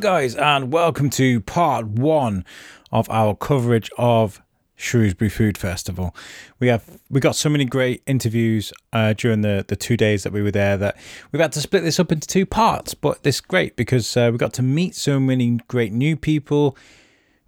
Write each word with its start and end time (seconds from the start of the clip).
Guys, 0.00 0.34
and 0.34 0.72
welcome 0.72 1.10
to 1.10 1.42
part 1.42 1.86
one 1.86 2.46
of 2.90 3.10
our 3.10 3.36
coverage 3.36 3.90
of 3.98 4.40
Shrewsbury 4.74 5.28
Food 5.28 5.58
Festival. 5.58 6.16
We 6.58 6.68
have 6.68 6.98
we 7.10 7.20
got 7.20 7.36
so 7.36 7.50
many 7.50 7.66
great 7.66 8.02
interviews 8.06 8.72
uh, 8.94 9.12
during 9.12 9.42
the 9.42 9.62
the 9.68 9.76
two 9.76 9.98
days 9.98 10.22
that 10.22 10.32
we 10.32 10.40
were 10.40 10.50
there 10.50 10.78
that 10.78 10.96
we've 11.30 11.42
had 11.42 11.52
to 11.52 11.60
split 11.60 11.82
this 11.82 12.00
up 12.00 12.10
into 12.10 12.26
two 12.26 12.46
parts. 12.46 12.94
But 12.94 13.24
this 13.24 13.36
is 13.36 13.40
great 13.42 13.76
because 13.76 14.16
uh, 14.16 14.30
we 14.32 14.38
got 14.38 14.54
to 14.54 14.62
meet 14.62 14.94
so 14.94 15.20
many 15.20 15.58
great 15.68 15.92
new 15.92 16.16
people. 16.16 16.78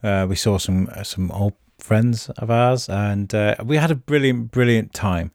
Uh, 0.03 0.27
we 0.29 0.37
saw 0.37 0.59
some 0.59 0.91
uh, 0.95 1.05
some 1.05 1.31
old 1.31 1.55
friends 1.79 2.29
of 2.37 2.51
ours, 2.51 2.87
and 2.87 3.35
uh, 3.35 3.57
we 3.65 3.79
had 3.79 3.91
a 3.91 3.97
brilliant 3.97 4.51
brilliant 4.51 4.93
time. 4.93 5.31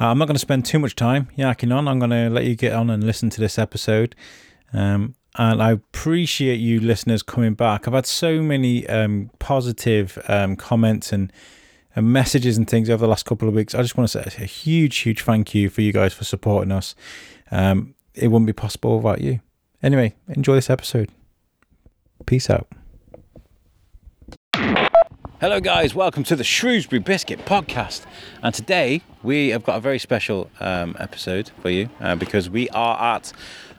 Uh, 0.00 0.06
I'm 0.06 0.18
not 0.18 0.26
going 0.26 0.34
to 0.34 0.40
spend 0.40 0.66
too 0.66 0.80
much 0.80 0.96
time 0.96 1.28
yakking 1.38 1.72
on. 1.72 1.86
I'm 1.86 2.00
going 2.00 2.10
to 2.10 2.28
let 2.28 2.46
you 2.46 2.56
get 2.56 2.72
on 2.72 2.90
and 2.90 3.04
listen 3.04 3.30
to 3.30 3.40
this 3.40 3.60
episode. 3.60 4.16
Um, 4.72 5.14
and 5.36 5.62
I 5.62 5.72
appreciate 5.72 6.56
you 6.56 6.80
listeners 6.80 7.22
coming 7.22 7.54
back. 7.54 7.88
I've 7.88 7.94
had 7.94 8.06
so 8.06 8.42
many 8.42 8.86
um, 8.88 9.30
positive 9.38 10.18
um, 10.28 10.56
comments 10.56 11.12
and, 11.12 11.32
and 11.96 12.12
messages 12.12 12.58
and 12.58 12.68
things 12.68 12.90
over 12.90 13.00
the 13.00 13.08
last 13.08 13.24
couple 13.24 13.48
of 13.48 13.54
weeks. 13.54 13.74
I 13.74 13.82
just 13.82 13.96
want 13.96 14.10
to 14.10 14.22
say 14.22 14.42
a 14.42 14.46
huge, 14.46 14.98
huge 14.98 15.22
thank 15.22 15.54
you 15.54 15.70
for 15.70 15.80
you 15.80 15.92
guys 15.92 16.12
for 16.12 16.24
supporting 16.24 16.70
us. 16.70 16.94
Um, 17.50 17.94
it 18.14 18.28
wouldn't 18.28 18.46
be 18.46 18.52
possible 18.52 18.98
without 18.98 19.22
you. 19.22 19.40
Anyway, 19.82 20.14
enjoy 20.28 20.54
this 20.54 20.68
episode. 20.68 21.08
Peace 22.26 22.50
out. 22.50 22.68
Hello, 25.40 25.58
guys. 25.58 25.92
Welcome 25.92 26.22
to 26.24 26.36
the 26.36 26.44
Shrewsbury 26.44 27.00
Biscuit 27.00 27.40
Podcast. 27.44 28.04
And 28.44 28.54
today 28.54 29.02
we 29.24 29.48
have 29.48 29.64
got 29.64 29.76
a 29.76 29.80
very 29.80 29.98
special 29.98 30.48
um, 30.60 30.94
episode 31.00 31.50
for 31.60 31.70
you 31.70 31.88
uh, 32.00 32.14
because 32.14 32.48
we 32.48 32.68
are 32.68 33.16
at 33.16 33.32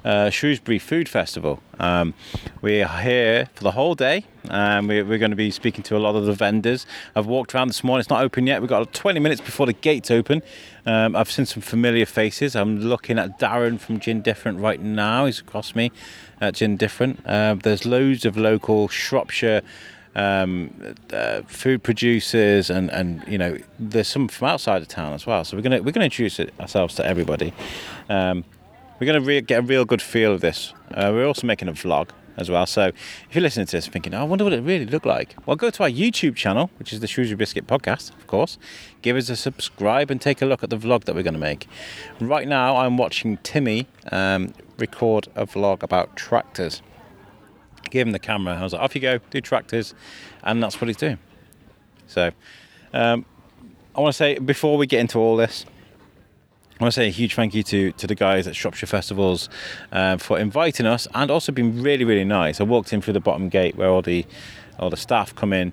uh, 0.03 0.29
Shrewsbury 0.29 0.79
Food 0.79 1.07
Festival. 1.07 1.61
Um, 1.79 2.13
we 2.61 2.81
are 2.81 3.01
here 3.01 3.49
for 3.53 3.63
the 3.63 3.71
whole 3.71 3.95
day 3.95 4.25
and 4.49 4.87
we're, 4.87 5.05
we're 5.05 5.17
going 5.17 5.31
to 5.31 5.37
be 5.37 5.51
speaking 5.51 5.83
to 5.83 5.97
a 5.97 5.99
lot 5.99 6.15
of 6.15 6.25
the 6.25 6.33
vendors. 6.33 6.85
I've 7.15 7.25
walked 7.25 7.55
around 7.55 7.69
this 7.69 7.83
morning, 7.83 8.01
it's 8.01 8.09
not 8.09 8.23
open 8.23 8.47
yet. 8.47 8.61
We've 8.61 8.69
got 8.69 8.93
20 8.93 9.19
minutes 9.19 9.41
before 9.41 9.65
the 9.65 9.73
gates 9.73 10.11
open. 10.11 10.41
Um, 10.85 11.15
I've 11.15 11.31
seen 11.31 11.45
some 11.45 11.61
familiar 11.61 12.05
faces. 12.05 12.55
I'm 12.55 12.79
looking 12.79 13.17
at 13.17 13.39
Darren 13.39 13.79
from 13.79 13.99
Gin 13.99 14.21
Different 14.21 14.59
right 14.59 14.81
now, 14.81 15.25
he's 15.25 15.39
across 15.39 15.75
me 15.75 15.91
at 16.41 16.55
Gin 16.55 16.77
Different. 16.77 17.25
Uh, 17.25 17.55
there's 17.55 17.85
loads 17.85 18.25
of 18.25 18.37
local 18.37 18.87
Shropshire 18.87 19.61
um, 20.15 20.95
uh, 21.11 21.41
food 21.47 21.81
producers 21.81 22.69
and, 22.69 22.91
and 22.91 23.23
you 23.27 23.37
know 23.37 23.57
there's 23.79 24.07
some 24.07 24.27
from 24.27 24.49
outside 24.49 24.81
of 24.81 24.87
town 24.87 25.13
as 25.13 25.25
well. 25.25 25.43
So 25.43 25.57
we're 25.57 25.63
gonna 25.63 25.81
we're 25.81 25.91
gonna 25.91 26.05
introduce 26.05 26.39
ourselves 26.59 26.95
to 26.95 27.05
everybody. 27.05 27.53
Um, 28.09 28.45
we're 28.99 29.07
gonna 29.07 29.21
re- 29.21 29.41
get 29.41 29.59
a 29.59 29.61
real 29.61 29.85
good 29.85 30.01
feel 30.01 30.33
of 30.33 30.41
this. 30.41 30.73
Uh, 30.93 31.11
we're 31.13 31.25
also 31.25 31.47
making 31.47 31.67
a 31.67 31.73
vlog 31.73 32.09
as 32.37 32.49
well. 32.49 32.65
So 32.65 32.87
if 32.87 32.95
you're 33.31 33.41
listening 33.41 33.67
to 33.67 33.77
this 33.77 33.87
thinking, 33.87 34.13
oh, 34.13 34.21
I 34.21 34.23
wonder 34.23 34.43
what 34.43 34.53
it 34.53 34.61
really 34.61 34.85
looked 34.85 35.05
like, 35.05 35.35
well, 35.45 35.55
go 35.55 35.69
to 35.69 35.83
our 35.83 35.89
YouTube 35.89 36.35
channel, 36.35 36.71
which 36.79 36.91
is 36.91 36.99
the 36.99 37.07
Shrewsbury 37.07 37.37
Biscuit 37.37 37.67
Podcast, 37.67 38.09
of 38.11 38.25
course. 38.25 38.57
Give 39.03 39.15
us 39.15 39.29
a 39.29 39.35
subscribe 39.35 40.09
and 40.09 40.19
take 40.19 40.41
a 40.41 40.45
look 40.45 40.63
at 40.63 40.71
the 40.71 40.77
vlog 40.77 41.03
that 41.03 41.13
we're 41.13 41.23
going 41.23 41.35
to 41.35 41.39
make. 41.39 41.67
Right 42.19 42.47
now, 42.47 42.77
I'm 42.77 42.97
watching 42.97 43.37
Timmy 43.43 43.87
um, 44.11 44.53
record 44.79 45.27
a 45.35 45.45
vlog 45.45 45.83
about 45.83 46.15
tractors 46.15 46.81
gave 47.93 48.07
him 48.07 48.11
the 48.11 48.19
camera. 48.19 48.55
I 48.55 48.63
was 48.63 48.73
like, 48.73 48.81
off 48.81 48.95
you 48.95 49.01
go, 49.01 49.19
do 49.29 49.39
tractors, 49.39 49.93
and 50.43 50.61
that's 50.61 50.81
what 50.81 50.87
he's 50.87 50.97
doing. 50.97 51.19
So, 52.07 52.31
um, 52.91 53.25
I 53.95 54.01
want 54.01 54.13
to 54.13 54.17
say 54.17 54.39
before 54.39 54.77
we 54.77 54.87
get 54.87 54.99
into 54.99 55.19
all 55.19 55.37
this, 55.37 55.65
I 56.83 56.85
want 56.85 56.95
to 56.95 56.99
say 56.99 57.07
a 57.07 57.11
huge 57.11 57.35
thank 57.35 57.53
you 57.53 57.63
to 57.63 57.93
to 57.93 58.07
the 58.07 58.13
guys 58.13 58.45
at 58.45 58.57
Shropshire 58.57 58.87
Festivals 58.87 59.47
uh, 59.93 60.17
for 60.17 60.37
inviting 60.37 60.85
us 60.85 61.07
and 61.15 61.31
also 61.31 61.53
being 61.53 61.81
really 61.81 62.03
really 62.03 62.25
nice. 62.25 62.59
I 62.59 62.65
walked 62.65 62.91
in 62.91 63.01
through 63.01 63.13
the 63.13 63.21
bottom 63.21 63.47
gate 63.47 63.77
where 63.77 63.87
all 63.87 64.01
the 64.01 64.25
all 64.77 64.89
the 64.89 64.97
staff 64.97 65.33
come 65.33 65.53
in, 65.53 65.71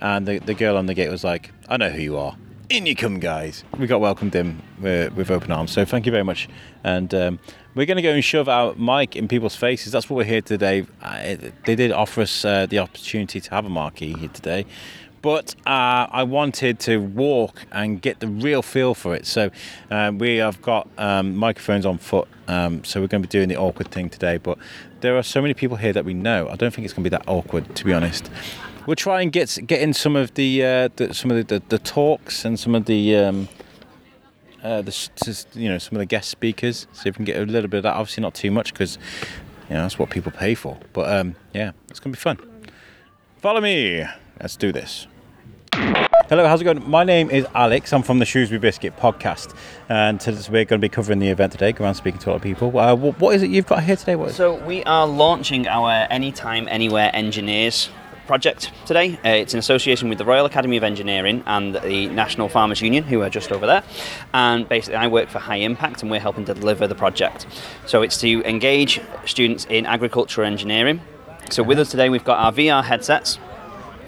and 0.00 0.24
the 0.24 0.38
the 0.38 0.54
girl 0.54 0.76
on 0.76 0.86
the 0.86 0.94
gate 0.94 1.08
was 1.08 1.24
like, 1.24 1.50
"I 1.68 1.78
know 1.78 1.90
who 1.90 2.00
you 2.00 2.16
are." 2.16 2.36
In 2.68 2.86
you 2.86 2.94
come, 2.94 3.18
guys. 3.18 3.64
We 3.76 3.88
got 3.88 4.00
welcomed 4.00 4.36
in 4.36 4.62
with, 4.80 5.12
with 5.14 5.32
open 5.32 5.50
arms. 5.50 5.72
So 5.72 5.84
thank 5.84 6.06
you 6.06 6.12
very 6.12 6.24
much. 6.24 6.48
And 6.84 7.12
um, 7.12 7.38
we're 7.74 7.84
going 7.84 7.96
to 7.96 8.02
go 8.02 8.12
and 8.12 8.24
shove 8.24 8.48
our 8.48 8.74
mic 8.76 9.14
in 9.16 9.28
people's 9.28 9.56
faces. 9.56 9.92
That's 9.92 10.08
what 10.08 10.16
we're 10.16 10.24
here 10.24 10.40
today. 10.40 10.86
Uh, 11.02 11.36
they 11.66 11.74
did 11.74 11.92
offer 11.92 12.22
us 12.22 12.44
uh, 12.44 12.66
the 12.66 12.78
opportunity 12.78 13.40
to 13.40 13.50
have 13.50 13.66
a 13.66 13.68
marquee 13.68 14.14
here 14.14 14.30
today, 14.30 14.64
but 15.22 15.54
uh, 15.66 16.06
I 16.10 16.24
wanted 16.24 16.80
to 16.80 16.98
walk 16.98 17.64
and 17.70 18.02
get 18.02 18.18
the 18.18 18.26
real 18.26 18.60
feel 18.60 18.94
for 18.94 19.14
it. 19.14 19.24
So 19.24 19.50
uh, 19.90 20.12
we 20.14 20.36
have 20.36 20.60
got 20.60 20.88
um, 20.98 21.36
microphones 21.36 21.86
on 21.86 21.98
foot. 21.98 22.28
Um, 22.48 22.84
so 22.84 23.00
we're 23.00 23.06
going 23.06 23.22
to 23.22 23.28
be 23.28 23.30
doing 23.30 23.48
the 23.48 23.56
awkward 23.56 23.90
thing 23.92 24.10
today. 24.10 24.36
But 24.36 24.58
there 25.00 25.16
are 25.16 25.22
so 25.22 25.40
many 25.40 25.54
people 25.54 25.76
here 25.76 25.92
that 25.92 26.04
we 26.04 26.12
know. 26.12 26.48
I 26.48 26.56
don't 26.56 26.74
think 26.74 26.84
it's 26.84 26.92
going 26.92 27.04
to 27.04 27.10
be 27.10 27.16
that 27.16 27.28
awkward, 27.28 27.74
to 27.76 27.84
be 27.84 27.92
honest. 27.92 28.30
We'll 28.84 28.96
try 28.96 29.22
and 29.22 29.30
get 29.30 29.56
get 29.64 29.80
in 29.80 29.94
some 29.94 30.16
of 30.16 30.34
the, 30.34 30.64
uh, 30.64 30.88
the 30.96 31.14
some 31.14 31.30
of 31.30 31.36
the, 31.36 31.60
the, 31.60 31.62
the, 31.68 31.78
talks 31.78 32.44
and 32.44 32.58
some 32.58 32.74
of 32.74 32.86
the. 32.86 33.16
Um, 33.16 33.48
uh, 34.62 34.80
the, 34.80 35.46
you 35.54 35.68
know 35.68 35.78
some 35.78 35.96
of 35.96 35.98
the 35.98 36.06
guest 36.06 36.30
speakers. 36.30 36.86
See 36.92 37.08
if 37.08 37.14
we 37.18 37.24
can 37.24 37.24
get 37.24 37.36
a 37.36 37.44
little 37.44 37.68
bit 37.68 37.78
of 37.78 37.82
that. 37.84 37.94
Obviously, 37.94 38.22
not 38.22 38.34
too 38.34 38.50
much 38.50 38.72
because 38.72 38.96
you 39.68 39.74
know 39.74 39.82
that's 39.82 39.98
what 39.98 40.10
people 40.10 40.30
pay 40.30 40.54
for. 40.54 40.78
But 40.92 41.12
um, 41.12 41.34
yeah, 41.52 41.72
it's 41.88 41.98
gonna 41.98 42.12
be 42.12 42.18
fun. 42.18 42.38
Follow 43.38 43.60
me. 43.60 44.04
Let's 44.40 44.56
do 44.56 44.70
this. 44.72 45.08
Hello, 45.74 46.46
how's 46.46 46.60
it 46.60 46.64
going? 46.64 46.88
My 46.88 47.02
name 47.02 47.30
is 47.30 47.46
Alex. 47.54 47.92
I'm 47.94 48.02
from 48.02 48.18
the 48.18 48.26
Shrewsbury 48.26 48.58
Biscuit 48.58 48.94
podcast, 48.96 49.54
and 49.88 50.20
today 50.20 50.36
we're 50.50 50.64
going 50.66 50.80
to 50.80 50.84
be 50.84 50.90
covering 50.90 51.18
the 51.18 51.28
event 51.28 51.52
today. 51.52 51.72
Go 51.72 51.84
around 51.84 51.94
speaking 51.94 52.20
to 52.20 52.28
a 52.28 52.32
lot 52.32 52.36
of 52.36 52.42
people. 52.42 52.78
Uh, 52.78 52.94
what 52.94 53.34
is 53.34 53.42
it 53.42 53.50
you've 53.50 53.66
got 53.66 53.82
here 53.82 53.96
today? 53.96 54.30
So 54.32 54.62
we 54.66 54.84
are 54.84 55.06
launching 55.06 55.66
our 55.66 56.06
Anytime 56.10 56.68
Anywhere 56.68 57.10
Engineers 57.14 57.88
project 58.26 58.70
today. 58.86 59.14
Uh, 59.24 59.30
it's 59.30 59.54
in 59.54 59.58
association 59.58 60.10
with 60.10 60.18
the 60.18 60.26
Royal 60.26 60.44
Academy 60.44 60.76
of 60.76 60.84
Engineering 60.84 61.42
and 61.46 61.74
the 61.74 62.06
National 62.08 62.50
Farmers 62.50 62.82
Union, 62.82 63.04
who 63.04 63.22
are 63.22 63.30
just 63.30 63.50
over 63.50 63.66
there. 63.66 63.82
And 64.34 64.68
basically, 64.68 64.96
I 64.96 65.06
work 65.06 65.30
for 65.30 65.38
High 65.38 65.56
Impact, 65.56 66.02
and 66.02 66.10
we're 66.10 66.20
helping 66.20 66.44
to 66.46 66.54
deliver 66.54 66.86
the 66.86 66.94
project. 66.94 67.46
So 67.86 68.02
it's 68.02 68.18
to 68.18 68.44
engage 68.44 69.00
students 69.24 69.66
in 69.70 69.86
agricultural 69.86 70.46
engineering. 70.46 71.00
So 71.50 71.62
with 71.62 71.78
us 71.78 71.90
today, 71.90 72.10
we've 72.10 72.24
got 72.24 72.38
our 72.38 72.52
VR 72.52 72.84
headsets. 72.84 73.38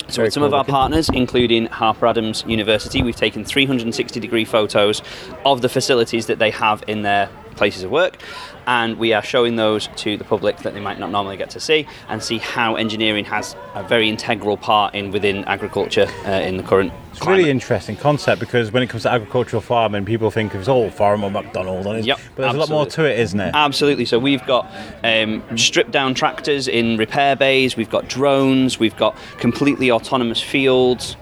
So 0.08 0.16
Very 0.16 0.26
with 0.26 0.34
some 0.34 0.40
cool 0.42 0.48
of 0.48 0.54
our 0.54 0.60
looking. 0.60 0.72
partners, 0.72 1.08
including 1.08 1.66
Harper 1.66 2.06
Adams 2.06 2.44
University, 2.46 3.02
we've 3.02 3.16
taken 3.16 3.44
360 3.44 4.20
degree 4.20 4.44
photos 4.44 5.02
of 5.44 5.62
the 5.62 5.68
facilities 5.68 6.26
that 6.26 6.38
they 6.38 6.50
have 6.50 6.84
in 6.86 7.02
their 7.02 7.28
places 7.54 7.82
of 7.82 7.90
work 7.90 8.18
and 8.66 8.98
we 8.98 9.12
are 9.12 9.22
showing 9.22 9.56
those 9.56 9.88
to 9.96 10.16
the 10.16 10.24
public 10.24 10.58
that 10.58 10.74
they 10.74 10.80
might 10.80 10.98
not 10.98 11.10
normally 11.10 11.36
get 11.36 11.50
to 11.50 11.60
see 11.60 11.86
and 12.08 12.22
see 12.22 12.38
how 12.38 12.76
engineering 12.76 13.24
has 13.24 13.56
a 13.74 13.82
very 13.82 14.08
integral 14.08 14.56
part 14.56 14.94
in 14.94 15.10
within 15.10 15.44
agriculture 15.44 16.06
uh, 16.26 16.30
in 16.30 16.56
the 16.56 16.62
current 16.62 16.92
it's 17.16 17.24
a 17.24 17.30
really 17.30 17.48
interesting 17.48 17.96
concept 17.96 18.40
because 18.40 18.72
when 18.72 18.82
it 18.82 18.88
comes 18.88 19.04
to 19.04 19.12
agricultural 19.12 19.62
farming, 19.62 20.04
people 20.04 20.32
think 20.32 20.52
of 20.52 20.58
it's 20.58 20.68
all 20.68 20.90
farm 20.90 21.22
or 21.22 21.30
McDonald's, 21.30 21.84
McDonald, 21.84 22.04
yep, 22.04 22.18
but 22.34 22.42
there's 22.42 22.46
absolutely. 22.48 22.74
a 22.74 22.76
lot 22.76 22.84
more 22.84 22.90
to 22.90 23.04
it, 23.08 23.20
isn't 23.20 23.40
it? 23.40 23.54
Absolutely. 23.54 24.04
So 24.04 24.18
we've 24.18 24.44
got 24.46 24.68
um, 25.04 25.56
stripped 25.56 25.92
down 25.92 26.14
tractors 26.14 26.66
in 26.66 26.96
repair 26.96 27.36
bays, 27.36 27.76
we've 27.76 27.90
got 27.90 28.08
drones, 28.08 28.80
we've 28.80 28.96
got 28.96 29.16
completely 29.38 29.92
autonomous 29.92 30.42
fields, 30.42 31.16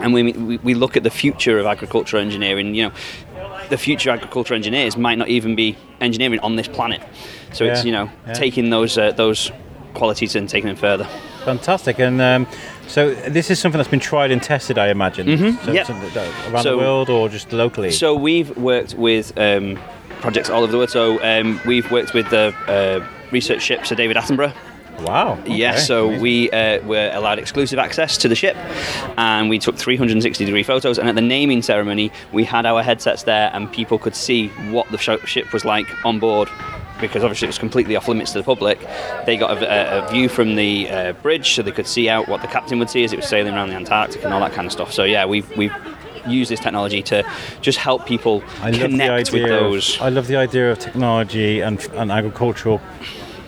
and 0.00 0.14
we, 0.14 0.32
we, 0.32 0.58
we 0.58 0.74
look 0.74 0.96
at 0.96 1.02
the 1.02 1.10
future 1.10 1.58
of 1.58 1.66
agricultural 1.66 2.22
engineering. 2.22 2.74
You 2.74 2.84
know, 2.84 2.92
the 3.70 3.78
future 3.78 4.10
agricultural 4.10 4.56
engineers 4.56 4.96
might 4.96 5.18
not 5.18 5.28
even 5.28 5.54
be 5.54 5.76
engineering 6.00 6.40
on 6.40 6.56
this 6.56 6.68
planet. 6.68 7.00
So 7.52 7.64
yeah, 7.64 7.72
it's 7.72 7.84
you 7.84 7.92
know 7.92 8.10
yeah. 8.26 8.32
taking 8.34 8.70
those 8.70 8.98
uh, 8.98 9.12
those 9.12 9.50
qualities 9.94 10.36
and 10.36 10.48
taking 10.48 10.68
them 10.68 10.76
further. 10.76 11.04
Fantastic, 11.44 11.98
and 11.98 12.20
um, 12.20 12.46
so 12.86 13.14
this 13.14 13.50
is 13.50 13.58
something 13.58 13.78
that's 13.78 13.88
been 13.88 13.98
tried 13.98 14.30
and 14.30 14.42
tested, 14.42 14.76
I 14.76 14.88
imagine, 14.88 15.26
mm-hmm. 15.26 15.64
so, 15.64 15.72
yep. 15.72 15.88
around 15.88 16.62
so, 16.62 16.72
the 16.72 16.76
world 16.76 17.08
or 17.08 17.30
just 17.30 17.50
locally. 17.52 17.90
So 17.92 18.14
we've 18.14 18.54
worked 18.58 18.94
with 18.94 19.32
um, 19.38 19.78
projects 20.20 20.50
all 20.50 20.62
over 20.62 20.70
the 20.70 20.76
world. 20.76 20.90
So 20.90 21.22
um, 21.22 21.58
we've 21.64 21.90
worked 21.90 22.12
with 22.12 22.28
the 22.28 22.54
uh, 22.68 23.06
research 23.32 23.62
ship 23.62 23.86
Sir 23.86 23.94
David 23.94 24.18
Attenborough 24.18 24.52
Wow. 25.04 25.38
Okay. 25.40 25.56
Yeah, 25.56 25.76
so 25.76 26.06
Amazing. 26.06 26.22
we 26.22 26.50
uh, 26.50 26.86
were 26.86 27.10
allowed 27.12 27.38
exclusive 27.38 27.78
access 27.78 28.16
to 28.18 28.28
the 28.28 28.34
ship 28.34 28.56
and 29.16 29.48
we 29.48 29.58
took 29.58 29.76
360 29.76 30.44
degree 30.44 30.62
photos. 30.62 30.98
And 30.98 31.08
at 31.08 31.14
the 31.14 31.20
naming 31.20 31.62
ceremony, 31.62 32.12
we 32.32 32.44
had 32.44 32.66
our 32.66 32.82
headsets 32.82 33.24
there 33.24 33.50
and 33.52 33.70
people 33.72 33.98
could 33.98 34.14
see 34.14 34.48
what 34.70 34.88
the 34.90 34.98
ship 34.98 35.52
was 35.52 35.64
like 35.64 35.86
on 36.04 36.18
board 36.18 36.48
because 37.00 37.24
obviously 37.24 37.46
it 37.46 37.48
was 37.48 37.58
completely 37.58 37.96
off 37.96 38.08
limits 38.08 38.32
to 38.32 38.38
the 38.38 38.44
public. 38.44 38.78
They 39.24 39.36
got 39.36 39.62
a, 39.62 40.06
a 40.06 40.10
view 40.10 40.28
from 40.28 40.54
the 40.54 40.90
uh, 40.90 41.12
bridge 41.14 41.54
so 41.54 41.62
they 41.62 41.72
could 41.72 41.86
see 41.86 42.08
out 42.08 42.28
what 42.28 42.42
the 42.42 42.48
captain 42.48 42.78
would 42.78 42.90
see 42.90 43.04
as 43.04 43.12
it 43.12 43.16
was 43.16 43.26
sailing 43.26 43.54
around 43.54 43.70
the 43.70 43.74
Antarctic 43.76 44.22
and 44.22 44.34
all 44.34 44.40
that 44.40 44.52
kind 44.52 44.66
of 44.66 44.72
stuff. 44.72 44.92
So, 44.92 45.04
yeah, 45.04 45.24
we've, 45.24 45.48
we've 45.56 45.72
use 46.26 46.48
this 46.48 46.60
technology 46.60 47.02
to 47.02 47.24
just 47.60 47.78
help 47.78 48.06
people 48.06 48.42
I 48.60 48.72
connect 48.72 49.32
with 49.32 49.48
those. 49.48 49.96
Of, 49.96 50.02
I 50.02 50.08
love 50.10 50.26
the 50.26 50.36
idea 50.36 50.70
of 50.70 50.78
technology 50.78 51.60
and, 51.60 51.80
and 51.94 52.12
agricultural 52.12 52.80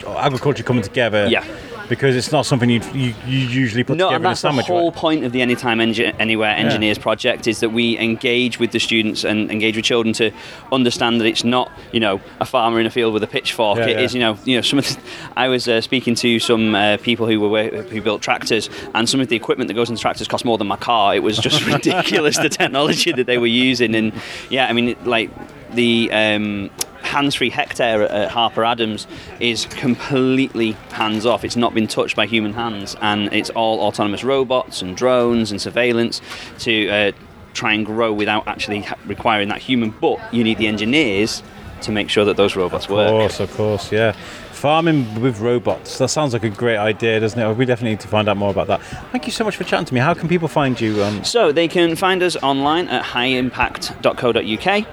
agriculture 0.07 0.63
coming 0.63 0.83
together. 0.83 1.27
Yeah. 1.29 1.45
because 1.89 2.17
it's 2.17 2.33
not 2.33 2.47
something 2.47 2.71
you 2.71 2.81
you, 2.95 3.13
you 3.27 3.39
usually 3.39 3.85
put 3.85 3.97
No, 3.99 4.07
together 4.07 4.15
and 4.17 4.23
in 4.25 4.27
a 4.27 4.29
that's 4.31 4.41
the 4.43 4.63
whole 4.63 4.91
right? 4.91 4.97
point 4.99 5.25
of 5.25 5.33
the 5.33 5.43
Anytime 5.43 5.79
Engi- 5.79 6.15
Anywhere 6.19 6.51
Engineers 6.55 6.97
project 6.97 7.47
is 7.47 7.61
that 7.61 7.71
we 7.71 7.99
engage 7.99 8.59
with 8.59 8.71
the 8.73 8.79
students 8.81 9.25
and 9.25 9.51
engage 9.51 9.77
with 9.77 9.85
children 9.85 10.15
to 10.15 10.31
understand 10.71 11.21
that 11.21 11.27
it's 11.27 11.45
not, 11.45 11.71
you 11.93 12.01
know, 12.01 12.21
a 12.41 12.47
farmer 12.47 12.81
in 12.81 12.87
a 12.87 12.91
field 12.91 13.13
with 13.13 13.23
a 13.23 13.27
pitchfork. 13.27 13.79
Yeah, 13.79 13.89
It 13.89 14.01
is, 14.01 14.15
yeah. 14.15 14.19
you 14.19 14.25
know, 14.35 14.39
you 14.45 14.57
know. 14.57 14.63
Some 14.63 14.79
of 14.79 14.87
the, 14.89 14.99
I 15.37 15.49
was 15.49 15.69
uh, 15.69 15.81
speaking 15.83 16.15
to 16.17 16.39
some 16.39 16.75
uh, 16.75 16.97
people 16.99 17.27
who 17.27 17.41
were 17.41 17.69
who 17.69 18.01
built 18.01 18.23
tractors, 18.23 18.71
and 18.95 19.07
some 19.09 19.21
of 19.21 19.29
the 19.29 19.37
equipment 19.37 19.69
that 19.69 19.75
goes 19.75 19.91
into 19.91 20.01
tractors 20.01 20.29
cost 20.29 20.45
more 20.45 20.57
than 20.59 20.69
my 20.69 20.77
car. 20.77 21.15
It 21.15 21.23
was 21.23 21.37
just 21.37 21.67
ridiculous 21.77 22.39
the 22.39 22.49
technology 22.49 23.13
that 23.13 23.27
they 23.27 23.39
were 23.39 23.47
using, 23.69 23.95
and 23.95 24.13
yeah, 24.51 24.67
I 24.67 24.73
mean, 24.73 24.91
it, 24.91 25.05
like 25.07 25.31
the. 25.75 26.11
Um, 26.13 26.71
hands-free 27.13 27.51
hectare 27.51 28.03
at 28.03 28.31
Harper 28.31 28.65
Adams 28.65 29.07
is 29.39 29.67
completely 29.67 30.73
hands-off. 30.93 31.45
It's 31.45 31.57
not 31.57 31.75
been 31.75 31.87
touched 31.87 32.17
by 32.17 32.27
human 32.27 32.53
hands, 32.55 32.97
and 33.01 33.33
it's 33.33 33.51
all 33.51 33.81
autonomous 33.81 34.25
robots 34.25 34.83
and 34.83 34.97
drones 34.97 35.51
and 35.51 35.61
surveillance 35.61 36.21
to 36.61 36.89
uh, 36.89 37.13
try 37.55 37.75
and 37.75 37.85
grow 37.87 38.13
without 38.13 38.49
actually 38.49 38.81
ha- 38.81 38.97
requiring 39.07 39.49
that 39.49 39.59
human. 39.59 39.91
But 39.91 40.19
you 40.35 40.43
need 40.43 40.59
the 40.59 40.67
engineers 40.67 41.43
to 41.83 41.93
make 41.93 42.09
sure 42.09 42.25
that 42.25 42.37
those 42.37 42.55
robots 42.57 42.87
Of 42.87 42.93
work. 42.93 43.09
course, 43.11 43.41
of 43.41 43.53
course, 43.55 43.93
yeah. 43.93 44.13
Farming 44.53 45.21
with 45.21 45.41
robots. 45.41 45.99
That 45.99 46.09
sounds 46.09 46.33
like 46.33 46.45
a 46.45 46.49
great 46.51 46.77
idea, 46.77 47.19
doesn't 47.19 47.39
it? 47.41 47.57
We 47.57 47.65
definitely 47.67 47.91
need 47.91 48.01
to 48.01 48.09
find 48.09 48.29
out 48.29 48.37
more 48.37 48.51
about 48.51 48.69
that. 48.69 48.81
Thank 49.11 49.27
you 49.27 49.33
so 49.33 49.43
much 49.45 49.57
for 49.57 49.65
chatting 49.65 49.87
to 49.87 49.95
me. 49.95 49.99
How 50.01 50.15
can 50.15 50.29
people 50.29 50.47
find 50.47 50.81
you? 50.81 51.03
Um, 51.03 51.25
So 51.25 51.51
they 51.51 51.67
can 51.67 51.97
find 51.97 52.23
us 52.23 52.37
online 52.37 52.87
at 52.89 53.03
highimpact.co.uk. 53.05 54.87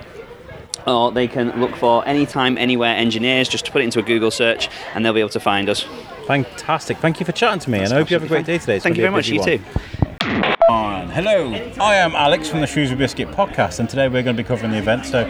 Or 0.90 1.12
they 1.12 1.28
can 1.28 1.60
look 1.60 1.76
for 1.76 2.06
anytime, 2.08 2.58
anywhere 2.58 2.96
engineers, 2.96 3.48
just 3.48 3.66
to 3.66 3.72
put 3.72 3.82
it 3.82 3.86
into 3.86 4.00
a 4.00 4.04
Google 4.04 4.32
search, 4.32 4.70
and 4.96 5.06
they'll 5.06 5.14
be 5.14 5.20
able 5.20 5.30
to 5.30 5.40
find 5.40 5.70
us. 5.70 5.86
fantastic. 6.26 6.98
Thank 6.98 7.20
you 7.20 7.26
for 7.26 7.32
chatting 7.32 7.60
to 7.62 7.70
me, 7.70 7.80
and 7.80 7.94
I 7.94 7.96
hope 7.98 8.10
you 8.10 8.16
have 8.16 8.24
a 8.24 8.28
great 8.28 8.46
day 8.46 8.58
today. 8.58 8.76
It's 8.78 8.84
Thank 8.84 8.98
you 8.98 9.04
very 9.04 9.12
much. 9.12 9.28
You 9.30 9.40
one. 9.40 9.48
too. 9.48 9.60
on. 10.70 11.10
Hello, 11.10 11.52
I 11.80 11.96
am 11.96 12.14
Alex 12.16 12.50
from 12.50 12.62
the 12.62 12.68
Shrewsbury 12.68 12.98
Biscuit 13.00 13.30
podcast, 13.30 13.80
and 13.80 13.90
today 13.90 14.08
we're 14.08 14.24
going 14.24 14.36
to 14.36 14.44
be 14.44 14.48
covering 14.48 14.72
the 14.72 14.78
event. 14.78 15.06
So, 15.06 15.26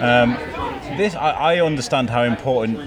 um, 0.00 0.36
this 0.96 1.14
I, 1.14 1.30
I 1.30 1.60
understand 1.60 2.10
how 2.10 2.22
important 2.22 2.78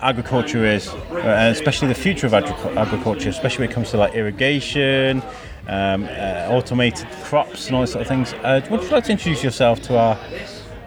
agriculture 0.00 0.64
is, 0.64 0.88
uh, 0.88 1.18
and 1.18 1.54
especially 1.54 1.88
the 1.88 1.94
future 1.94 2.26
of 2.26 2.32
agric- 2.32 2.76
agriculture, 2.76 3.28
especially 3.28 3.64
when 3.64 3.70
it 3.70 3.74
comes 3.74 3.90
to 3.90 3.98
like 3.98 4.14
irrigation, 4.14 5.22
um, 5.68 6.04
uh, 6.04 6.46
automated 6.48 7.06
crops, 7.24 7.66
and 7.66 7.76
all 7.76 7.82
these 7.82 7.92
sort 7.92 8.02
of 8.02 8.08
things. 8.08 8.32
Uh, 8.42 8.66
would 8.70 8.82
you 8.82 8.88
like 8.88 9.04
to 9.04 9.12
introduce 9.12 9.42
yourself 9.44 9.82
to 9.82 9.98
our, 9.98 10.18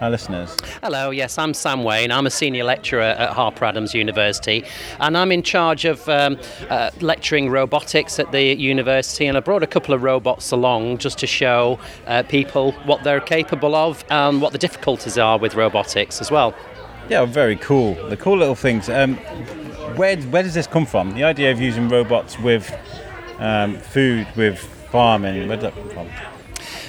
our 0.03 0.09
listeners? 0.09 0.55
Hello, 0.81 1.11
yes, 1.11 1.37
I'm 1.37 1.53
Sam 1.53 1.83
Way. 1.83 2.09
I'm 2.09 2.27
a 2.27 2.29
senior 2.29 2.65
lecturer 2.65 3.01
at 3.01 3.29
Harper 3.29 3.63
Adams 3.65 3.93
University, 3.93 4.65
and 4.99 5.17
I'm 5.17 5.31
in 5.31 5.43
charge 5.43 5.85
of 5.85 6.07
um, 6.09 6.37
uh, 6.69 6.91
lecturing 6.99 7.49
robotics 7.49 8.19
at 8.19 8.31
the 8.33 8.53
university. 8.53 9.25
And 9.25 9.37
I 9.37 9.39
brought 9.39 9.63
a 9.63 9.67
couple 9.67 9.93
of 9.93 10.03
robots 10.03 10.51
along 10.51 10.97
just 10.97 11.17
to 11.19 11.27
show 11.27 11.79
uh, 12.05 12.23
people 12.23 12.73
what 12.83 13.03
they're 13.03 13.21
capable 13.21 13.75
of 13.75 14.03
and 14.09 14.41
what 14.41 14.51
the 14.51 14.57
difficulties 14.57 15.17
are 15.17 15.39
with 15.39 15.55
robotics 15.55 16.19
as 16.19 16.29
well. 16.29 16.53
Yeah, 17.09 17.25
very 17.25 17.55
cool. 17.55 17.93
The 18.09 18.17
cool 18.17 18.37
little 18.37 18.55
things. 18.55 18.89
Um, 18.89 19.15
where 19.95 20.17
where 20.17 20.43
does 20.43 20.53
this 20.53 20.67
come 20.67 20.85
from? 20.85 21.13
The 21.13 21.23
idea 21.23 21.51
of 21.51 21.61
using 21.61 21.87
robots 21.87 22.37
with 22.39 22.77
um, 23.39 23.77
food, 23.77 24.27
with 24.35 24.59
farming. 24.59 25.47
Where 25.47 25.57
did 25.57 25.73
that 25.73 25.75
come 25.75 25.89
from? 25.89 26.09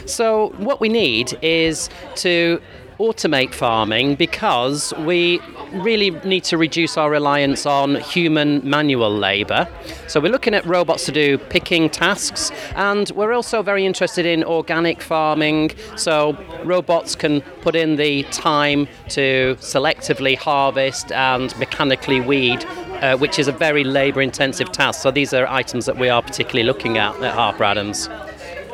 So, 0.07 0.53
what 0.59 0.81
we 0.81 0.89
need 0.89 1.39
is 1.41 1.89
to 2.17 2.61
automate 2.99 3.53
farming 3.53 4.15
because 4.15 4.93
we 4.99 5.41
really 5.73 6.11
need 6.11 6.45
to 6.45 6.57
reduce 6.57 6.97
our 6.97 7.11
reliance 7.11 7.67
on 7.67 7.97
human 7.97 8.69
manual 8.69 9.11
labour. 9.11 9.69
So, 10.09 10.21
we're 10.21 10.33
looking 10.33 10.55
at 10.55 10.65
robots 10.65 11.05
to 11.07 11.13
do 11.13 11.39
picking 11.39 11.91
tasks, 11.91 12.51
and 12.75 13.11
we're 13.11 13.33
also 13.33 13.63
very 13.63 13.85
interested 13.85 14.27
in 14.27 14.45
organic 14.45 15.03
farming. 15.03 15.73
So, 15.97 16.37
robots 16.65 17.15
can 17.15 17.41
put 17.63 17.75
in 17.75 17.97
the 17.97 18.23
time 18.25 18.87
to 19.11 19.57
selectively 19.61 20.37
harvest 20.37 21.13
and 21.13 21.57
mechanically 21.59 22.21
weed. 22.21 22.65
Uh, 22.95 23.19
which 23.19 23.39
is 23.41 23.49
a 23.49 23.53
very 23.53 23.85
labour 23.85 24.23
intensive 24.23 24.71
task. 24.71 25.03
So, 25.03 25.11
these 25.11 25.35
are 25.35 25.47
items 25.49 25.85
that 25.85 25.99
we 25.99 26.09
are 26.09 26.23
particularly 26.23 26.63
looking 26.63 26.97
at 26.97 27.21
at 27.23 27.35
Harper 27.35 27.65
Adams. 27.65 28.09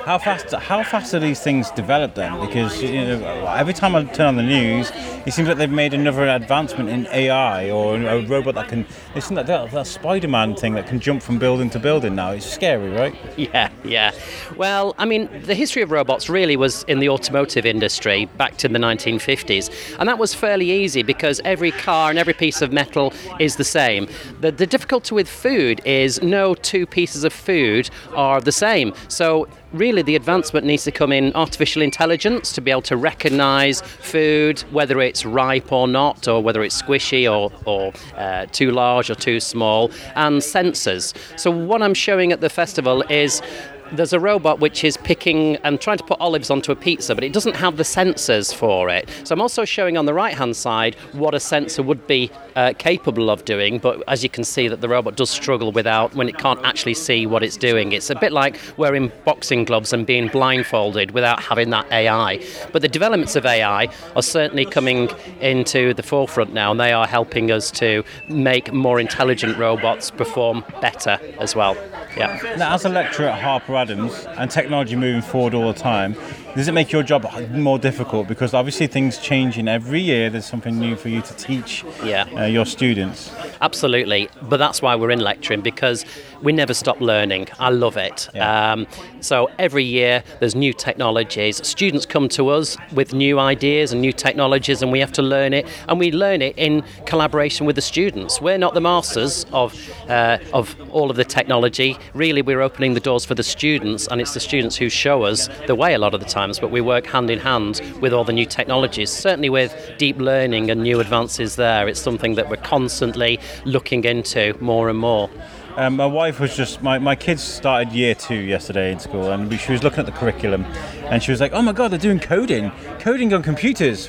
How 0.04 0.18
fast? 0.18 0.52
How 0.54 0.82
fast 0.82 1.12
are 1.14 1.20
these 1.20 1.40
things 1.40 1.70
developed 1.72 2.14
then? 2.14 2.40
Because 2.40 2.82
you 2.82 2.92
know, 2.92 3.46
every 3.46 3.74
time 3.74 3.94
I 3.94 4.04
turn 4.04 4.26
on 4.26 4.36
the 4.36 4.42
news, 4.42 4.90
it 5.26 5.34
seems 5.34 5.46
like 5.46 5.58
they've 5.58 5.70
made 5.70 5.92
another 5.92 6.26
advancement 6.26 6.88
in 6.88 7.06
AI 7.08 7.70
or 7.70 7.96
a 7.96 8.24
robot 8.26 8.54
that 8.54 8.68
can. 8.68 8.86
Isn't 9.14 9.34
that 9.36 9.46
that, 9.46 9.70
that 9.70 9.86
Spider-Man 9.86 10.56
thing 10.56 10.74
that 10.74 10.86
can 10.86 11.00
jump 11.00 11.22
from 11.22 11.38
building 11.38 11.68
to 11.70 11.78
building 11.78 12.14
now? 12.14 12.30
It's 12.30 12.46
scary, 12.46 12.88
right? 12.90 13.14
Yeah, 13.36 13.70
yeah. 13.84 14.12
Well, 14.56 14.94
I 14.98 15.04
mean, 15.04 15.28
the 15.42 15.54
history 15.54 15.82
of 15.82 15.90
robots 15.90 16.30
really 16.30 16.56
was 16.56 16.82
in 16.84 17.00
the 17.00 17.08
automotive 17.10 17.66
industry 17.66 18.24
back 18.38 18.56
to 18.58 18.68
the 18.68 18.78
1950s, 18.78 19.98
and 19.98 20.08
that 20.08 20.18
was 20.18 20.34
fairly 20.34 20.70
easy 20.70 21.02
because 21.02 21.40
every 21.44 21.72
car 21.72 22.10
and 22.10 22.18
every 22.18 22.34
piece 22.34 22.62
of 22.62 22.72
metal 22.72 23.12
is 23.38 23.56
the 23.56 23.64
same. 23.64 24.08
The, 24.40 24.50
the 24.50 24.66
difficulty 24.66 25.14
with 25.14 25.28
food 25.28 25.82
is 25.84 26.22
no 26.22 26.54
two 26.54 26.86
pieces 26.86 27.22
of 27.22 27.32
food 27.32 27.90
are 28.14 28.40
the 28.40 28.52
same. 28.52 28.94
So 29.08 29.46
really 29.72 30.02
the 30.02 30.16
advancement 30.16 30.66
needs 30.66 30.84
to 30.84 30.92
come 30.92 31.12
in 31.12 31.32
artificial 31.34 31.82
intelligence 31.82 32.52
to 32.52 32.60
be 32.60 32.70
able 32.70 32.82
to 32.82 32.96
recognize 32.96 33.80
food, 33.80 34.60
whether 34.70 35.00
it's 35.00 35.24
ripe 35.24 35.72
or 35.72 35.86
not, 35.86 36.26
or 36.28 36.42
whether 36.42 36.62
it's 36.62 36.80
squishy 36.80 37.30
or, 37.30 37.52
or 37.64 37.92
uh, 38.16 38.46
too 38.46 38.70
large 38.70 39.10
or 39.10 39.14
too 39.14 39.40
small, 39.40 39.90
and 40.16 40.40
sensors. 40.40 41.14
So, 41.38 41.50
what 41.50 41.82
I'm 41.82 41.94
showing 41.94 42.32
at 42.32 42.40
the 42.40 42.50
festival 42.50 43.02
is 43.10 43.42
there's 43.92 44.12
a 44.12 44.20
robot 44.20 44.60
which 44.60 44.84
is 44.84 44.96
picking 44.96 45.56
and 45.56 45.80
trying 45.80 45.98
to 45.98 46.04
put 46.04 46.20
olives 46.20 46.50
onto 46.50 46.72
a 46.72 46.76
pizza, 46.76 47.14
but 47.14 47.24
it 47.24 47.32
doesn't 47.32 47.56
have 47.56 47.76
the 47.76 47.82
sensors 47.82 48.54
for 48.54 48.88
it. 48.88 49.08
So 49.24 49.32
I'm 49.32 49.40
also 49.40 49.64
showing 49.64 49.96
on 49.96 50.06
the 50.06 50.14
right 50.14 50.34
hand 50.34 50.56
side 50.56 50.94
what 51.12 51.34
a 51.34 51.40
sensor 51.40 51.82
would 51.82 52.06
be 52.06 52.30
uh, 52.56 52.72
capable 52.78 53.30
of 53.30 53.44
doing, 53.44 53.78
but 53.78 54.02
as 54.08 54.22
you 54.22 54.28
can 54.28 54.44
see 54.44 54.68
that 54.68 54.80
the 54.80 54.88
robot 54.88 55.16
does 55.16 55.30
struggle 55.30 55.72
without 55.72 56.14
when 56.14 56.28
it 56.28 56.38
can't 56.38 56.64
actually 56.64 56.94
see 56.94 57.26
what 57.26 57.42
it's 57.42 57.56
doing. 57.56 57.92
It's 57.92 58.10
a 58.10 58.14
bit 58.14 58.32
like 58.32 58.58
wearing 58.76 59.10
boxing 59.24 59.64
gloves 59.64 59.92
and 59.92 60.06
being 60.06 60.28
blindfolded 60.28 61.12
without 61.12 61.42
having 61.42 61.70
that 61.70 61.90
AI. 61.92 62.44
But 62.72 62.82
the 62.82 62.88
developments 62.88 63.36
of 63.36 63.46
AI 63.46 63.88
are 64.16 64.22
certainly 64.22 64.64
coming 64.64 65.10
into 65.40 65.94
the 65.94 66.02
forefront 66.02 66.52
now, 66.52 66.70
and 66.70 66.80
they 66.80 66.92
are 66.92 67.06
helping 67.06 67.50
us 67.50 67.70
to 67.72 68.04
make 68.28 68.72
more 68.72 69.00
intelligent 69.00 69.56
robots 69.58 70.10
perform 70.10 70.64
better 70.80 71.18
as 71.38 71.54
well. 71.56 71.76
Yeah. 72.16 72.54
Now, 72.56 72.74
as 72.74 72.84
a 72.84 72.88
lecturer 72.88 73.28
at 73.28 73.40
Harper 73.40 73.76
Adams 73.80 74.26
and 74.36 74.50
technology 74.50 74.94
moving 74.94 75.22
forward 75.22 75.54
all 75.54 75.72
the 75.72 75.78
time, 75.78 76.14
does 76.56 76.68
it 76.68 76.72
make 76.72 76.90
your 76.92 77.02
job 77.02 77.26
more 77.50 77.78
difficult? 77.78 78.28
Because 78.28 78.54
obviously 78.54 78.86
things 78.86 79.18
change 79.18 79.58
in 79.58 79.68
every 79.68 80.00
year. 80.00 80.30
There's 80.30 80.46
something 80.46 80.78
new 80.78 80.96
for 80.96 81.08
you 81.08 81.22
to 81.22 81.34
teach 81.36 81.84
Yeah. 82.04 82.26
uh, 82.36 82.44
your 82.44 82.66
students. 82.66 83.30
Absolutely, 83.60 84.28
but 84.42 84.56
that's 84.56 84.82
why 84.82 84.96
we're 84.96 85.10
in 85.10 85.20
lecturing 85.20 85.60
because 85.60 86.04
we 86.42 86.52
never 86.52 86.74
stop 86.74 87.00
learning. 87.00 87.48
I 87.58 87.70
love 87.70 87.96
it. 87.96 88.28
Yeah. 88.34 88.72
Um, 88.72 88.86
so 89.20 89.50
every 89.58 89.84
year 89.84 90.22
there's 90.40 90.54
new 90.54 90.72
technologies. 90.72 91.64
Students 91.66 92.06
come 92.06 92.28
to 92.30 92.48
us 92.48 92.76
with 92.92 93.12
new 93.12 93.38
ideas 93.38 93.92
and 93.92 94.00
new 94.00 94.12
technologies, 94.12 94.82
and 94.82 94.90
we 94.90 94.98
have 95.00 95.12
to 95.12 95.22
learn 95.22 95.52
it. 95.52 95.66
And 95.88 95.98
we 95.98 96.10
learn 96.10 96.42
it 96.42 96.54
in 96.56 96.82
collaboration 97.06 97.66
with 97.66 97.76
the 97.76 97.82
students. 97.82 98.40
We're 98.40 98.58
not 98.58 98.74
the 98.74 98.80
masters 98.80 99.44
of 99.52 99.74
uh, 100.08 100.38
of 100.52 100.74
all 100.90 101.10
of 101.10 101.16
the 101.16 101.24
technology. 101.24 101.96
Really, 102.14 102.42
we're 102.42 102.62
opening 102.62 102.94
the 102.94 103.00
doors 103.00 103.24
for 103.24 103.34
the 103.34 103.42
students, 103.42 104.08
and 104.08 104.20
it's 104.20 104.34
the 104.34 104.40
students 104.40 104.76
who 104.76 104.88
show 104.88 105.22
us 105.24 105.48
the 105.66 105.74
way 105.74 105.94
a 105.94 105.98
lot 105.98 106.14
of 106.14 106.20
the 106.20 106.26
times. 106.40 106.58
But 106.58 106.70
we 106.70 106.80
work 106.80 107.06
hand 107.06 107.30
in 107.30 107.38
hand 107.38 107.80
with 108.00 108.12
all 108.12 108.24
the 108.24 108.32
new 108.32 108.46
technologies. 108.46 109.10
Certainly 109.10 109.50
with 109.50 109.70
deep 109.98 110.18
learning 110.18 110.70
and 110.70 110.82
new 110.82 111.00
advances 111.00 111.56
there, 111.56 111.88
it's 111.88 112.00
something 112.00 112.34
that 112.36 112.48
we're 112.48 112.64
constantly 112.76 113.38
looking 113.64 114.04
into 114.04 114.56
more 114.60 114.88
and 114.88 114.98
more. 114.98 115.28
Um, 115.76 115.96
my 115.96 116.06
wife 116.06 116.40
was 116.40 116.56
just 116.56 116.82
my, 116.82 116.98
my 116.98 117.14
kids 117.14 117.42
started 117.42 117.92
year 117.92 118.14
two 118.14 118.42
yesterday 118.54 118.90
in 118.92 118.98
school, 118.98 119.30
and 119.30 119.48
we, 119.48 119.56
she 119.56 119.72
was 119.72 119.82
looking 119.82 120.00
at 120.00 120.06
the 120.06 120.18
curriculum, 120.20 120.64
and 121.10 121.22
she 121.22 121.30
was 121.30 121.40
like, 121.40 121.52
"Oh 121.52 121.62
my 121.62 121.72
god, 121.72 121.88
they're 121.92 122.08
doing 122.08 122.20
coding, 122.20 122.72
coding 122.98 123.32
on 123.32 123.42
computers." 123.42 124.08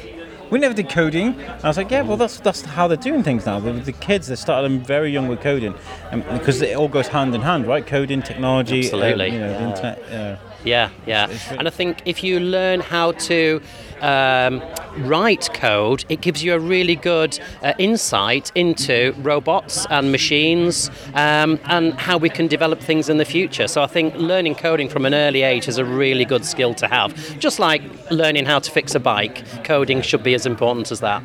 We 0.49 0.59
never 0.59 0.73
did 0.73 0.89
coding. 0.89 1.27
I 1.63 1.67
was 1.67 1.77
like, 1.77 1.91
"Yeah, 1.91 2.01
well, 2.01 2.17
that's 2.17 2.39
that's 2.39 2.61
how 2.61 2.87
they're 2.89 3.05
doing 3.09 3.23
things 3.23 3.45
now." 3.45 3.59
The, 3.59 3.73
the 3.73 3.97
kids 4.07 4.27
they 4.27 4.35
started 4.35 4.69
them 4.69 4.79
very 4.83 5.11
young 5.11 5.27
with 5.27 5.39
coding, 5.41 5.75
and, 6.11 6.23
because 6.39 6.61
it 6.61 6.75
all 6.75 6.89
goes 6.89 7.07
hand 7.07 7.35
in 7.35 7.41
hand, 7.41 7.67
right? 7.67 7.85
Coding, 7.85 8.23
technology, 8.23 8.81
uh, 8.81 8.85
Absolutely. 8.85 9.29
you 9.33 9.39
know, 9.39 9.53
the 9.53 9.69
internet. 9.69 9.97
Uh, 10.11 10.50
Yeah, 10.63 10.89
yeah. 11.05 11.27
And 11.51 11.67
I 11.67 11.71
think 11.71 12.01
if 12.05 12.23
you 12.23 12.39
learn 12.39 12.81
how 12.81 13.13
to 13.13 13.61
um, 14.01 14.61
write 14.97 15.49
code, 15.53 16.05
it 16.09 16.21
gives 16.21 16.43
you 16.43 16.53
a 16.53 16.59
really 16.59 16.95
good 16.95 17.39
uh, 17.61 17.73
insight 17.77 18.51
into 18.55 19.13
robots 19.19 19.85
and 19.89 20.11
machines 20.11 20.89
um, 21.13 21.59
and 21.65 21.93
how 21.93 22.17
we 22.17 22.29
can 22.29 22.47
develop 22.47 22.79
things 22.79 23.09
in 23.09 23.17
the 23.17 23.25
future. 23.25 23.67
So 23.67 23.81
I 23.81 23.87
think 23.87 24.15
learning 24.15 24.55
coding 24.55 24.89
from 24.89 25.05
an 25.05 25.13
early 25.13 25.43
age 25.43 25.67
is 25.67 25.77
a 25.77 25.85
really 25.85 26.25
good 26.25 26.45
skill 26.45 26.73
to 26.75 26.87
have. 26.87 27.15
Just 27.39 27.59
like 27.59 27.81
learning 28.11 28.45
how 28.45 28.59
to 28.59 28.71
fix 28.71 28.95
a 28.95 28.99
bike, 28.99 29.43
coding 29.63 30.01
should 30.01 30.23
be 30.23 30.33
as 30.33 30.45
important 30.45 30.91
as 30.91 30.99
that. 30.99 31.23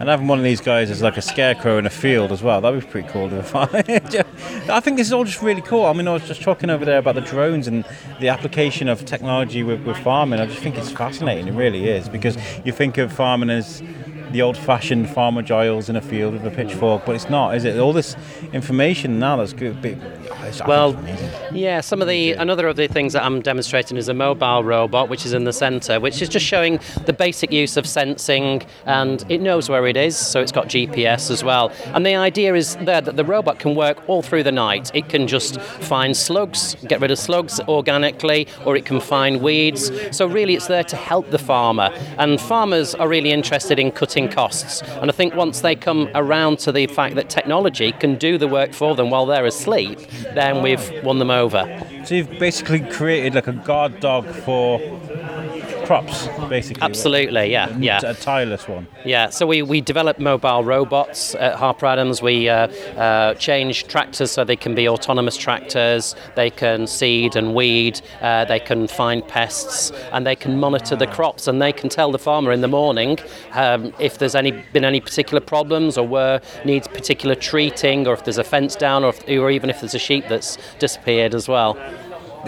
And 0.00 0.08
having 0.08 0.28
one 0.28 0.38
of 0.38 0.44
these 0.44 0.60
guys 0.60 0.90
as 0.90 1.02
like 1.02 1.16
a 1.16 1.22
scarecrow 1.22 1.78
in 1.78 1.86
a 1.86 1.90
field 1.90 2.32
as 2.32 2.42
well. 2.42 2.60
That'd 2.60 2.80
be 2.80 2.86
pretty 2.86 3.08
cool. 3.08 3.28
To 3.28 3.42
find. 3.42 3.70
I 3.74 4.80
think 4.80 4.96
this 4.96 5.06
is 5.06 5.12
all 5.12 5.24
just 5.24 5.42
really 5.42 5.62
cool. 5.62 5.86
I 5.86 5.92
mean, 5.92 6.06
I 6.06 6.12
was 6.12 6.26
just 6.26 6.42
talking 6.42 6.70
over 6.70 6.84
there 6.84 6.98
about 6.98 7.14
the 7.14 7.20
drones 7.20 7.66
and 7.66 7.84
the 8.20 8.28
application 8.28 8.88
of 8.88 9.04
technology 9.04 9.62
with, 9.62 9.84
with 9.84 9.96
farming. 9.98 10.40
I 10.40 10.46
just 10.46 10.60
think 10.60 10.76
it's 10.76 10.90
fascinating. 10.90 11.48
It 11.48 11.52
really 11.52 11.88
is 11.88 12.08
because 12.08 12.36
you 12.64 12.72
think 12.72 12.98
of 12.98 13.12
farming 13.12 13.50
as 13.50 13.82
the 14.30 14.42
old-fashioned 14.42 15.08
farmer 15.08 15.42
Giles 15.42 15.88
in 15.88 15.96
a 15.96 16.02
field 16.02 16.34
with 16.34 16.46
a 16.46 16.50
pitchfork, 16.50 17.06
but 17.06 17.14
it's 17.14 17.30
not, 17.30 17.56
is 17.56 17.64
it? 17.64 17.78
All 17.78 17.92
this 17.92 18.14
information 18.52 19.18
now 19.18 19.36
that's 19.36 19.52
good. 19.52 19.80
Oh, 20.60 20.64
well, 20.66 21.04
yeah. 21.52 21.80
Some 21.80 22.02
of 22.02 22.08
the 22.08 22.32
another 22.32 22.66
of 22.66 22.76
the 22.76 22.88
things 22.88 23.12
that 23.12 23.24
I'm 23.24 23.40
demonstrating 23.40 23.96
is 23.96 24.08
a 24.08 24.14
mobile 24.14 24.64
robot, 24.64 25.08
which 25.08 25.24
is 25.26 25.32
in 25.32 25.44
the 25.44 25.52
centre, 25.52 26.00
which 26.00 26.20
is 26.22 26.28
just 26.28 26.44
showing 26.46 26.80
the 27.06 27.12
basic 27.12 27.52
use 27.52 27.76
of 27.76 27.86
sensing, 27.86 28.62
and 28.86 29.24
it 29.28 29.40
knows 29.40 29.68
where 29.68 29.86
it 29.86 29.96
is, 29.96 30.16
so 30.16 30.40
it's 30.40 30.52
got 30.52 30.68
GPS 30.68 31.30
as 31.30 31.44
well. 31.44 31.72
And 31.94 32.04
the 32.04 32.14
idea 32.14 32.54
is 32.54 32.76
there 32.76 33.00
that 33.00 33.16
the 33.16 33.24
robot 33.24 33.58
can 33.58 33.74
work 33.74 34.08
all 34.08 34.22
through 34.22 34.42
the 34.42 34.52
night. 34.52 34.90
It 34.94 35.08
can 35.08 35.26
just 35.26 35.60
find 35.60 36.16
slugs, 36.16 36.76
get 36.86 37.00
rid 37.00 37.10
of 37.10 37.18
slugs 37.18 37.60
organically, 37.68 38.46
or 38.64 38.76
it 38.76 38.84
can 38.84 39.00
find 39.00 39.40
weeds. 39.42 39.90
So 40.16 40.26
really, 40.26 40.54
it's 40.54 40.66
there 40.66 40.84
to 40.84 40.96
help 40.96 41.30
the 41.30 41.38
farmer, 41.38 41.90
and 42.18 42.40
farmers 42.40 42.94
are 42.94 43.08
really 43.08 43.30
interested 43.30 43.78
in 43.78 43.92
cutting 43.92 44.28
costs. 44.28 44.82
And 44.82 45.10
I 45.10 45.12
think 45.12 45.34
once 45.34 45.60
they 45.60 45.74
come 45.74 46.08
around 46.14 46.58
to 46.60 46.72
the 46.72 46.86
fact 46.86 47.14
that 47.16 47.28
technology 47.28 47.92
can 47.92 48.16
do 48.16 48.38
the 48.38 48.48
work 48.48 48.72
for 48.72 48.94
them 48.94 49.10
while 49.10 49.26
they're 49.26 49.46
asleep, 49.46 49.98
then 50.38 50.62
we've 50.62 51.02
won 51.02 51.18
them 51.18 51.30
over. 51.30 51.64
So 52.04 52.14
you've 52.14 52.38
basically 52.38 52.80
created 52.80 53.34
like 53.34 53.48
a 53.48 53.52
guard 53.52 54.00
dog 54.00 54.26
for 54.26 54.78
crops, 55.88 56.28
basically. 56.50 56.82
Absolutely, 56.82 57.50
yeah, 57.50 57.74
yeah. 57.78 58.00
A 58.04 58.12
tireless 58.12 58.68
one. 58.68 58.86
Yeah. 59.06 59.30
So 59.30 59.46
we, 59.46 59.62
we 59.62 59.80
develop 59.80 60.18
mobile 60.18 60.62
robots 60.62 61.34
at 61.34 61.54
Harper 61.54 61.86
Adams. 61.86 62.20
We 62.20 62.46
uh, 62.46 62.68
uh, 62.98 63.34
change 63.34 63.86
tractors 63.88 64.30
so 64.30 64.44
they 64.44 64.56
can 64.56 64.74
be 64.74 64.86
autonomous 64.86 65.38
tractors. 65.38 66.14
They 66.36 66.50
can 66.50 66.86
seed 66.86 67.36
and 67.36 67.54
weed. 67.54 68.02
Uh, 68.20 68.44
they 68.44 68.60
can 68.60 68.86
find 68.86 69.26
pests, 69.26 69.90
and 70.12 70.26
they 70.26 70.36
can 70.36 70.60
monitor 70.60 70.94
the 70.94 71.06
crops. 71.06 71.48
And 71.48 71.62
they 71.62 71.72
can 71.72 71.88
tell 71.88 72.12
the 72.12 72.18
farmer 72.18 72.52
in 72.52 72.60
the 72.60 72.68
morning 72.68 73.18
um, 73.52 73.94
if 73.98 74.18
there's 74.18 74.34
any 74.34 74.52
been 74.74 74.84
any 74.84 75.00
particular 75.00 75.40
problems 75.40 75.96
or 75.96 76.06
where 76.06 76.42
needs 76.66 76.86
particular 76.86 77.34
treating, 77.34 78.06
or 78.06 78.12
if 78.12 78.24
there's 78.24 78.38
a 78.38 78.44
fence 78.44 78.76
down, 78.76 79.04
or, 79.04 79.08
if, 79.08 79.26
or 79.26 79.50
even 79.50 79.70
if 79.70 79.80
there's 79.80 79.94
a 79.94 79.98
sheep 79.98 80.26
that's 80.28 80.58
disappeared 80.78 81.34
as 81.34 81.48
well 81.48 81.78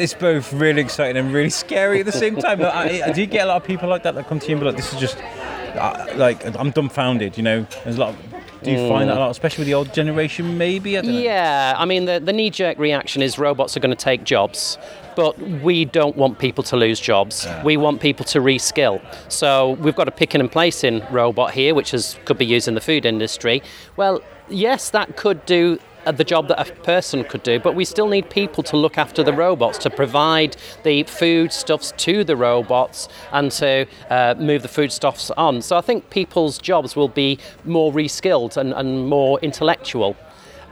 it's 0.00 0.14
both 0.14 0.52
really 0.52 0.80
exciting 0.80 1.16
and 1.16 1.32
really 1.32 1.50
scary 1.50 2.00
at 2.00 2.06
the 2.06 2.12
same 2.12 2.36
time. 2.36 2.62
I, 2.62 3.02
I, 3.02 3.12
do 3.12 3.20
you 3.20 3.26
get 3.26 3.44
a 3.44 3.48
lot 3.48 3.58
of 3.58 3.64
people 3.64 3.88
like 3.88 4.02
that 4.04 4.14
that 4.14 4.26
come 4.26 4.40
to 4.40 4.46
you 4.46 4.52
and 4.52 4.60
be 4.60 4.66
like, 4.66 4.76
"This 4.76 4.92
is 4.92 5.00
just 5.00 5.18
uh, 5.18 6.06
like 6.16 6.44
I'm 6.58 6.70
dumbfounded." 6.70 7.36
You 7.36 7.42
know, 7.42 7.66
there's 7.84 7.96
a 7.96 8.00
lot. 8.00 8.14
Of, 8.14 8.30
do 8.62 8.70
you 8.70 8.76
mm. 8.76 8.88
find 8.88 9.08
that 9.08 9.16
a 9.16 9.20
lot, 9.20 9.30
especially 9.30 9.62
with 9.62 9.68
the 9.68 9.74
old 9.74 9.94
generation? 9.94 10.58
Maybe. 10.58 10.98
I 10.98 11.00
yeah, 11.00 11.74
I 11.78 11.86
mean, 11.86 12.04
the, 12.04 12.20
the 12.20 12.32
knee-jerk 12.32 12.78
reaction 12.78 13.22
is 13.22 13.38
robots 13.38 13.76
are 13.76 13.80
going 13.80 13.96
to 13.96 14.04
take 14.04 14.24
jobs, 14.24 14.76
but 15.16 15.38
we 15.38 15.86
don't 15.86 16.14
want 16.16 16.38
people 16.38 16.62
to 16.64 16.76
lose 16.76 17.00
jobs. 17.00 17.46
Yeah. 17.46 17.64
We 17.64 17.78
want 17.78 18.02
people 18.02 18.24
to 18.26 18.38
reskill. 18.40 19.00
So 19.32 19.72
we've 19.80 19.96
got 19.96 20.08
a 20.08 20.10
picking 20.10 20.42
and 20.42 20.52
placing 20.52 21.02
robot 21.10 21.52
here, 21.52 21.74
which 21.74 21.94
is, 21.94 22.18
could 22.26 22.36
be 22.36 22.44
used 22.44 22.68
in 22.68 22.74
the 22.74 22.82
food 22.82 23.06
industry. 23.06 23.62
Well, 23.96 24.22
yes, 24.50 24.90
that 24.90 25.16
could 25.16 25.46
do 25.46 25.78
the 26.06 26.24
job 26.24 26.48
that 26.48 26.60
a 26.60 26.72
person 26.82 27.24
could 27.24 27.42
do, 27.42 27.58
but 27.58 27.74
we 27.74 27.84
still 27.84 28.08
need 28.08 28.30
people 28.30 28.62
to 28.64 28.76
look 28.76 28.98
after 28.98 29.22
the 29.22 29.32
robots, 29.32 29.78
to 29.78 29.90
provide 29.90 30.56
the 30.82 31.02
foodstuffs 31.04 31.92
to 31.96 32.24
the 32.24 32.36
robots 32.36 33.08
and 33.32 33.50
to 33.52 33.86
uh, 34.08 34.34
move 34.38 34.62
the 34.62 34.68
foodstuffs 34.68 35.30
on. 35.32 35.62
So 35.62 35.76
I 35.76 35.80
think 35.80 36.10
people's 36.10 36.58
jobs 36.58 36.96
will 36.96 37.08
be 37.08 37.38
more 37.64 37.92
reskilled 37.92 38.56
and, 38.56 38.72
and 38.72 39.08
more 39.08 39.38
intellectual. 39.40 40.16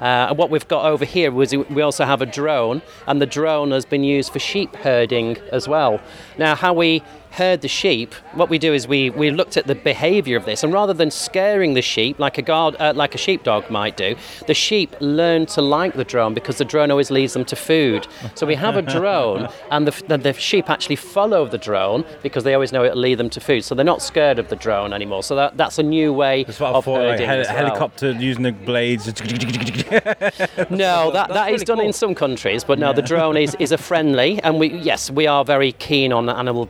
Uh, 0.00 0.28
and 0.28 0.38
what 0.38 0.48
we've 0.48 0.68
got 0.68 0.84
over 0.84 1.04
here 1.04 1.32
was 1.32 1.52
we 1.52 1.82
also 1.82 2.04
have 2.04 2.22
a 2.22 2.26
drone, 2.26 2.82
and 3.06 3.20
the 3.20 3.26
drone 3.26 3.72
has 3.72 3.84
been 3.84 4.04
used 4.04 4.32
for 4.32 4.38
sheep 4.38 4.76
herding 4.76 5.36
as 5.50 5.66
well. 5.66 6.00
Now, 6.38 6.54
how 6.54 6.72
we 6.72 7.02
herd 7.38 7.60
the 7.60 7.68
sheep, 7.68 8.12
what 8.34 8.50
we 8.50 8.58
do 8.58 8.74
is 8.74 8.88
we, 8.88 9.10
we 9.10 9.30
looked 9.30 9.56
at 9.56 9.66
the 9.68 9.74
behaviour 9.76 10.36
of 10.36 10.44
this, 10.44 10.64
and 10.64 10.72
rather 10.72 10.92
than 10.92 11.10
scaring 11.10 11.74
the 11.74 11.82
sheep 11.82 12.18
like 12.18 12.36
a 12.36 12.42
guard, 12.42 12.74
uh, 12.80 12.92
like 12.94 13.14
a 13.14 13.18
sheepdog 13.18 13.70
might 13.70 13.96
do, 13.96 14.16
the 14.48 14.54
sheep 14.54 14.94
learn 15.00 15.46
to 15.46 15.62
like 15.62 15.94
the 15.94 16.04
drone 16.04 16.34
because 16.34 16.58
the 16.58 16.64
drone 16.64 16.90
always 16.90 17.10
leads 17.12 17.34
them 17.34 17.44
to 17.44 17.54
food. 17.54 18.08
So 18.34 18.44
we 18.44 18.56
have 18.56 18.76
a 18.76 18.82
drone, 18.82 19.48
and 19.70 19.86
the, 19.86 20.04
the, 20.08 20.18
the 20.18 20.32
sheep 20.32 20.68
actually 20.68 20.96
follow 20.96 21.46
the 21.46 21.58
drone 21.58 22.04
because 22.22 22.42
they 22.42 22.54
always 22.54 22.72
know 22.72 22.84
it'll 22.84 22.98
lead 22.98 23.18
them 23.18 23.30
to 23.30 23.40
food. 23.40 23.64
So 23.64 23.74
they're 23.76 23.84
not 23.84 24.02
scared 24.02 24.38
of 24.40 24.48
the 24.48 24.56
drone 24.56 24.92
anymore. 24.92 25.22
So 25.22 25.36
that, 25.36 25.56
that's 25.56 25.78
a 25.78 25.82
new 25.84 26.12
way 26.12 26.42
that's 26.42 26.58
what 26.58 26.74
of 26.74 26.84
thought, 26.84 26.98
herding. 26.98 27.28
Like, 27.28 27.46
hel- 27.46 27.56
helicopter 27.56 28.10
using 28.12 28.42
the 28.42 28.52
blades. 28.52 29.06
no, 30.70 31.10
that, 31.12 31.28
that 31.30 31.52
is 31.52 31.62
done 31.62 31.78
cool. 31.78 31.86
in 31.86 31.92
some 31.92 32.14
countries, 32.16 32.64
but 32.64 32.80
no, 32.80 32.88
yeah. 32.88 32.92
the 32.94 33.02
drone 33.02 33.36
is, 33.36 33.56
is 33.60 33.70
a 33.70 33.78
friendly, 33.78 34.42
and 34.42 34.58
we 34.58 34.68
yes, 34.72 35.08
we 35.08 35.26
are 35.26 35.44
very 35.44 35.72
keen 35.72 36.12
on 36.12 36.28
animal 36.28 36.66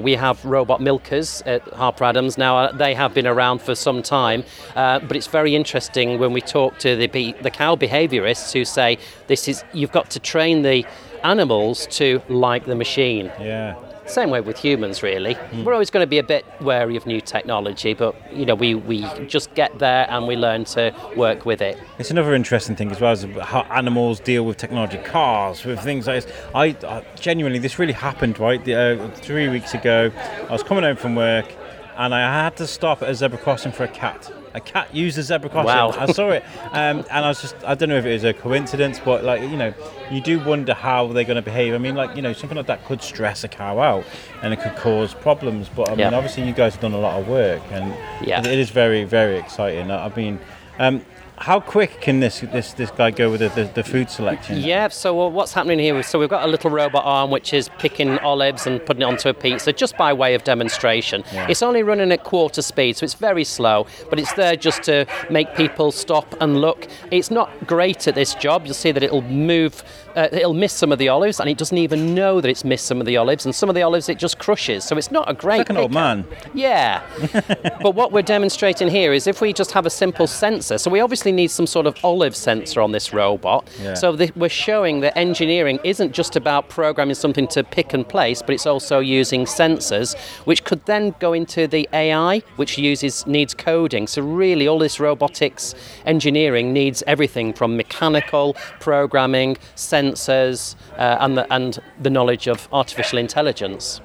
we 0.00 0.14
have 0.14 0.44
robot 0.44 0.80
milkers 0.80 1.42
at 1.46 1.62
Harper 1.74 2.04
Adams. 2.04 2.38
Now, 2.38 2.58
uh, 2.58 2.72
they 2.72 2.94
have 2.94 3.14
been 3.14 3.26
around 3.26 3.60
for 3.60 3.74
some 3.74 4.02
time, 4.02 4.44
uh, 4.76 5.00
but 5.00 5.16
it's 5.16 5.26
very 5.26 5.54
interesting 5.54 6.18
when 6.18 6.32
we 6.32 6.40
talk 6.40 6.78
to 6.78 6.96
the, 6.96 7.06
the 7.42 7.50
cow 7.50 7.76
behaviorists 7.76 8.52
who 8.52 8.64
say 8.64 8.98
this 9.26 9.48
is 9.48 9.64
you've 9.72 9.92
got 9.92 10.10
to 10.10 10.20
train 10.20 10.62
the 10.62 10.86
animals 11.24 11.86
to 11.88 12.22
like 12.28 12.64
the 12.64 12.74
machine. 12.74 13.26
Yeah. 13.40 13.74
Same 14.08 14.30
way 14.30 14.40
with 14.40 14.58
humans, 14.58 15.02
really. 15.02 15.34
Mm. 15.34 15.64
We're 15.64 15.74
always 15.74 15.90
going 15.90 16.02
to 16.02 16.08
be 16.08 16.18
a 16.18 16.22
bit 16.22 16.44
wary 16.60 16.96
of 16.96 17.06
new 17.06 17.20
technology, 17.20 17.92
but 17.94 18.14
you 18.32 18.46
know, 18.46 18.54
we, 18.54 18.74
we 18.74 19.06
just 19.26 19.52
get 19.54 19.78
there 19.78 20.06
and 20.10 20.26
we 20.26 20.34
learn 20.34 20.64
to 20.64 20.94
work 21.14 21.44
with 21.44 21.60
it. 21.60 21.78
It's 21.98 22.10
another 22.10 22.34
interesting 22.34 22.74
thing 22.74 22.90
as 22.90 23.00
well 23.00 23.12
as 23.12 23.24
how 23.42 23.62
animals 23.70 24.20
deal 24.20 24.44
with 24.44 24.56
technology, 24.56 24.98
cars, 24.98 25.64
with 25.64 25.80
things 25.80 26.06
like 26.06 26.24
this. 26.24 26.32
I, 26.54 26.76
I 26.86 27.04
genuinely, 27.20 27.58
this 27.58 27.78
really 27.78 27.92
happened, 27.92 28.38
right? 28.38 28.64
The, 28.64 28.74
uh, 28.74 29.10
three 29.16 29.48
weeks 29.48 29.74
ago, 29.74 30.10
I 30.48 30.52
was 30.52 30.62
coming 30.62 30.84
home 30.84 30.96
from 30.96 31.14
work 31.14 31.52
and 31.96 32.14
I 32.14 32.44
had 32.44 32.56
to 32.56 32.66
stop 32.66 33.02
at 33.02 33.10
a 33.10 33.14
zebra 33.14 33.38
crossing 33.38 33.72
for 33.72 33.84
a 33.84 33.88
cat 33.88 34.32
a 34.54 34.60
cat 34.60 34.94
used 34.94 35.18
a 35.18 35.22
zebra 35.22 35.50
crossing. 35.50 35.66
Wow. 35.66 35.94
I 35.96 36.12
saw 36.12 36.30
it, 36.30 36.44
um, 36.72 37.04
and 37.10 37.24
I 37.24 37.28
was 37.28 37.40
just, 37.40 37.56
I 37.64 37.74
don't 37.74 37.88
know 37.88 37.98
if 37.98 38.04
it 38.04 38.12
was 38.12 38.24
a 38.24 38.32
coincidence, 38.32 39.00
but 39.04 39.24
like, 39.24 39.42
you 39.42 39.56
know, 39.56 39.74
you 40.10 40.20
do 40.20 40.38
wonder 40.40 40.74
how 40.74 41.06
they're 41.08 41.24
going 41.24 41.36
to 41.36 41.42
behave. 41.42 41.74
I 41.74 41.78
mean, 41.78 41.94
like, 41.94 42.16
you 42.16 42.22
know, 42.22 42.32
something 42.32 42.56
like 42.56 42.66
that 42.66 42.84
could 42.84 43.02
stress 43.02 43.44
a 43.44 43.48
cow 43.48 43.78
out 43.78 44.04
and 44.42 44.52
it 44.52 44.60
could 44.60 44.76
cause 44.76 45.14
problems. 45.14 45.68
But 45.68 45.88
I 45.88 45.92
mean, 45.92 46.00
yeah. 46.00 46.14
obviously, 46.16 46.46
you 46.46 46.52
guys 46.52 46.74
have 46.74 46.82
done 46.82 46.94
a 46.94 47.00
lot 47.00 47.20
of 47.20 47.28
work, 47.28 47.62
and 47.70 47.94
yeah. 48.26 48.40
it 48.40 48.58
is 48.58 48.70
very, 48.70 49.04
very 49.04 49.38
exciting. 49.38 49.90
I 49.90 50.08
mean, 50.14 50.38
um, 50.78 51.04
how 51.40 51.60
quick 51.60 52.00
can 52.00 52.20
this 52.20 52.40
this 52.40 52.72
this 52.72 52.90
guy 52.90 53.10
go 53.10 53.30
with 53.30 53.40
the, 53.40 53.48
the, 53.50 53.64
the 53.74 53.84
food 53.84 54.10
selection? 54.10 54.58
Yeah. 54.58 54.88
So 54.88 55.28
what's 55.28 55.52
happening 55.52 55.78
here? 55.78 56.02
So 56.02 56.18
we've 56.18 56.28
got 56.28 56.44
a 56.44 56.50
little 56.50 56.70
robot 56.70 57.04
arm 57.04 57.30
which 57.30 57.52
is 57.52 57.68
picking 57.78 58.18
olives 58.18 58.66
and 58.66 58.84
putting 58.84 59.02
it 59.02 59.06
onto 59.06 59.28
a 59.28 59.34
pizza, 59.34 59.72
just 59.72 59.96
by 59.96 60.12
way 60.12 60.34
of 60.34 60.44
demonstration. 60.44 61.24
Yeah. 61.32 61.46
It's 61.48 61.62
only 61.62 61.82
running 61.82 62.12
at 62.12 62.24
quarter 62.24 62.62
speed, 62.62 62.96
so 62.96 63.04
it's 63.04 63.14
very 63.14 63.44
slow, 63.44 63.86
but 64.10 64.18
it's 64.18 64.32
there 64.34 64.56
just 64.56 64.82
to 64.84 65.06
make 65.30 65.54
people 65.54 65.92
stop 65.92 66.34
and 66.40 66.60
look. 66.60 66.88
It's 67.10 67.30
not 67.30 67.66
great 67.66 68.08
at 68.08 68.14
this 68.14 68.34
job. 68.34 68.64
You'll 68.64 68.74
see 68.74 68.92
that 68.92 69.02
it'll 69.02 69.22
move 69.22 69.82
uh, 70.18 70.28
it'll 70.32 70.52
miss 70.52 70.72
some 70.72 70.90
of 70.90 70.98
the 70.98 71.08
olives, 71.08 71.38
and 71.38 71.48
it 71.48 71.56
doesn't 71.56 71.78
even 71.78 72.12
know 72.12 72.40
that 72.40 72.48
it's 72.48 72.64
missed 72.64 72.86
some 72.86 72.98
of 72.98 73.06
the 73.06 73.16
olives, 73.16 73.44
and 73.44 73.54
some 73.54 73.68
of 73.68 73.76
the 73.76 73.82
olives 73.82 74.08
it 74.08 74.18
just 74.18 74.38
crushes. 74.38 74.82
So 74.82 74.96
it's 74.96 75.12
not 75.12 75.30
a 75.30 75.34
great. 75.34 75.60
It's 75.60 75.70
like 75.70 75.70
an 75.70 75.76
old 75.76 75.92
man. 75.92 76.26
Yeah, 76.54 77.02
but 77.82 77.94
what 77.94 78.10
we're 78.10 78.22
demonstrating 78.22 78.88
here 78.88 79.12
is 79.12 79.28
if 79.28 79.40
we 79.40 79.52
just 79.52 79.70
have 79.72 79.86
a 79.86 79.90
simple 79.90 80.26
sensor. 80.26 80.78
So 80.78 80.90
we 80.90 80.98
obviously 80.98 81.27
need 81.32 81.50
some 81.50 81.66
sort 81.66 81.86
of 81.86 81.96
olive 82.04 82.34
sensor 82.34 82.80
on 82.80 82.92
this 82.92 83.12
robot. 83.12 83.68
Yeah. 83.80 83.94
So 83.94 84.16
we're 84.36 84.48
showing 84.48 85.00
that 85.00 85.16
engineering 85.16 85.78
isn't 85.84 86.12
just 86.12 86.36
about 86.36 86.68
programming 86.68 87.14
something 87.14 87.46
to 87.48 87.64
pick 87.64 87.92
and 87.92 88.08
place, 88.08 88.42
but 88.42 88.54
it's 88.54 88.66
also 88.66 89.00
using 89.00 89.44
sensors, 89.44 90.16
which 90.44 90.64
could 90.64 90.84
then 90.86 91.14
go 91.20 91.32
into 91.32 91.66
the 91.66 91.88
AI, 91.92 92.40
which 92.56 92.78
uses 92.78 93.26
needs 93.26 93.54
coding. 93.54 94.06
So 94.06 94.22
really, 94.22 94.66
all 94.68 94.78
this 94.78 95.00
robotics 95.00 95.74
engineering 96.06 96.72
needs 96.72 97.02
everything 97.06 97.52
from 97.52 97.76
mechanical 97.76 98.54
programming, 98.80 99.56
sensors, 99.76 100.74
uh, 100.96 101.18
and, 101.20 101.36
the, 101.36 101.52
and 101.52 101.78
the 102.00 102.10
knowledge 102.10 102.46
of 102.46 102.68
artificial 102.72 103.18
intelligence. 103.18 104.00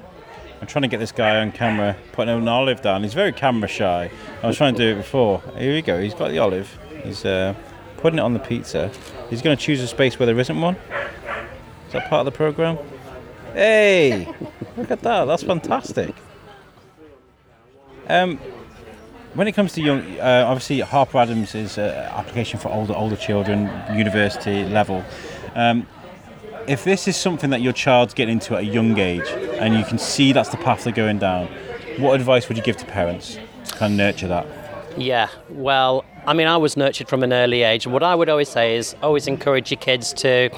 I'm 0.60 0.68
trying 0.68 0.82
to 0.82 0.88
get 0.88 0.98
this 0.98 1.12
guy 1.12 1.40
on 1.40 1.52
camera 1.52 1.94
putting 2.12 2.34
an 2.34 2.48
olive 2.48 2.80
down. 2.80 3.02
He's 3.02 3.12
very 3.12 3.32
camera 3.32 3.68
shy. 3.68 4.10
I 4.42 4.46
was 4.46 4.56
trying 4.56 4.74
to 4.74 4.80
do 4.80 4.92
it 4.92 5.02
before. 5.02 5.42
Here 5.58 5.74
we 5.74 5.82
go. 5.82 6.00
He's 6.00 6.14
got 6.14 6.30
the 6.30 6.38
olive. 6.38 6.78
He's 7.04 7.24
uh, 7.24 7.54
putting 7.98 8.18
it 8.18 8.22
on 8.22 8.32
the 8.32 8.40
pizza. 8.40 8.90
He's 9.30 9.42
going 9.42 9.56
to 9.56 9.62
choose 9.62 9.80
a 9.80 9.86
space 9.86 10.18
where 10.18 10.26
there 10.26 10.38
isn't 10.38 10.60
one. 10.60 10.76
Is 11.86 11.92
that 11.92 12.08
part 12.08 12.20
of 12.20 12.32
the 12.32 12.36
program? 12.36 12.78
Hey, 13.52 14.26
look 14.76 14.90
at 14.90 15.00
that. 15.02 15.26
That's 15.26 15.42
fantastic. 15.42 16.14
Um, 18.08 18.38
when 19.34 19.48
it 19.48 19.52
comes 19.52 19.72
to 19.74 19.82
young, 19.82 20.00
uh, 20.20 20.44
obviously 20.46 20.80
Harper 20.80 21.18
Adams 21.18 21.54
is 21.54 21.78
an 21.78 21.90
application 21.90 22.58
for 22.58 22.68
older 22.68 22.94
older 22.94 23.16
children, 23.16 23.70
university 23.96 24.64
level. 24.64 25.04
Um, 25.54 25.86
if 26.66 26.84
this 26.84 27.08
is 27.08 27.16
something 27.16 27.50
that 27.50 27.60
your 27.60 27.72
child's 27.72 28.14
getting 28.14 28.34
into 28.34 28.54
at 28.54 28.60
a 28.60 28.66
young 28.66 28.98
age, 28.98 29.26
and 29.58 29.74
you 29.74 29.84
can 29.84 29.98
see 29.98 30.32
that's 30.32 30.48
the 30.48 30.56
path 30.56 30.84
they're 30.84 30.92
going 30.92 31.18
down, 31.18 31.48
what 31.98 32.18
advice 32.18 32.48
would 32.48 32.56
you 32.56 32.62
give 32.62 32.76
to 32.78 32.86
parents 32.86 33.38
to 33.66 33.74
kind 33.74 33.92
of 33.92 33.98
nurture 33.98 34.28
that? 34.28 34.46
Yeah, 34.96 35.28
well, 35.50 36.04
I 36.26 36.32
mean, 36.32 36.46
I 36.46 36.56
was 36.56 36.74
nurtured 36.74 37.06
from 37.06 37.22
an 37.22 37.34
early 37.34 37.62
age, 37.62 37.84
and 37.84 37.92
what 37.92 38.02
I 38.02 38.14
would 38.14 38.30
always 38.30 38.48
say 38.48 38.76
is 38.76 38.96
always 39.02 39.26
encourage 39.26 39.70
your 39.70 39.80
kids 39.80 40.14
to, 40.14 40.48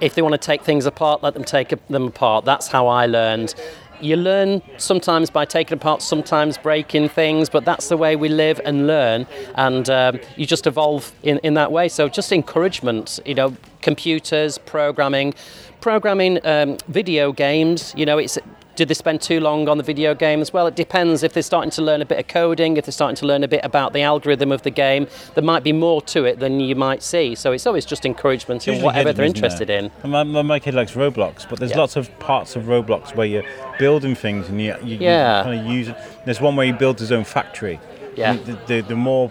if 0.00 0.14
they 0.14 0.22
want 0.22 0.34
to 0.34 0.38
take 0.38 0.62
things 0.62 0.86
apart, 0.86 1.24
let 1.24 1.34
them 1.34 1.42
take 1.42 1.74
them 1.88 2.06
apart. 2.06 2.44
That's 2.44 2.68
how 2.68 2.86
I 2.86 3.06
learned. 3.06 3.52
You 4.00 4.14
learn 4.16 4.62
sometimes 4.78 5.28
by 5.28 5.44
taking 5.44 5.74
apart, 5.74 6.02
sometimes 6.02 6.56
breaking 6.56 7.08
things, 7.08 7.48
but 7.48 7.64
that's 7.64 7.88
the 7.88 7.96
way 7.96 8.14
we 8.14 8.28
live 8.28 8.60
and 8.64 8.86
learn, 8.86 9.26
and 9.56 9.90
um, 9.90 10.20
you 10.36 10.46
just 10.46 10.68
evolve 10.68 11.12
in, 11.24 11.38
in 11.38 11.54
that 11.54 11.72
way. 11.72 11.88
So, 11.88 12.08
just 12.08 12.30
encouragement, 12.30 13.18
you 13.26 13.34
know, 13.34 13.56
computers, 13.80 14.56
programming, 14.56 15.34
programming 15.80 16.38
um, 16.46 16.78
video 16.86 17.32
games, 17.32 17.92
you 17.96 18.06
know, 18.06 18.18
it's 18.18 18.38
do 18.74 18.84
they 18.84 18.94
spend 18.94 19.20
too 19.20 19.40
long 19.40 19.68
on 19.68 19.76
the 19.78 19.82
video 19.84 20.14
games? 20.14 20.52
Well, 20.52 20.66
it 20.66 20.74
depends. 20.74 21.22
If 21.22 21.32
they're 21.34 21.42
starting 21.42 21.70
to 21.72 21.82
learn 21.82 22.00
a 22.00 22.04
bit 22.06 22.18
of 22.18 22.26
coding, 22.26 22.76
if 22.76 22.86
they're 22.86 22.92
starting 22.92 23.16
to 23.16 23.26
learn 23.26 23.44
a 23.44 23.48
bit 23.48 23.64
about 23.64 23.92
the 23.92 24.02
algorithm 24.02 24.50
of 24.50 24.62
the 24.62 24.70
game, 24.70 25.06
there 25.34 25.44
might 25.44 25.62
be 25.62 25.72
more 25.72 26.00
to 26.02 26.24
it 26.24 26.38
than 26.38 26.58
you 26.60 26.74
might 26.74 27.02
see. 27.02 27.34
So 27.34 27.52
it's 27.52 27.66
always 27.66 27.84
just 27.84 28.06
encouragement 28.06 28.66
in 28.68 28.82
whatever 28.82 29.12
they're 29.12 29.26
interested 29.26 29.68
there? 29.68 29.90
in. 30.04 30.10
My, 30.10 30.22
my, 30.24 30.58
kid 30.58 30.74
likes 30.74 30.92
Roblox, 30.92 31.48
but 31.48 31.58
there's 31.58 31.72
Yeah. 31.72 31.78
lots 31.78 31.96
of 31.96 32.16
parts 32.18 32.56
of 32.56 32.64
Roblox 32.64 33.14
where 33.14 33.26
you're 33.26 33.44
building 33.78 34.14
things 34.14 34.48
and 34.48 34.60
you, 34.60 34.74
you, 34.82 34.96
Yeah. 35.00 35.38
you 35.38 35.44
kind 35.44 35.60
of 35.60 35.66
use 35.66 35.88
it. 35.88 35.96
There's 36.24 36.40
one 36.40 36.56
where 36.56 36.66
he 36.66 36.72
builds 36.72 37.00
his 37.00 37.12
own 37.12 37.24
factory. 37.24 37.80
Yeah. 38.16 38.34
The, 38.34 38.58
the, 38.66 38.80
the 38.80 38.96
more 38.96 39.30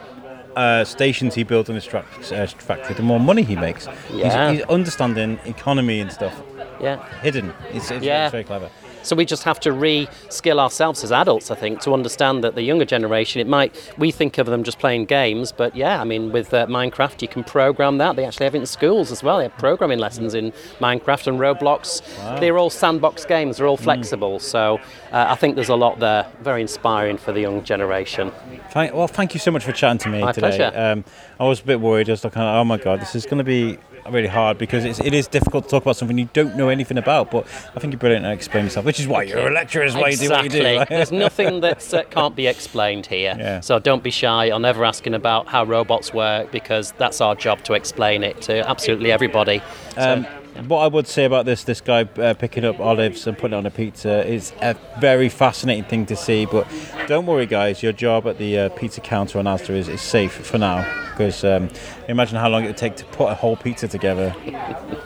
uh, 0.55 0.83
stations 0.83 1.33
he 1.35 1.43
builds 1.43 1.69
in 1.69 1.75
his 1.75 1.85
tra- 1.85 2.05
uh, 2.31 2.45
factory, 2.47 2.93
the 2.95 3.03
more 3.03 3.19
money 3.19 3.41
he 3.43 3.55
makes. 3.55 3.87
Yeah. 4.11 4.51
He's, 4.51 4.59
he's 4.59 4.69
understanding 4.69 5.39
economy 5.45 5.99
and 5.99 6.11
stuff 6.11 6.39
Yeah. 6.79 7.03
hidden. 7.21 7.53
It's, 7.71 7.89
it's, 7.89 8.03
Yeah. 8.03 8.25
it's 8.25 8.31
very 8.31 8.43
clever. 8.43 8.69
So 9.03 9.15
we 9.15 9.25
just 9.25 9.43
have 9.43 9.59
to 9.61 9.71
re-skill 9.71 10.59
ourselves 10.59 11.03
as 11.03 11.11
adults, 11.11 11.51
I 11.51 11.55
think, 11.55 11.81
to 11.81 11.93
understand 11.93 12.43
that 12.43 12.55
the 12.55 12.61
younger 12.61 12.85
generation, 12.85 13.41
it 13.41 13.47
might 13.47 13.75
we 13.97 14.11
think 14.11 14.37
of 14.37 14.47
them 14.47 14.63
just 14.63 14.79
playing 14.79 15.05
games, 15.05 15.51
but 15.51 15.75
yeah, 15.75 16.01
I 16.01 16.03
mean, 16.03 16.31
with 16.31 16.53
uh, 16.53 16.67
Minecraft, 16.67 17.21
you 17.21 17.27
can 17.27 17.43
program 17.43 17.97
that. 17.97 18.15
They 18.15 18.25
actually 18.25 18.45
have 18.45 18.55
it 18.55 18.59
in 18.59 18.65
schools 18.65 19.11
as 19.11 19.23
well. 19.23 19.37
They 19.37 19.43
have 19.43 19.57
programming 19.57 19.99
lessons 19.99 20.33
in 20.33 20.51
Minecraft 20.79 21.27
and 21.27 21.39
Roblox. 21.39 22.01
They're 22.39 22.57
all 22.57 22.69
sandbox 22.69 23.25
games. 23.25 23.57
They're 23.57 23.67
all 23.67 23.77
flexible. 23.77 24.39
So 24.39 24.79
uh, 25.11 25.25
I 25.29 25.35
think 25.35 25.55
there's 25.55 25.69
a 25.69 25.75
lot 25.75 25.99
there. 25.99 26.27
Very 26.41 26.61
inspiring 26.61 27.17
for 27.17 27.31
the 27.31 27.41
young 27.41 27.63
generation. 27.63 28.31
Thank, 28.71 28.93
well, 28.93 29.07
thank 29.07 29.33
you 29.33 29.39
so 29.39 29.51
much 29.51 29.63
for 29.63 29.71
chatting 29.71 29.99
to 29.99 30.09
me 30.09 30.21
My 30.21 30.31
today. 30.31 30.57
pleasure. 30.57 30.71
Um, 30.75 31.03
I 31.39 31.45
was 31.45 31.61
a 31.61 31.63
bit 31.63 31.79
worried. 31.79 32.09
I 32.09 32.13
was 32.13 32.23
like, 32.23 32.37
oh 32.37 32.63
my 32.63 32.77
god, 32.77 33.01
this 33.01 33.15
is 33.15 33.25
going 33.25 33.39
to 33.39 33.43
be 33.43 33.77
really 34.09 34.27
hard 34.27 34.57
because 34.57 34.85
it's, 34.85 34.99
it 34.99 35.13
is 35.13 35.27
difficult 35.27 35.65
to 35.65 35.69
talk 35.69 35.83
about 35.83 35.95
something 35.95 36.17
you 36.17 36.29
don't 36.33 36.55
know 36.55 36.69
anything 36.69 36.97
about. 36.97 37.31
But 37.31 37.45
I 37.75 37.79
think 37.79 37.93
you're 37.93 37.99
brilliant 37.99 38.25
at 38.25 38.33
explaining 38.33 38.67
yourself, 38.67 38.85
which 38.85 38.99
is 38.99 39.07
why 39.07 39.23
you're 39.23 39.47
a 39.47 39.51
lecturer, 39.51 39.83
is 39.83 39.95
why 39.95 40.09
you 40.09 40.17
do 40.17 40.29
what 40.29 40.43
you 40.43 40.49
do. 40.49 40.63
Right? 40.63 40.87
There's 40.89 41.11
nothing 41.11 41.61
that 41.61 41.93
uh, 41.93 42.03
can't 42.05 42.35
be 42.35 42.47
explained 42.47 43.05
here. 43.05 43.35
Yeah. 43.37 43.59
So 43.59 43.79
don't 43.79 44.03
be 44.03 44.11
shy 44.11 44.51
on 44.51 44.65
ever 44.65 44.83
asking 44.85 45.13
about 45.13 45.47
how 45.47 45.63
robots 45.63 46.13
work 46.13 46.51
because 46.51 46.93
that's 46.93 47.21
our 47.21 47.35
job 47.35 47.63
to 47.65 47.73
explain 47.73 48.23
it 48.23 48.41
to 48.43 48.67
absolutely 48.67 49.11
everybody. 49.11 49.61
So, 49.95 50.13
Um, 50.13 50.27
what 50.67 50.79
I 50.79 50.87
would 50.87 51.07
say 51.07 51.25
about 51.25 51.45
this 51.45 51.63
this 51.63 51.81
guy 51.81 52.03
uh, 52.17 52.33
picking 52.33 52.65
up 52.65 52.79
olives 52.79 53.27
and 53.27 53.37
putting 53.37 53.53
it 53.53 53.57
on 53.57 53.65
a 53.65 53.71
pizza 53.71 54.25
is 54.27 54.53
a 54.61 54.75
very 54.99 55.29
fascinating 55.29 55.83
thing 55.85 56.05
to 56.07 56.15
see. 56.15 56.45
But 56.45 56.67
don't 57.07 57.25
worry, 57.25 57.45
guys, 57.45 57.81
your 57.81 57.93
job 57.93 58.27
at 58.27 58.37
the 58.37 58.57
uh, 58.57 58.69
pizza 58.69 59.01
counter 59.01 59.39
on 59.39 59.45
Asda 59.45 59.71
is, 59.71 59.87
is 59.87 60.01
safe 60.01 60.33
for 60.33 60.57
now 60.57 60.83
because 61.11 61.43
um, 61.43 61.69
imagine 62.07 62.37
how 62.37 62.49
long 62.49 62.63
it 62.63 62.67
would 62.67 62.77
take 62.77 62.95
to 62.97 63.05
put 63.05 63.27
a 63.29 63.35
whole 63.35 63.55
pizza 63.55 63.87
together. 63.87 64.35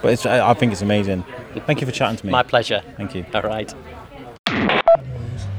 But 0.01 0.25
I 0.25 0.53
think 0.53 0.71
it's 0.71 0.81
amazing. 0.81 1.25
Thank 1.65 1.81
you 1.81 1.87
for 1.87 1.93
chatting 1.93 2.17
to 2.17 2.25
me. 2.25 2.31
my 2.31 2.43
pleasure. 2.43 2.81
Thank 2.97 3.15
you. 3.15 3.25
All 3.33 3.41
right. 3.41 3.73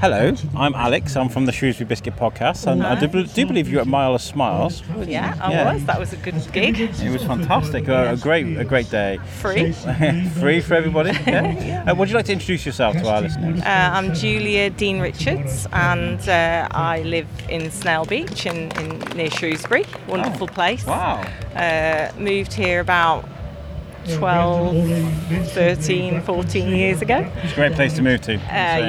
Hello, 0.00 0.35
I'm 0.55 0.75
Alex. 0.75 1.16
I'm 1.16 1.31
from 1.31 1.47
the 1.47 1.53
Shrewsbury 1.53 1.87
Biscuit 1.88 2.16
podcast, 2.16 2.66
and 2.70 2.83
I 2.83 3.01
do, 3.01 3.07
do 3.25 3.47
believe 3.47 3.66
you're 3.66 3.81
at 3.81 3.87
Mile 3.87 4.14
of 4.14 4.20
Smiles. 4.20 4.83
Yeah, 5.07 5.35
I 5.40 5.51
Yeah. 5.51 5.73
was. 5.73 5.85
That 5.87 5.99
was 5.99 6.12
a 6.12 6.16
good 6.18 6.35
gig. 6.53 6.79
It 6.79 7.11
was 7.11 7.23
fantastic. 7.25 7.88
A, 7.88 8.12
a 8.12 8.16
great, 8.16 8.59
a 8.59 8.64
great 8.64 8.90
day. 8.90 9.18
Free. 9.40 9.73
Free 10.40 10.61
for 10.61 10.75
everybody. 10.75 11.12
Yeah. 11.27 11.85
Uh, 11.90 11.94
would 11.94 12.09
you 12.11 12.14
like 12.14 12.27
to 12.27 12.33
introduce 12.33 12.66
yourself 12.66 12.94
to 12.97 13.09
our 13.09 13.23
listeners? 13.23 13.61
Uh, 13.62 13.64
I'm 13.94 14.14
Julia 14.14 14.68
Dean 14.70 15.01
Richards, 15.01 15.66
and 15.73 16.20
uh, 16.29 16.68
I 16.73 17.01
live 17.03 17.27
in 17.49 17.62
Snailbeach 17.62 18.44
in, 18.47 18.70
in 18.79 19.16
near 19.16 19.31
Shrewsbury. 19.31 19.87
Wonderful 20.09 20.47
place. 20.49 20.85
Wow. 20.87 21.25
Uh, 21.55 22.11
moved 22.18 22.53
here 22.53 22.81
about 22.81 23.27
12, 24.14 25.49
13, 25.49 26.23
14 26.23 26.69
years 26.69 27.03
ago. 27.03 27.29
It's 27.42 27.53
a 27.53 27.57
great 27.57 27.73
place 27.73 27.95
to 27.97 28.03
move 28.03 28.21
to. 28.23 28.35
Uh, 28.35 28.38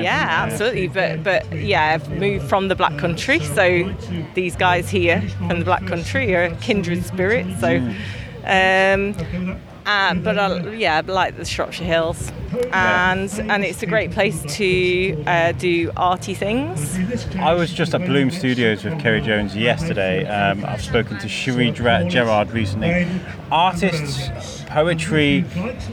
yeah, 0.02 0.28
absolutely. 0.30 0.88
But 0.88 1.24
but 1.24 1.52
yeah, 1.54 1.94
I've 1.94 2.10
moved 2.10 2.48
from 2.48 2.68
the 2.68 2.76
Black 2.76 2.98
Country, 2.98 3.40
so 3.40 3.94
these 4.34 4.56
guys 4.56 4.90
here 4.90 5.22
from 5.48 5.60
the 5.60 5.66
Black 5.66 5.86
Country 5.88 6.36
are 6.36 6.50
kindred 6.56 7.04
spirits. 7.04 7.60
So, 7.60 7.78
um, 8.44 9.16
uh, 9.88 10.14
but 10.16 10.38
I, 10.38 10.74
yeah, 10.74 10.98
I 10.98 11.00
like 11.02 11.38
the 11.38 11.46
Shropshire 11.46 11.86
Hills, 11.86 12.32
and 12.74 13.32
and 13.40 13.64
it's 13.64 13.82
a 13.84 13.86
great 13.86 14.12
place 14.12 14.42
to 14.58 15.24
uh, 15.26 15.54
do 15.54 15.92
arty 15.96 16.34
things. 16.34 17.00
I 17.38 17.54
was 17.54 17.72
just 17.72 17.96
at 17.96 18.06
Bloom 18.06 18.30
Studios 18.30 18.84
with 18.84 19.00
Kerry 19.00 19.22
Jones 19.22 19.56
yesterday. 19.56 20.26
Um, 20.26 20.66
I've 20.66 20.82
spoken 20.84 21.18
to 21.20 21.30
Cherie 21.30 21.72
Gerard 21.72 22.52
recently. 22.52 23.08
Artists, 23.50 24.57
poetry, 24.78 25.44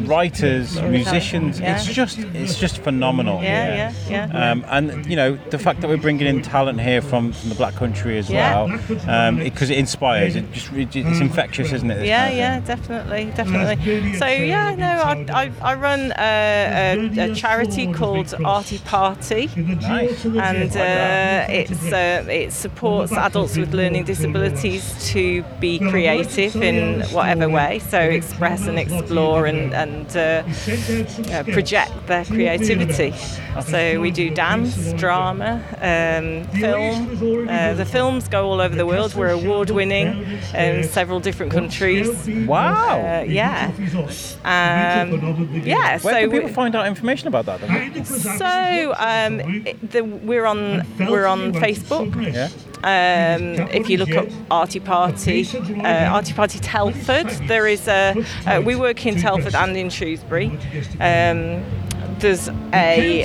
writers, 0.03 0.81
musicians. 0.83 1.59
Yeah. 1.59 1.75
It's 1.77 1.87
just 1.87 2.19
it's 2.19 2.59
just 2.59 2.77
phenomenal. 2.79 3.43
Yeah, 3.43 3.93
yeah, 4.11 4.29
yeah. 4.31 4.51
Um, 4.51 4.65
and 4.69 5.07
you 5.07 5.17
know 5.17 5.39
the 5.51 5.59
fact 5.59 5.81
that 5.81 5.89
we're 5.89 6.05
bringing 6.09 6.27
in 6.27 6.43
talent 6.43 6.81
here 6.81 7.01
from, 7.01 7.33
from 7.33 7.49
the 7.49 7.55
Black 7.55 7.75
Country 7.75 8.19
as 8.19 8.29
Yeah. 8.29 8.65
well, 8.65 9.39
because 9.49 9.71
it, 9.71 9.79
inspires. 9.79 10.37
It 10.37 10.53
just 10.53 10.71
it- 10.73 10.95
it's 10.97 11.21
infectious, 11.21 11.73
isn't 11.73 11.91
it? 11.91 12.07
Yeah, 12.07 12.29
yeah, 12.31 12.61
definitely, 12.61 13.25
definitely. 13.35 14.15
So 14.19 14.27
yeah, 14.27 14.75
no, 14.75 14.87
I, 14.87 15.15
I, 15.43 15.45
I 15.71 15.75
run 15.75 16.13
a, 16.19 17.09
a, 17.19 17.31
a 17.31 17.35
charity 17.35 17.93
called 17.93 18.35
Arty 18.45 18.79
Party. 18.79 19.49
Nice. 19.57 20.25
and 20.25 20.71
uh, 20.77 21.47
it's 21.61 21.85
uh, 21.93 22.27
it 22.41 22.53
supports 22.53 23.13
adults 23.13 23.57
with 23.57 23.73
learning 23.75 24.05
disabilities 24.05 24.85
to 25.13 25.43
be 25.59 25.79
creative 25.79 26.55
in 26.57 27.03
whatever 27.17 27.49
way. 27.49 27.79
So 27.79 27.99
express 27.99 28.67
and 28.67 28.74
explore 28.79 29.47
and 29.47 29.73
and 29.75 30.07
uh, 30.17 30.43
uh, 31.33 31.43
project 31.45 31.93
their 32.07 32.25
creativity. 32.25 33.13
So 33.63 34.01
we 34.01 34.11
do 34.11 34.31
dance, 34.31 34.93
drama, 34.95 35.61
um, 35.81 36.45
film. 36.61 37.49
Uh, 37.49 37.75
the 37.75 37.85
films 37.85 38.29
go 38.29 38.49
all 38.51 38.61
over 38.61 38.75
the 38.75 38.87
world. 38.87 39.15
We're 39.15 39.31
award 39.31 39.71
winning 39.71 40.27
in 40.55 40.85
several 40.85 41.21
different 41.21 41.53
countries. 41.53 42.09
Wow. 42.47 42.99
Uh, 43.01 43.25
yeah. 43.27 43.71
Um, 44.45 45.51
yeah. 45.65 45.99
Where 46.01 46.15
so 46.15 46.21
can 46.21 46.31
we- 46.31 46.39
people 46.41 46.53
find 46.55 46.75
out 46.77 46.87
information 46.87 47.29
about 47.29 47.47
that? 47.47 47.61
Then? 47.61 48.05
so 48.05 48.95
um, 48.99 49.41
it- 49.67 49.91
the, 49.91 50.03
we're 50.05 50.47
on 50.47 50.83
we're 50.99 51.27
on 51.27 51.53
Facebook. 51.53 52.11
Yeah. 52.33 52.49
Um, 52.85 53.55
if 53.73 53.89
you 53.89 53.97
look 53.97 54.11
at 54.11 54.29
Arty 54.51 54.79
Party, 54.79 55.47
uh, 55.81 56.13
Arty 56.13 56.35
Party 56.35 56.59
Telford, 56.59 57.29
there 57.49 57.67
is 57.67 57.89
a. 57.89 58.15
Uh, 58.47 58.61
we 58.61 58.77
work 58.77 59.07
in 59.07 59.17
Telford 59.17 59.55
and 59.55 59.75
in 59.75 59.89
Shrewsbury. 59.89 60.49
Um, 61.01 61.65
there's 62.19 62.49
a, 62.73 63.23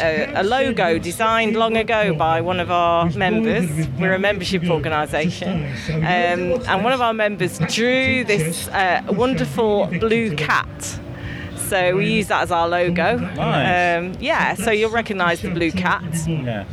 a, 0.00 0.40
a 0.40 0.42
logo 0.42 0.98
designed 0.98 1.54
long 1.54 1.76
ago 1.76 2.14
by 2.14 2.40
one 2.40 2.60
of 2.60 2.70
our 2.70 3.10
members. 3.10 3.68
We're 3.98 4.14
a 4.14 4.18
membership 4.18 4.64
organisation, 4.70 5.64
um, 5.90 6.02
and 6.66 6.82
one 6.82 6.92
of 6.94 7.02
our 7.02 7.14
members 7.14 7.58
drew 7.68 8.24
this 8.24 8.68
uh, 8.68 9.02
wonderful 9.10 9.86
blue 10.00 10.34
cat. 10.34 10.98
So 11.68 11.96
we 11.96 12.06
use 12.10 12.28
that 12.28 12.42
as 12.42 12.50
our 12.50 12.68
logo. 12.68 13.18
Nice. 13.18 13.98
Um, 13.98 14.20
yeah, 14.20 14.54
so 14.54 14.70
you'll 14.70 14.90
recognise 14.90 15.42
the 15.42 15.50
blue 15.50 15.72
cat. 15.72 16.04
Yeah. 16.26 16.64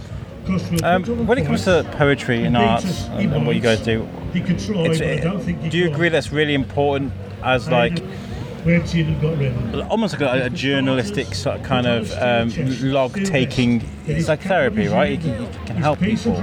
Um, 0.83 1.27
when 1.27 1.37
it 1.37 1.45
comes 1.45 1.63
to 1.65 1.85
poetry 1.97 2.43
and 2.45 2.57
art 2.57 2.83
and, 2.83 3.33
and 3.33 3.45
what 3.45 3.55
you 3.55 3.61
guys 3.61 3.79
do, 3.81 4.07
uh, 4.33 5.69
do 5.69 5.77
you 5.77 5.87
agree 5.87 6.09
that's 6.09 6.31
really 6.31 6.53
important 6.55 7.13
as 7.43 7.69
like 7.69 8.01
almost 9.89 10.19
like 10.19 10.21
a, 10.21 10.45
a 10.45 10.49
journalistic 10.49 11.33
sort 11.33 11.57
of 11.59 11.63
kind 11.63 11.87
of 11.87 12.11
um, 12.13 12.51
log 12.81 13.13
taking? 13.25 13.83
It's 14.07 14.27
like 14.27 14.41
therapy, 14.41 14.87
right? 14.87 15.11
You 15.11 15.17
can, 15.17 15.41
you 15.43 15.49
can 15.65 15.75
help 15.77 15.99
people 15.99 16.33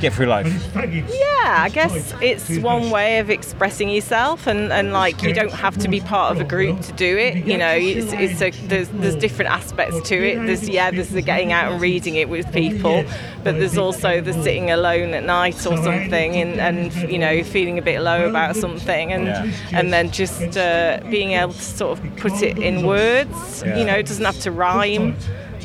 get 0.00 0.12
through 0.14 0.26
life. 0.26 0.46
Yeah, 0.74 1.56
I 1.62 1.70
guess 1.72 2.14
it's 2.20 2.58
one 2.58 2.90
way 2.90 3.18
of 3.18 3.30
expressing 3.30 3.88
yourself, 3.90 4.46
and, 4.46 4.72
and 4.72 4.92
like 4.92 5.22
you 5.22 5.32
don't 5.32 5.52
have 5.52 5.76
to 5.78 5.88
be 5.88 6.00
part 6.00 6.34
of 6.34 6.40
a 6.40 6.44
group 6.44 6.80
to 6.80 6.92
do 6.92 7.16
it. 7.16 7.44
You 7.46 7.58
know, 7.58 7.72
it's, 7.72 8.12
it's 8.12 8.40
a, 8.42 8.50
there's 8.66 8.88
there's 8.88 9.16
different 9.16 9.50
aspects 9.50 10.00
to 10.08 10.14
it. 10.16 10.46
There's 10.46 10.68
yeah, 10.68 10.90
there's 10.90 11.10
the 11.10 11.22
getting 11.22 11.52
out 11.52 11.72
and 11.72 11.80
reading 11.80 12.16
it 12.16 12.28
with 12.28 12.50
people, 12.52 13.04
but 13.44 13.52
there's 13.52 13.78
also 13.78 14.20
the 14.20 14.32
sitting 14.32 14.70
alone 14.70 15.14
at 15.14 15.24
night 15.24 15.56
or 15.66 15.76
something, 15.76 16.36
and, 16.36 16.60
and 16.60 17.10
you 17.10 17.18
know 17.18 17.42
feeling 17.44 17.78
a 17.78 17.82
bit 17.82 18.00
low 18.00 18.28
about 18.28 18.56
something, 18.56 19.12
and 19.12 19.24
Yeah. 19.26 19.50
and 19.72 19.92
then 19.92 20.10
just 20.10 20.56
uh, 20.56 21.00
being 21.10 21.32
able 21.32 21.53
to 21.54 21.62
sort 21.62 21.98
of 21.98 22.16
put 22.16 22.42
it 22.42 22.58
in 22.58 22.86
words. 22.86 23.62
Yeah. 23.64 23.78
You 23.78 23.84
know, 23.84 23.94
it 23.94 24.06
doesn't 24.06 24.24
have 24.24 24.40
to 24.40 24.50
rhyme. 24.50 25.16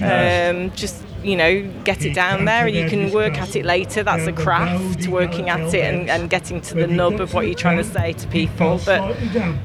Um, 0.02 0.72
just 0.76 1.04
you 1.22 1.36
know, 1.36 1.70
get 1.84 2.06
it 2.06 2.14
down 2.16 2.46
there 2.46 2.66
and 2.66 2.74
you 2.74 2.88
can 2.88 3.12
work 3.12 3.38
at 3.38 3.54
it 3.58 3.66
later. 3.66 4.02
That's 4.04 4.26
a 4.26 4.32
craft, 4.32 5.10
working 5.10 5.50
at 5.50 5.74
it 5.74 5.84
and, 5.94 6.10
and 6.10 6.30
getting 6.30 6.62
to 6.62 6.74
the 6.74 6.88
nub 6.88 7.20
of 7.20 7.34
what 7.34 7.46
you're 7.46 7.56
trying 7.56 7.76
to 7.76 7.84
say 7.84 8.14
to 8.14 8.28
people. 8.30 8.80
But 8.86 9.20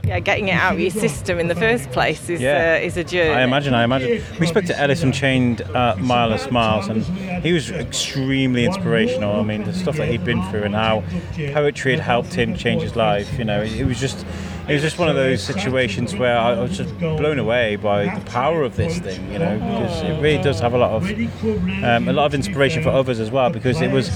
yeah, 0.04 0.18
getting 0.18 0.48
it 0.48 0.54
out 0.54 0.72
of 0.72 0.80
your 0.80 0.90
system 0.90 1.38
in 1.38 1.46
the 1.46 1.54
first 1.54 1.92
place 1.92 2.28
is 2.28 2.40
Yeah. 2.40 2.78
uh, 2.80 2.84
is 2.84 2.96
a 2.96 3.04
journey. 3.04 3.30
I 3.30 3.44
imagine, 3.44 3.72
I 3.72 3.84
imagine. 3.84 4.20
We 4.40 4.48
spoke 4.48 4.64
to 4.64 4.80
Ellis 4.80 5.04
Unchained 5.04 5.60
at 5.60 6.00
Mile 6.00 6.32
of 6.32 6.40
Smiles, 6.40 6.88
and 6.88 7.04
he 7.44 7.52
was 7.52 7.70
extremely 7.70 8.64
inspirational. 8.64 9.38
I 9.38 9.44
mean, 9.44 9.62
the 9.62 9.72
stuff 9.72 9.96
that 9.98 10.08
he'd 10.08 10.24
been 10.24 10.42
through 10.50 10.64
and 10.64 10.74
how 10.74 11.04
poetry 11.52 11.92
had 11.92 12.00
helped 12.00 12.34
him 12.34 12.56
change 12.56 12.82
his 12.82 12.96
life. 12.96 13.38
You 13.38 13.44
know, 13.44 13.62
it 13.62 13.84
was 13.86 14.00
just, 14.00 14.26
it 14.68 14.72
was 14.72 14.82
just 14.82 14.98
one 14.98 15.08
of 15.08 15.14
those 15.14 15.42
situations 15.42 16.14
where 16.14 16.38
I 16.38 16.58
was 16.58 16.76
just 16.76 16.98
blown 16.98 17.38
away 17.38 17.76
by 17.76 18.14
the 18.14 18.24
power 18.24 18.62
of 18.62 18.76
this 18.76 18.98
thing. 18.98 19.32
You 19.32 19.38
know, 19.38 19.54
because 19.58 20.02
it 20.02 20.20
really 20.20 20.42
does 20.42 20.60
have 20.60 20.72
a 20.74 20.78
lot 20.78 20.90
of, 20.90 21.04
um, 21.84 22.08
a 22.08 22.12
lot 22.12 22.26
of 22.26 22.34
inspiration 22.34 22.82
for 22.82 22.90
others 22.90 23.20
as 23.20 23.30
well. 23.30 23.50
Because 23.50 23.80
it 23.80 23.90
was 23.90 24.06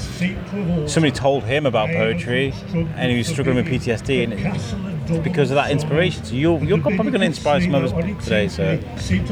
somebody 0.87 1.13
told 1.13 1.45
him 1.45 1.67
about 1.67 1.89
poetry, 1.91 2.55
and 2.73 3.11
he 3.11 3.19
was 3.19 3.27
struggling 3.29 3.57
with 3.57 3.67
PTSD, 3.67 4.25
and 4.25 4.33
it's 4.33 4.75
because 5.23 5.51
of 5.51 5.57
that 5.57 5.71
inspiration. 5.71 6.25
So 6.25 6.35
you're 6.35 6.63
you're 6.65 6.79
probably 6.81 7.11
going 7.11 7.21
to 7.21 7.27
inspire 7.27 7.61
some 7.61 7.75
others 7.75 7.93
today. 8.25 8.49
So 8.49 8.79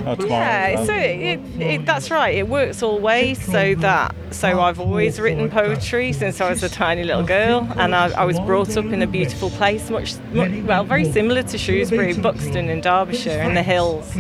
or 0.07 0.17
tomorrow. 0.17 0.27
Yeah, 0.29 0.85
so 0.85 0.95
it, 0.95 1.41
it, 1.61 1.87
that's 1.87 2.11
right. 2.11 2.35
It 2.35 2.49
works 2.49 2.83
all 2.83 2.99
ways. 2.99 3.45
So 3.45 3.75
that 3.77 4.15
so 4.31 4.61
I've 4.61 4.81
always 4.81 5.21
written 5.21 5.49
poetry 5.49 6.13
since 6.13 6.41
I 6.41 6.51
was 6.51 6.63
a 6.63 6.69
tiny 6.69 7.05
little 7.05 7.23
girl, 7.23 7.69
and 7.77 7.95
I, 7.95 8.09
I 8.11 8.25
was 8.25 8.39
brought 8.41 8.77
up 8.77 8.87
in 8.87 9.03
a 9.03 9.07
beautiful 9.07 9.51
place, 9.51 9.89
much, 9.89 10.17
much 10.33 10.53
well, 10.65 10.85
very 10.85 11.11
similar 11.11 11.43
to 11.45 11.59
Shrewsbury, 11.59 12.15
Buxton 12.15 12.69
in 12.69 12.81
Derbyshire, 12.81 13.43
in 13.43 13.55
the 13.55 13.63
hills. 13.63 14.15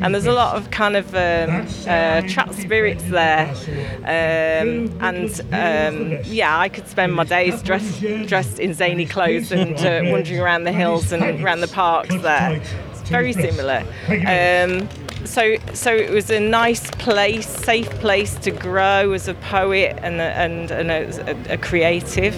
And 0.00 0.14
there's 0.14 0.26
a 0.26 0.32
lot 0.32 0.56
of 0.56 0.70
kind 0.70 0.96
of 0.96 1.14
um, 1.14 1.66
uh, 1.86 2.22
trapped 2.28 2.54
spirits 2.54 3.04
there, 3.04 3.48
um, 3.98 4.90
and 5.00 5.40
um, 5.52 6.18
yeah, 6.24 6.58
I 6.58 6.68
could 6.68 6.88
spend 6.88 7.14
my 7.14 7.24
days 7.24 7.62
dressed 7.62 8.00
dressed 8.26 8.58
in 8.58 8.74
zany 8.74 9.06
clothes 9.06 9.52
and 9.52 9.78
uh, 9.78 10.10
wandering 10.10 10.40
around 10.40 10.64
the 10.64 10.72
hills 10.72 11.01
and 11.10 11.42
around 11.42 11.60
the 11.60 11.68
parks 11.68 12.14
there. 12.16 12.60
It's 12.92 13.08
very 13.08 13.32
similar. 13.32 13.84
Um, 14.08 14.88
so, 15.24 15.56
so 15.74 15.94
it 15.94 16.10
was 16.10 16.30
a 16.30 16.40
nice 16.40 16.90
place, 16.92 17.46
safe 17.48 17.88
place 18.00 18.34
to 18.36 18.50
grow 18.50 19.12
as 19.12 19.28
a 19.28 19.34
poet 19.34 19.98
and 20.02 20.20
a, 20.20 20.24
and, 20.24 20.70
and 20.70 20.90
a, 20.90 21.54
a 21.54 21.58
creative. 21.58 22.34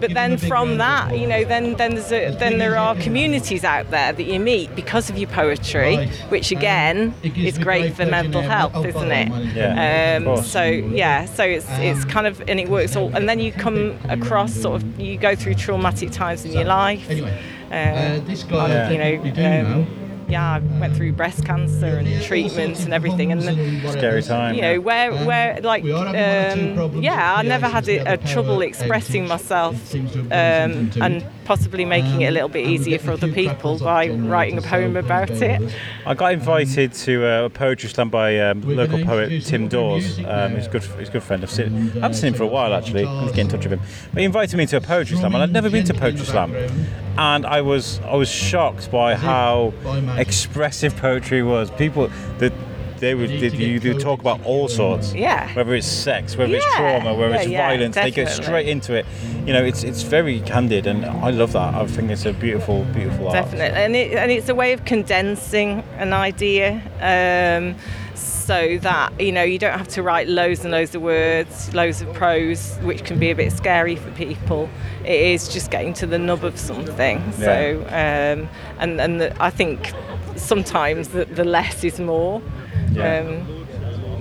But 0.00 0.14
then 0.14 0.36
from 0.36 0.78
that, 0.78 1.18
you 1.18 1.26
know, 1.26 1.44
then 1.44 1.74
then 1.74 1.94
there's 1.94 2.12
a, 2.12 2.30
then 2.38 2.58
there 2.58 2.76
are 2.76 2.94
communities 2.96 3.64
out 3.64 3.90
there 3.90 4.12
that 4.12 4.22
you 4.22 4.38
meet 4.38 4.74
because 4.76 5.10
of 5.10 5.18
your 5.18 5.28
poetry, 5.30 6.06
which 6.28 6.50
again 6.52 7.14
is 7.22 7.58
great 7.58 7.94
for 7.94 8.06
mental 8.06 8.42
health, 8.42 8.84
isn't 8.84 9.10
it? 9.10 9.28
Yeah, 9.56 10.18
Um, 10.18 10.42
so 10.42 10.62
yeah, 10.64 11.24
so 11.24 11.42
it's 11.44 11.66
it's 11.70 12.04
kind 12.04 12.26
of 12.26 12.40
and 12.48 12.60
it 12.60 12.68
works 12.68 12.94
all, 12.96 13.14
and 13.16 13.28
then 13.28 13.38
you 13.40 13.52
come 13.52 13.98
across 14.08 14.52
sort 14.54 14.82
of 14.82 15.00
you 15.00 15.16
go 15.18 15.34
through 15.34 15.54
traumatic 15.54 16.10
times 16.12 16.44
in 16.44 16.52
your 16.52 16.64
life. 16.64 17.08
Anyway, 17.10 17.42
Uh, 17.70 17.74
uh, 17.74 18.20
this 18.20 18.44
guy, 18.44 18.90
you 18.90 18.98
know, 18.98 19.22
you 20.28 20.34
do 20.34 20.36
know. 20.36 20.38
yeah, 20.38 20.54
I 20.54 20.80
went 20.80 20.96
through 20.96 21.12
breast 21.12 21.44
cancer 21.44 21.86
and 21.86 22.22
treatments 22.22 22.84
and 22.84 22.94
everything, 22.94 23.32
and 23.32 23.42
Scary 23.90 24.22
time. 24.22 24.54
you 24.54 24.62
know 24.62 24.80
where 24.80 25.12
where 25.24 25.60
like 25.60 25.82
We 25.84 25.92
are 25.92 26.06
having 26.06 26.74
one 26.74 26.84
or 26.84 26.90
two 26.90 26.96
um, 26.98 27.02
yeah, 27.02 27.34
I 27.36 27.42
never 27.42 27.68
had 27.68 27.88
a, 27.88 28.14
a 28.14 28.16
trouble 28.16 28.60
expressing 28.60 29.26
myself 29.28 29.74
It 29.74 29.86
seems 29.86 30.12
to 30.12 30.18
have 30.18 30.28
done 30.28 30.92
um, 30.96 31.02
and. 31.02 31.26
Possibly 31.48 31.86
making 31.86 32.20
it 32.20 32.28
a 32.28 32.30
little 32.30 32.50
bit 32.50 32.66
Um, 32.66 32.72
easier 32.72 32.98
for 32.98 33.12
other 33.12 33.32
people 33.32 33.78
by 33.78 34.08
writing 34.10 34.58
a 34.58 34.62
poem 34.62 34.96
about 34.98 35.30
it. 35.30 35.58
I 36.04 36.12
got 36.12 36.34
invited 36.34 36.92
to 36.92 37.12
uh, 37.26 37.44
a 37.46 37.50
poetry 37.50 37.88
slam 37.88 38.10
by 38.10 38.38
um, 38.38 38.60
local 38.62 39.02
poet 39.02 39.44
Tim 39.46 39.66
Dawes. 39.66 40.18
Um, 40.26 40.56
he's 40.56 40.66
a 40.66 40.70
good, 40.70 40.84
he's 40.98 41.08
a 41.08 41.12
good 41.12 41.22
friend. 41.22 41.42
I've 41.42 41.50
seen, 41.50 41.90
I 41.96 42.00
haven't 42.00 42.14
seen 42.14 42.28
him 42.28 42.34
for 42.34 42.42
a 42.42 42.52
while 42.56 42.74
actually. 42.74 43.06
I 43.06 43.20
need 43.22 43.28
to 43.30 43.34
get 43.34 43.44
in 43.46 43.48
touch 43.48 43.64
with 43.64 43.72
him. 43.72 43.80
But 44.12 44.18
he 44.20 44.24
invited 44.26 44.58
me 44.58 44.66
to 44.66 44.76
a 44.76 44.80
poetry 44.82 45.16
slam, 45.16 45.34
and 45.34 45.42
I'd 45.42 45.52
never 45.52 45.70
been 45.70 45.86
to 45.86 45.94
poetry 45.94 46.26
slam, 46.26 46.54
and 47.16 47.46
I 47.46 47.62
was 47.62 47.98
I 48.00 48.14
was 48.14 48.28
shocked 48.28 48.90
by 48.90 49.14
how 49.14 49.72
expressive 50.18 50.96
poetry 50.96 51.42
was. 51.42 51.70
People 51.70 52.10
that. 52.40 52.52
They 53.00 53.14
would, 53.14 53.30
they, 53.30 53.48
you 53.48 53.78
do 53.80 53.98
talk 53.98 54.20
about 54.20 54.44
all 54.44 54.68
sorts. 54.68 55.14
Yeah. 55.14 55.52
Whether 55.54 55.74
it's 55.74 55.86
sex, 55.86 56.36
whether 56.36 56.54
it's 56.54 56.64
trauma, 56.74 57.14
whether 57.14 57.34
Yeah, 57.34 57.40
it's 57.40 57.50
yeah, 57.50 57.68
violence, 57.68 57.94
they 57.94 58.10
go 58.10 58.24
straight 58.26 58.68
into 58.68 58.94
it. 58.94 59.06
You 59.46 59.52
know, 59.52 59.64
it's 59.64 59.84
it's 59.84 60.02
very 60.02 60.40
candid, 60.40 60.86
and 60.86 61.04
I 61.04 61.30
love 61.30 61.52
that. 61.52 61.74
I 61.74 61.86
think 61.86 62.10
it's 62.10 62.26
a 62.26 62.32
beautiful, 62.32 62.84
beautiful 62.86 63.28
art. 63.28 63.34
Definitely, 63.34 63.78
and 63.78 63.96
it, 63.96 64.12
and 64.14 64.30
it's 64.30 64.48
a 64.48 64.54
way 64.54 64.72
of 64.72 64.84
condensing 64.84 65.82
an 65.96 66.12
idea. 66.12 66.82
Um, 67.00 67.76
so 68.48 68.78
that 68.78 69.20
you 69.20 69.30
know 69.30 69.42
you 69.42 69.58
don't 69.58 69.76
have 69.76 69.88
to 69.88 70.02
write 70.02 70.26
loads 70.26 70.62
and 70.64 70.70
loads 70.72 70.94
of 70.94 71.02
words, 71.02 71.72
loads 71.74 72.00
of 72.00 72.12
prose, 72.14 72.76
which 72.78 73.04
can 73.04 73.18
be 73.18 73.30
a 73.30 73.34
bit 73.34 73.52
scary 73.52 73.94
for 73.94 74.10
people. 74.12 74.68
It 75.04 75.20
is 75.20 75.48
just 75.48 75.70
getting 75.70 75.92
to 75.94 76.06
the 76.06 76.18
nub 76.18 76.44
of 76.44 76.58
something. 76.58 77.32
So, 77.32 77.82
um, 77.88 78.48
and 78.78 79.00
and 79.00 79.20
the, 79.20 79.42
I 79.42 79.50
think 79.50 79.92
sometimes 80.36 81.08
the, 81.08 81.26
the 81.26 81.44
less 81.44 81.84
is 81.84 82.00
more. 82.00 82.42
Yeah. 82.92 83.18
Um, 83.20 83.64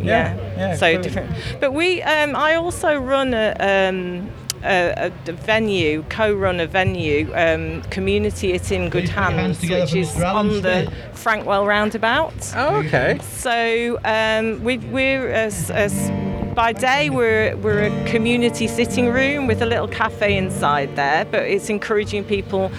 Yeah, 0.03 0.35
yeah, 0.35 0.57
yeah, 0.57 0.75
so 0.75 0.85
totally. 0.85 1.03
different. 1.03 1.31
But 1.59 1.73
we, 1.73 2.01
um, 2.03 2.35
I 2.35 2.53
also 2.55 2.97
run 2.99 3.33
a, 3.33 3.55
um, 3.59 4.29
a, 4.63 5.11
a 5.27 5.31
venue, 5.31 6.03
co-run 6.09 6.59
a 6.59 6.67
venue, 6.67 7.31
um, 7.35 7.81
community 7.89 8.51
it 8.53 8.71
in 8.71 8.89
good 8.89 9.05
Please 9.05 9.09
put 9.09 9.15
your 9.15 9.23
hands 9.39 9.61
hands, 9.61 9.91
which 9.91 9.95
is 9.95 10.21
on 10.21 10.61
the 10.61 10.91
Frankwell 11.13 11.65
roundabout. 11.65 12.33
Oh, 12.55 12.75
okay. 12.85 13.19
So 13.23 13.99
um, 14.05 14.63
we, 14.63 14.77
we're 14.77 15.29
as, 15.31 15.71
as 15.71 16.11
by 16.55 16.73
day 16.73 17.09
we're 17.09 17.55
we're 17.57 17.83
a 17.85 18.05
community 18.11 18.67
sitting 18.67 19.09
room 19.09 19.45
with 19.47 19.61
a 19.61 19.65
little 19.65 19.87
cafe 19.87 20.37
inside 20.37 20.95
there, 20.95 21.25
but 21.25 21.41
it's 21.43 21.69
encouraging 21.69 22.23
people. 22.23 22.71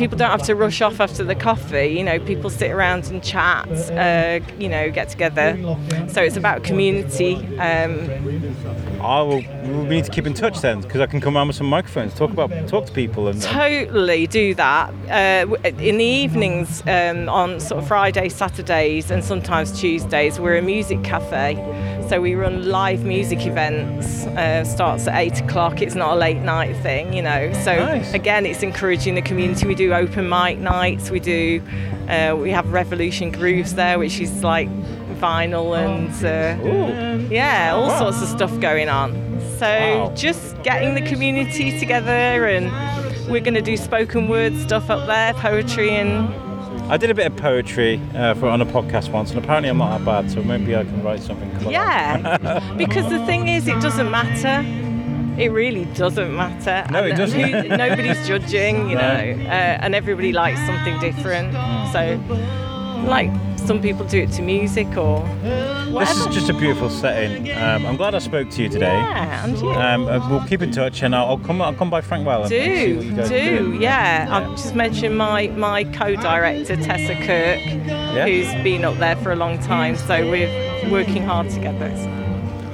People 0.00 0.16
don't 0.16 0.30
have 0.30 0.44
to 0.44 0.54
rush 0.54 0.80
off 0.80 0.98
after 0.98 1.22
the 1.22 1.34
coffee. 1.34 1.88
You 1.88 2.02
know, 2.02 2.18
people 2.18 2.48
sit 2.48 2.70
around 2.70 3.08
and 3.08 3.22
chat. 3.22 3.68
Uh, 3.90 4.40
you 4.58 4.66
know, 4.66 4.90
get 4.90 5.10
together. 5.10 5.58
So 6.08 6.22
it's 6.22 6.38
about 6.38 6.64
community. 6.64 7.34
Um, 7.58 8.08
I 9.02 9.20
will. 9.20 9.42
We 9.62 9.96
need 9.96 10.06
to 10.06 10.10
keep 10.10 10.26
in 10.26 10.32
touch 10.32 10.62
then, 10.62 10.80
because 10.80 11.02
I 11.02 11.06
can 11.06 11.20
come 11.20 11.36
around 11.36 11.48
with 11.48 11.56
some 11.56 11.66
microphones, 11.66 12.14
talk 12.14 12.30
about, 12.30 12.50
talk 12.66 12.86
to 12.86 12.92
people, 12.92 13.28
and, 13.28 13.36
and 13.36 13.44
totally 13.44 14.26
do 14.26 14.54
that 14.54 14.90
uh, 15.10 15.54
in 15.64 15.98
the 15.98 16.04
evenings 16.04 16.82
um, 16.86 17.28
on 17.28 17.60
sort 17.60 17.82
of 17.82 17.88
Fridays, 17.88 18.34
Saturdays, 18.34 19.10
and 19.10 19.22
sometimes 19.22 19.78
Tuesdays. 19.78 20.40
We're 20.40 20.56
a 20.56 20.62
music 20.62 21.04
cafe, 21.04 21.56
so 22.10 22.20
we 22.20 22.34
run 22.34 22.68
live 22.68 23.04
music 23.04 23.46
events. 23.46 24.26
Uh, 24.26 24.64
starts 24.64 25.06
at 25.06 25.14
eight 25.16 25.40
o'clock. 25.40 25.80
It's 25.80 25.94
not 25.94 26.14
a 26.14 26.16
late 26.16 26.38
night 26.42 26.74
thing, 26.82 27.12
you 27.12 27.22
know. 27.22 27.52
So 27.62 27.76
Nice. 27.78 28.12
again, 28.14 28.44
it's 28.46 28.64
encouraging 28.64 29.14
the 29.14 29.22
community. 29.22 29.64
We 29.68 29.76
do 29.76 29.94
open 29.94 30.28
mic 30.28 30.58
nights. 30.58 31.08
We 31.12 31.20
do. 31.20 31.62
Uh, 32.08 32.34
we 32.36 32.50
have 32.50 32.72
Revolution 32.72 33.30
Grooves 33.30 33.76
there, 33.76 33.96
which 34.00 34.18
is 34.18 34.42
like 34.42 34.68
vinyl 35.20 35.78
and 35.78 36.10
uh, 36.24 37.28
yeah, 37.32 37.74
all 37.74 37.96
sorts 37.96 38.20
of 38.22 38.28
stuff 38.28 38.58
going 38.58 38.88
on. 38.88 39.12
So 39.60 39.66
Wow. 40.08 40.12
just 40.16 40.60
getting 40.64 40.96
the 40.96 41.02
community 41.08 41.78
together 41.78 42.46
and 42.48 42.66
we're 43.30 43.40
going 43.40 43.54
to 43.54 43.62
do 43.62 43.76
spoken 43.76 44.26
word 44.26 44.56
stuff 44.56 44.90
up 44.90 45.06
there, 45.06 45.32
poetry 45.34 45.90
and 45.90 46.28
I 46.92 46.96
did 46.96 47.08
a 47.10 47.14
bit 47.14 47.26
of 47.26 47.36
poetry 47.36 48.00
uh, 48.16 48.34
for 48.34 48.48
on 48.48 48.60
a 48.60 48.66
podcast 48.66 49.10
once, 49.12 49.30
and 49.30 49.38
apparently 49.38 49.68
I'm 49.70 49.78
not 49.78 49.98
that 49.98 50.04
bad, 50.04 50.30
so 50.30 50.42
maybe 50.42 50.74
I 50.74 50.82
can 50.82 51.02
write 51.04 51.20
something. 51.22 51.48
clever. 51.52 51.70
yeah. 51.70 52.74
because 52.76 53.08
the 53.08 53.24
thing 53.26 53.46
is, 53.48 53.68
it 53.68 53.80
doesn't 53.80 54.10
matter. 54.10 54.64
It 55.40 55.52
really 55.52 55.84
doesn't 55.94 56.34
matter. 56.34 56.84
No, 56.90 57.04
it 57.04 57.14
doesn't. 57.16 57.40
who- 57.40 57.76
nobody's 57.76 58.26
judging, 58.26 58.90
you 58.90 58.96
No. 58.96 59.00
know, 59.02 59.44
uh, 59.46 59.78
and 59.82 59.94
everybody 59.94 60.32
likes 60.32 60.58
something 60.66 60.98
different. 60.98 61.52
So, 61.92 62.18
like 63.04 63.30
some 63.56 63.80
people 63.80 64.04
do 64.06 64.18
it 64.18 64.32
to 64.32 64.42
music 64.42 64.86
or 64.96 65.20
This 65.42 66.16
is 66.16 66.26
just 66.34 66.48
a 66.48 66.54
beautiful 66.54 66.88
setting. 66.90 67.50
Um, 67.52 67.86
I'm 67.86 67.96
glad 67.96 68.14
I 68.14 68.18
spoke 68.18 68.50
to 68.50 68.62
you 68.62 68.68
today. 68.68 68.86
yeah, 68.92 69.44
and 69.44 69.58
you. 69.58 69.70
Um, 69.70 70.06
uh, 70.06 70.28
we'll 70.28 70.46
keep 70.46 70.62
in 70.62 70.70
touch, 70.72 71.02
and 71.02 71.14
I'll, 71.14 71.26
I'll 71.26 71.38
come. 71.38 71.60
I'll 71.62 71.74
come 71.74 71.90
by 71.90 72.00
Frankwell 72.00 72.44
and, 72.44 72.52
and 72.52 73.02
see 73.02 73.10
what 73.16 73.28
do 73.28 73.34
do 73.34 73.72
do. 73.72 73.78
yeah. 73.80 74.26
I've 74.30 74.50
just 74.56 74.74
mentioned 74.74 75.16
my 75.16 75.48
my 75.48 75.84
co-director 75.84 76.76
Tessa 76.76 77.14
Kirk, 77.26 77.58
who's 78.26 78.52
been 78.64 78.84
up 78.84 78.96
there 78.98 79.16
for 79.16 79.32
a 79.32 79.36
long 79.36 79.58
time. 79.60 79.96
So 79.96 80.28
we're 80.30 80.90
working 80.90 81.22
hard 81.22 81.50
together. 81.50 81.88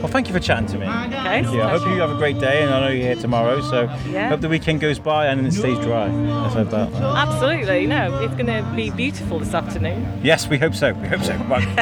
Well, 0.07 0.13
thank 0.13 0.29
you 0.29 0.35
for 0.35 0.39
chatting 0.39 0.69
to 0.69 0.79
me. 0.79 0.87
Okay. 0.87 1.11
Thank 1.11 1.53
you. 1.53 1.61
I 1.63 1.69
hope 1.69 1.83
you 1.89 2.01
have 2.01 2.13
a 2.13 2.15
great 2.15 2.39
day, 2.39 2.63
and 2.63 2.73
I 2.73 2.79
know 2.79 2.89
you're 2.91 3.07
here 3.09 3.17
tomorrow. 3.17 3.61
So 3.61 3.91
Yeah. 4.09 4.29
hope 4.29 4.41
the 4.41 4.49
weekend 4.49 4.79
goes 4.81 5.01
by 5.01 5.27
and 5.27 5.45
it 5.45 5.51
stays 5.53 5.81
dry. 5.81 6.07
Let's 6.07 6.55
hope 6.55 6.71
that. 6.71 6.93
Absolutely. 6.95 7.89
No, 7.89 8.21
it's 8.21 8.35
going 8.35 8.47
to 8.47 8.63
be 8.77 8.91
beautiful 8.91 9.41
this 9.41 9.53
afternoon. 9.53 10.21
Yes, 10.23 10.47
we 10.47 10.59
hope 10.59 10.77
so. 10.77 10.93
We 10.93 11.09
hope 11.09 11.23
so. 11.23 11.35
Right. 11.49 11.65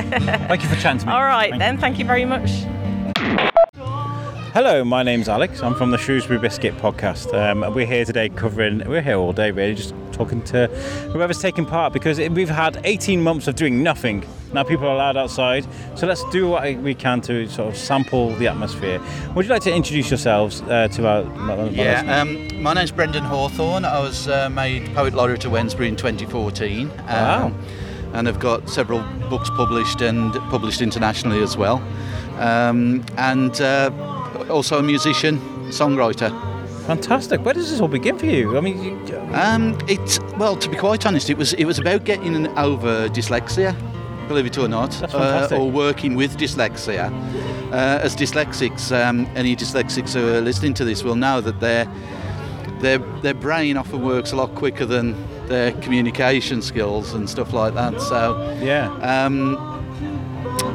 thank 0.48 0.62
you 0.62 0.70
for 0.70 0.76
chatting 0.76 1.00
to 1.00 1.06
me. 1.06 1.12
All 1.12 1.22
right 1.22 1.50
Thank 1.50 1.60
then. 1.60 1.74
you. 1.74 1.80
Thank 1.82 1.98
you 1.98 2.06
very 2.06 2.24
much. 2.24 2.50
Hello, 4.54 4.84
my 4.84 5.02
name's 5.02 5.28
Alex. 5.28 5.62
I'm 5.62 5.74
from 5.74 5.90
the 5.90 5.98
Shrewsbury 5.98 6.38
Biscuit 6.38 6.78
podcast. 6.78 7.34
Um, 7.34 7.74
we're 7.74 7.84
here 7.87 8.06
today 8.06 8.30
covering, 8.30 8.88
we're 8.88 9.02
here 9.02 9.16
all 9.16 9.34
day 9.34 9.50
really, 9.50 9.74
just 9.74 9.92
talking 10.14 10.42
to 10.44 10.68
whoever's 11.12 11.40
taking 11.40 11.66
part 11.66 11.92
because 11.92 12.18
it, 12.18 12.33
we've 12.33 12.48
had 12.48 12.81
18 12.85 13.22
months 13.22 13.46
of 13.48 13.57
doing 13.57 13.83
nothing. 13.83 14.24
Now 14.53 14.62
people 14.62 14.87
are 14.87 14.94
allowed 14.94 15.16
outside, 15.16 15.66
so 15.96 16.07
let's 16.07 16.24
do 16.31 16.48
what 16.48 16.77
we 16.77 16.94
can 16.94 17.20
to 17.22 17.48
sort 17.48 17.68
of 17.68 17.77
sample 17.77 18.35
the 18.37 18.46
atmosphere. 18.46 19.00
Would 19.35 19.46
you 19.46 19.50
like 19.50 19.62
to 19.62 19.74
introduce 19.74 20.11
yourselves 20.11 20.62
uh, 20.62 20.88
to 20.88 21.07
our, 21.09 21.24
our 21.50 21.66
Yeah, 21.68 22.20
um, 22.20 22.62
my 22.62 22.72
name's 22.72 22.92
Brendan 22.92 23.24
Hawthorne. 23.24 23.85
I 23.85 23.98
was 23.98 24.29
uh, 24.29 24.48
made 24.48 24.87
Poet 24.94 25.12
Laureate 25.14 25.44
of 25.44 25.53
Wednesbury 25.53 25.88
in 25.88 25.96
2014. 25.96 26.90
Um, 26.90 26.94
Wow. 27.07 27.53
And 28.12 28.29
I've 28.29 28.38
got 28.38 28.70
several 28.70 29.00
books 29.29 29.50
published 29.50 30.00
and 30.00 30.33
published 30.48 30.81
internationally 30.81 31.42
as 31.42 31.57
well. 31.57 31.83
Um, 32.38 33.05
and 33.16 33.61
uh, 33.61 33.90
also 34.48 34.79
a 34.79 34.83
musician, 34.85 35.40
songwriter. 35.70 36.31
Fantastic. 36.86 37.44
Where 37.44 37.54
does 37.54 37.70
this 37.70 37.80
all 37.80 37.88
begin 37.88 38.18
for 38.18 38.26
you? 38.26 38.56
I 38.56 38.60
mean, 38.60 38.82
you, 38.82 39.18
Um, 39.32 39.78
it 39.88 40.20
well, 40.36 40.56
to 40.56 40.68
be 40.68 40.76
quite 40.76 41.06
honest, 41.06 41.30
it 41.30 41.38
was 41.38 41.54
it 41.54 41.64
was 41.64 41.78
about 41.78 42.04
getting 42.04 42.46
over 42.58 43.08
dyslexia, 43.08 43.74
believe 44.28 44.46
it 44.46 44.58
or 44.58 44.68
not, 44.68 45.14
uh, 45.14 45.48
or 45.52 45.70
working 45.70 46.14
with 46.14 46.36
dyslexia. 46.36 47.10
Uh, 47.72 48.00
as 48.02 48.14
dyslexics, 48.14 48.92
um, 48.92 49.26
any 49.34 49.56
dyslexics 49.56 50.14
who 50.14 50.28
are 50.34 50.40
listening 50.40 50.74
to 50.74 50.84
this 50.84 51.02
will 51.02 51.16
know 51.16 51.40
that 51.40 51.58
their 51.60 51.86
their 52.80 52.98
their 53.22 53.34
brain 53.34 53.76
often 53.76 54.02
works 54.04 54.32
a 54.32 54.36
lot 54.36 54.54
quicker 54.54 54.84
than 54.84 55.16
their 55.48 55.72
communication 55.80 56.62
skills 56.62 57.14
and 57.14 57.28
stuff 57.28 57.52
like 57.52 57.74
that. 57.74 58.00
So 58.00 58.56
yeah. 58.62 58.92
um, 58.98 59.56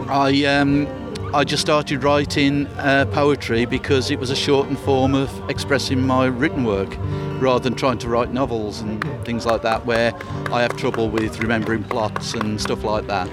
I 0.09 0.43
um, 0.45 0.87
I 1.31 1.43
just 1.43 1.61
started 1.61 2.03
writing 2.03 2.65
uh, 2.77 3.05
poetry 3.11 3.65
because 3.65 4.09
it 4.09 4.19
was 4.19 4.31
a 4.31 4.35
shortened 4.35 4.79
form 4.79 5.13
of 5.13 5.29
expressing 5.47 6.01
my 6.01 6.25
written 6.25 6.63
work, 6.63 6.95
rather 7.39 7.59
than 7.59 7.75
trying 7.75 7.99
to 7.99 8.09
write 8.09 8.33
novels 8.33 8.81
and 8.81 9.03
things 9.25 9.45
like 9.45 9.61
that, 9.61 9.85
where 9.85 10.11
I 10.51 10.63
have 10.63 10.75
trouble 10.75 11.07
with 11.07 11.39
remembering 11.39 11.83
plots 11.83 12.33
and 12.33 12.59
stuff 12.59 12.83
like 12.83 13.05
that. 13.07 13.29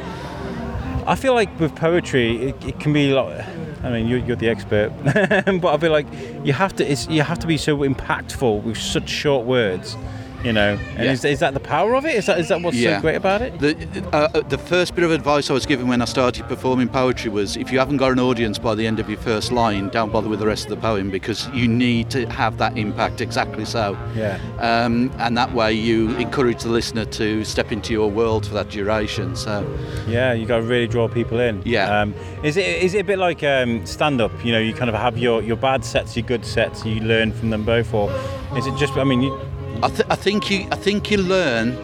I 1.06 1.14
feel 1.14 1.32
like 1.32 1.58
with 1.58 1.74
poetry, 1.74 2.50
it, 2.50 2.64
it 2.66 2.80
can 2.80 2.92
be 2.92 3.12
like. 3.12 3.46
I 3.82 3.90
mean, 3.90 4.08
you're, 4.08 4.18
you're 4.18 4.36
the 4.36 4.48
expert, 4.48 4.90
but 5.04 5.64
I 5.64 5.78
feel 5.78 5.92
like 5.92 6.06
you 6.44 6.52
have 6.52 6.74
to. 6.76 6.94
You 7.08 7.22
have 7.22 7.38
to 7.38 7.46
be 7.46 7.56
so 7.56 7.78
impactful 7.78 8.62
with 8.64 8.78
such 8.78 9.08
short 9.08 9.46
words, 9.46 9.96
you 10.44 10.52
know. 10.52 10.78
And 10.96 11.04
Yeah. 11.04 11.12
is, 11.12 11.24
is 11.24 11.40
that 11.40 11.54
the 11.54 11.60
power 11.60 11.94
of 11.94 12.04
it? 12.06 12.14
Is 12.14 12.26
that 12.26 12.38
is 12.38 12.48
that 12.48 12.60
what's 12.62 12.76
Yeah. 12.76 12.96
so 12.96 13.02
great 13.02 13.16
about 13.16 13.42
it? 13.42 13.58
The, 13.58 13.76
uh, 14.12 14.28
uh, 14.34 14.40
the 14.40 14.58
first 14.58 14.94
bit 14.94 15.04
of 15.04 15.10
advice 15.10 15.50
I 15.50 15.54
was 15.54 15.66
given 15.66 15.88
when 15.88 16.02
I 16.02 16.04
started 16.06 16.46
performing 16.48 16.88
poetry 16.88 17.30
was 17.30 17.56
if 17.56 17.72
you 17.72 17.78
haven't 17.78 17.96
got 17.98 18.12
an 18.12 18.20
audience 18.20 18.58
by 18.58 18.74
the 18.74 18.86
end 18.86 19.00
of 19.00 19.08
your 19.08 19.18
first 19.18 19.52
line, 19.52 19.88
don't 19.90 20.12
bother 20.12 20.28
with 20.28 20.38
the 20.40 20.46
rest 20.46 20.64
of 20.64 20.70
the 20.70 20.76
poem 20.76 21.10
because 21.10 21.48
you 21.52 21.68
need 21.68 22.10
to 22.10 22.26
have 22.26 22.58
that 22.58 22.76
impact 22.76 23.20
exactly 23.20 23.64
so. 23.64 23.96
Yeah. 24.14 24.38
Um, 24.58 25.10
and 25.18 25.36
that 25.36 25.52
way 25.54 25.72
you 25.72 26.10
encourage 26.16 26.62
the 26.62 26.68
listener 26.70 27.04
to 27.04 27.44
step 27.44 27.72
into 27.72 27.92
your 27.92 28.10
world 28.10 28.46
for 28.46 28.54
that 28.54 28.68
duration. 28.70 29.36
So, 29.36 29.66
Yeah, 30.08 30.32
you 30.32 30.46
got 30.46 30.56
to 30.58 30.62
really 30.62 30.86
draw 30.86 31.08
people 31.08 31.40
in. 31.40 31.62
Yeah. 31.64 32.00
Um, 32.00 32.14
is 32.42 32.56
it 32.56 32.66
is 32.82 32.94
it 32.94 33.00
a 33.00 33.04
bit 33.04 33.18
like 33.18 33.42
um, 33.42 33.84
stand 33.86 34.20
up? 34.20 34.32
You 34.44 34.52
know, 34.52 34.58
you 34.60 34.72
kind 34.72 34.88
of 34.90 34.94
have 34.96 35.18
your, 35.18 35.42
your 35.42 35.56
bad 35.56 35.84
sets, 35.84 36.16
your 36.16 36.26
good 36.26 36.44
sets. 36.44 36.84
You 36.84 37.00
learn 37.00 37.32
from 37.32 37.50
them 37.50 37.64
both, 37.64 37.92
or 37.94 38.10
is 38.56 38.66
it 38.66 38.76
just? 38.76 38.96
I 38.96 39.04
mean, 39.04 39.22
you, 39.22 39.38
I, 39.82 39.88
th- 39.88 40.08
I 40.08 40.16
think 40.16 40.50
you 40.50 40.66
I 40.72 40.76
think 40.76 41.10
you 41.10 41.18
learn 41.18 41.76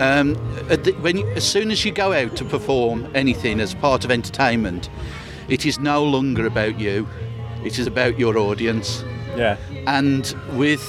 um, 0.00 0.34
when 1.02 1.18
you, 1.18 1.26
as 1.30 1.44
soon 1.44 1.70
as 1.70 1.84
you 1.84 1.92
go 1.92 2.12
out 2.12 2.36
to 2.36 2.44
perform 2.44 3.08
anything 3.14 3.60
as 3.60 3.74
part 3.74 4.04
of 4.04 4.10
entertainment, 4.10 4.88
it 5.48 5.64
is 5.66 5.78
no 5.78 6.02
longer 6.04 6.46
about 6.46 6.80
you. 6.80 7.06
It 7.64 7.78
is 7.78 7.86
about 7.86 8.18
your 8.18 8.36
audience. 8.38 9.04
yeah, 9.36 9.56
and 9.86 10.34
with 10.52 10.82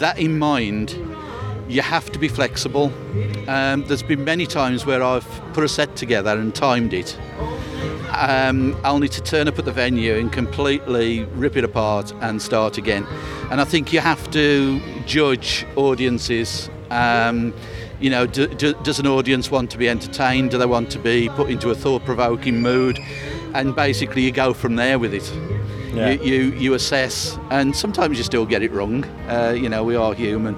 that 0.00 0.18
in 0.18 0.38
mind 0.38 0.90
you 1.68 1.82
have 1.82 2.10
to 2.12 2.18
be 2.18 2.28
flexible. 2.28 2.92
Um, 3.46 3.84
there's 3.86 4.02
been 4.02 4.24
many 4.24 4.46
times 4.46 4.86
where 4.86 5.02
I've 5.02 5.26
put 5.52 5.64
a 5.64 5.68
set 5.68 5.96
together 5.96 6.30
and 6.30 6.54
timed 6.54 6.94
it. 6.94 7.18
Um, 8.10 8.76
only 8.84 9.08
to 9.08 9.22
turn 9.22 9.48
up 9.48 9.58
at 9.58 9.64
the 9.64 9.72
venue 9.72 10.14
and 10.14 10.32
completely 10.32 11.24
rip 11.34 11.56
it 11.56 11.64
apart 11.64 12.12
and 12.20 12.40
start 12.40 12.78
again. 12.78 13.06
And 13.50 13.60
I 13.60 13.64
think 13.64 13.92
you 13.92 14.00
have 14.00 14.30
to 14.32 14.80
judge 15.06 15.66
audiences. 15.76 16.70
Um, 16.90 17.54
you 18.00 18.10
know 18.10 18.26
do, 18.26 18.46
do, 18.46 18.74
does 18.82 19.00
an 19.00 19.06
audience 19.06 19.50
want 19.50 19.70
to 19.72 19.78
be 19.78 19.88
entertained? 19.88 20.50
Do 20.52 20.58
they 20.58 20.66
want 20.66 20.90
to 20.92 20.98
be 20.98 21.28
put 21.30 21.50
into 21.50 21.70
a 21.70 21.74
thought-provoking 21.74 22.62
mood? 22.62 22.98
And 23.54 23.74
basically 23.74 24.22
you 24.22 24.32
go 24.32 24.54
from 24.54 24.76
there 24.76 24.98
with 24.98 25.14
it. 25.14 25.30
Yeah. 25.94 26.10
you, 26.10 26.22
you 26.22 26.52
you 26.52 26.74
assess, 26.74 27.38
and 27.50 27.74
sometimes 27.74 28.18
you 28.18 28.24
still 28.24 28.46
get 28.46 28.62
it 28.62 28.70
wrong. 28.72 29.04
Uh, 29.28 29.54
you 29.56 29.68
know, 29.68 29.82
we 29.82 29.96
are 29.96 30.14
human, 30.14 30.54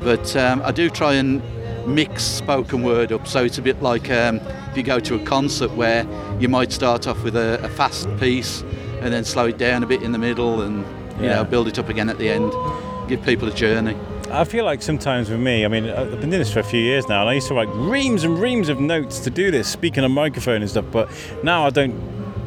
but 0.00 0.34
um, 0.36 0.62
I 0.64 0.72
do 0.72 0.88
try 0.90 1.14
and 1.14 1.42
mix 1.86 2.22
spoken 2.24 2.82
word 2.82 3.12
up, 3.12 3.26
so 3.26 3.44
it's 3.44 3.58
a 3.58 3.62
bit 3.62 3.82
like 3.82 4.10
um, 4.10 4.36
if 4.70 4.76
you 4.76 4.82
go 4.82 5.00
to 5.00 5.14
a 5.14 5.24
concert 5.24 5.70
where 5.72 6.06
you 6.38 6.48
might 6.48 6.72
start 6.72 7.06
off 7.06 7.22
with 7.24 7.36
a, 7.36 7.58
a 7.64 7.68
fast 7.68 8.08
piece 8.18 8.62
and 9.00 9.12
then 9.12 9.24
slow 9.24 9.46
it 9.46 9.58
down 9.58 9.82
a 9.82 9.86
bit 9.86 10.02
in 10.02 10.12
the 10.12 10.18
middle, 10.18 10.62
and 10.62 10.84
you 11.20 11.26
Yeah. 11.26 11.36
know 11.36 11.44
build 11.44 11.68
it 11.68 11.78
up 11.78 11.88
again 11.88 12.08
at 12.08 12.18
the 12.18 12.28
end. 12.28 12.52
Give 13.08 13.22
people 13.22 13.48
a 13.48 13.52
journey. 13.52 13.96
I 14.30 14.44
feel 14.44 14.64
like 14.64 14.80
sometimes 14.80 15.28
with 15.28 15.40
me, 15.40 15.64
I 15.64 15.68
mean, 15.68 15.90
I've 15.90 16.10
been 16.20 16.30
doing 16.30 16.38
this 16.38 16.52
for 16.52 16.60
a 16.60 16.64
few 16.64 16.78
years 16.80 17.08
now, 17.08 17.20
and 17.22 17.28
I 17.30 17.32
used 17.32 17.48
to 17.48 17.54
write 17.54 17.68
reams 17.74 18.22
and 18.22 18.38
reams 18.38 18.68
of 18.68 18.78
notes 18.78 19.18
to 19.20 19.30
do 19.30 19.50
this, 19.50 19.66
speaking 19.66 20.04
on 20.04 20.12
microphone 20.12 20.60
and 20.62 20.70
stuff. 20.70 20.84
But 20.92 21.08
now 21.42 21.66
I 21.66 21.70
don't 21.70 21.94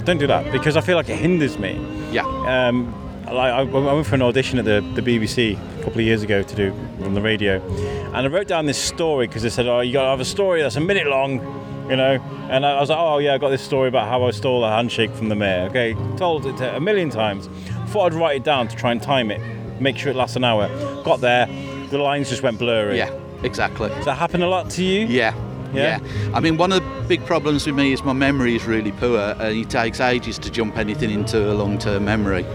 don't 0.05 0.17
do 0.17 0.27
that 0.27 0.49
because 0.51 0.77
I 0.77 0.81
feel 0.81 0.95
like 0.95 1.09
it 1.09 1.17
hinders 1.17 1.57
me. 1.57 1.79
Yeah. 2.11 2.23
Um, 2.47 2.93
like 3.25 3.53
I, 3.53 3.59
I 3.61 3.63
went 3.93 4.05
for 4.05 4.15
an 4.15 4.21
audition 4.21 4.59
at 4.59 4.65
the, 4.65 4.81
the 4.95 5.01
BBC 5.01 5.53
a 5.79 5.83
couple 5.83 5.99
of 5.99 6.05
years 6.05 6.23
ago 6.23 6.43
to 6.43 6.55
do 6.55 6.71
on 7.03 7.13
the 7.13 7.21
radio, 7.21 7.61
and 8.07 8.17
I 8.17 8.27
wrote 8.27 8.47
down 8.47 8.65
this 8.65 8.77
story 8.77 9.27
because 9.27 9.43
they 9.43 9.49
said, 9.49 9.67
"Oh, 9.67 9.79
you 9.81 9.93
got 9.93 10.03
to 10.03 10.09
have 10.09 10.19
a 10.19 10.25
story 10.25 10.61
that's 10.61 10.75
a 10.75 10.81
minute 10.81 11.07
long." 11.07 11.41
You 11.89 11.97
know, 11.97 12.13
and 12.49 12.65
I 12.65 12.79
was 12.79 12.89
like, 12.89 12.97
oh 12.97 13.17
yeah, 13.17 13.33
I 13.33 13.37
got 13.37 13.49
this 13.49 13.61
story 13.61 13.89
about 13.89 14.07
how 14.07 14.23
I 14.23 14.31
stole 14.31 14.63
a 14.63 14.69
handshake 14.69 15.11
from 15.11 15.27
the 15.27 15.35
mayor. 15.35 15.67
Okay, 15.67 15.93
told 16.15 16.45
it 16.45 16.61
a 16.61 16.79
million 16.79 17.09
times. 17.09 17.49
Thought 17.87 18.13
I'd 18.13 18.17
write 18.17 18.37
it 18.37 18.43
down 18.45 18.69
to 18.69 18.75
try 18.77 18.93
and 18.93 19.01
time 19.01 19.29
it, 19.29 19.41
make 19.81 19.97
sure 19.97 20.09
it 20.09 20.15
lasts 20.15 20.37
an 20.37 20.45
hour. 20.45 20.69
Got 21.03 21.19
there, 21.19 21.45
the 21.89 21.97
lines 21.97 22.29
just 22.29 22.41
went 22.41 22.57
blurry. 22.57 22.97
Yeah. 22.97 23.11
Exactly. 23.43 23.89
Does 23.89 24.05
that 24.05 24.17
happen 24.17 24.41
a 24.41 24.47
lot 24.47 24.69
to 24.71 24.83
you? 24.83 25.05
Yeah. 25.05 25.35
Yeah? 25.73 25.99
I 26.33 26.39
mean, 26.39 26.57
one 26.57 26.71
of 26.71 26.83
the 26.83 27.05
big 27.07 27.25
problems 27.25 27.65
with 27.65 27.75
me 27.75 27.93
is 27.93 28.03
my 28.03 28.13
memory 28.13 28.55
is 28.55 28.63
really 28.65 28.91
poor, 28.91 29.19
and 29.39 29.57
it 29.57 29.69
takes 29.69 29.99
ages 29.99 30.37
to 30.39 30.51
jump 30.51 30.77
anything 30.77 31.09
into 31.09 31.51
a 31.51 31.53
long-term 31.53 32.05
memory, 32.05 32.45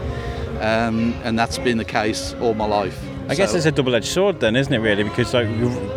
um, 0.60 1.14
and 1.24 1.38
that's 1.38 1.58
been 1.58 1.78
the 1.78 1.84
case 1.84 2.34
all 2.40 2.54
my 2.54 2.66
life. 2.66 2.98
I 3.28 3.34
guess 3.34 3.54
it's 3.54 3.66
a 3.66 3.72
double-edged 3.72 4.06
sword 4.06 4.40
then, 4.40 4.56
isn't 4.56 4.72
it? 4.72 4.78
Really, 4.78 5.02
because 5.04 5.34
like 5.34 5.48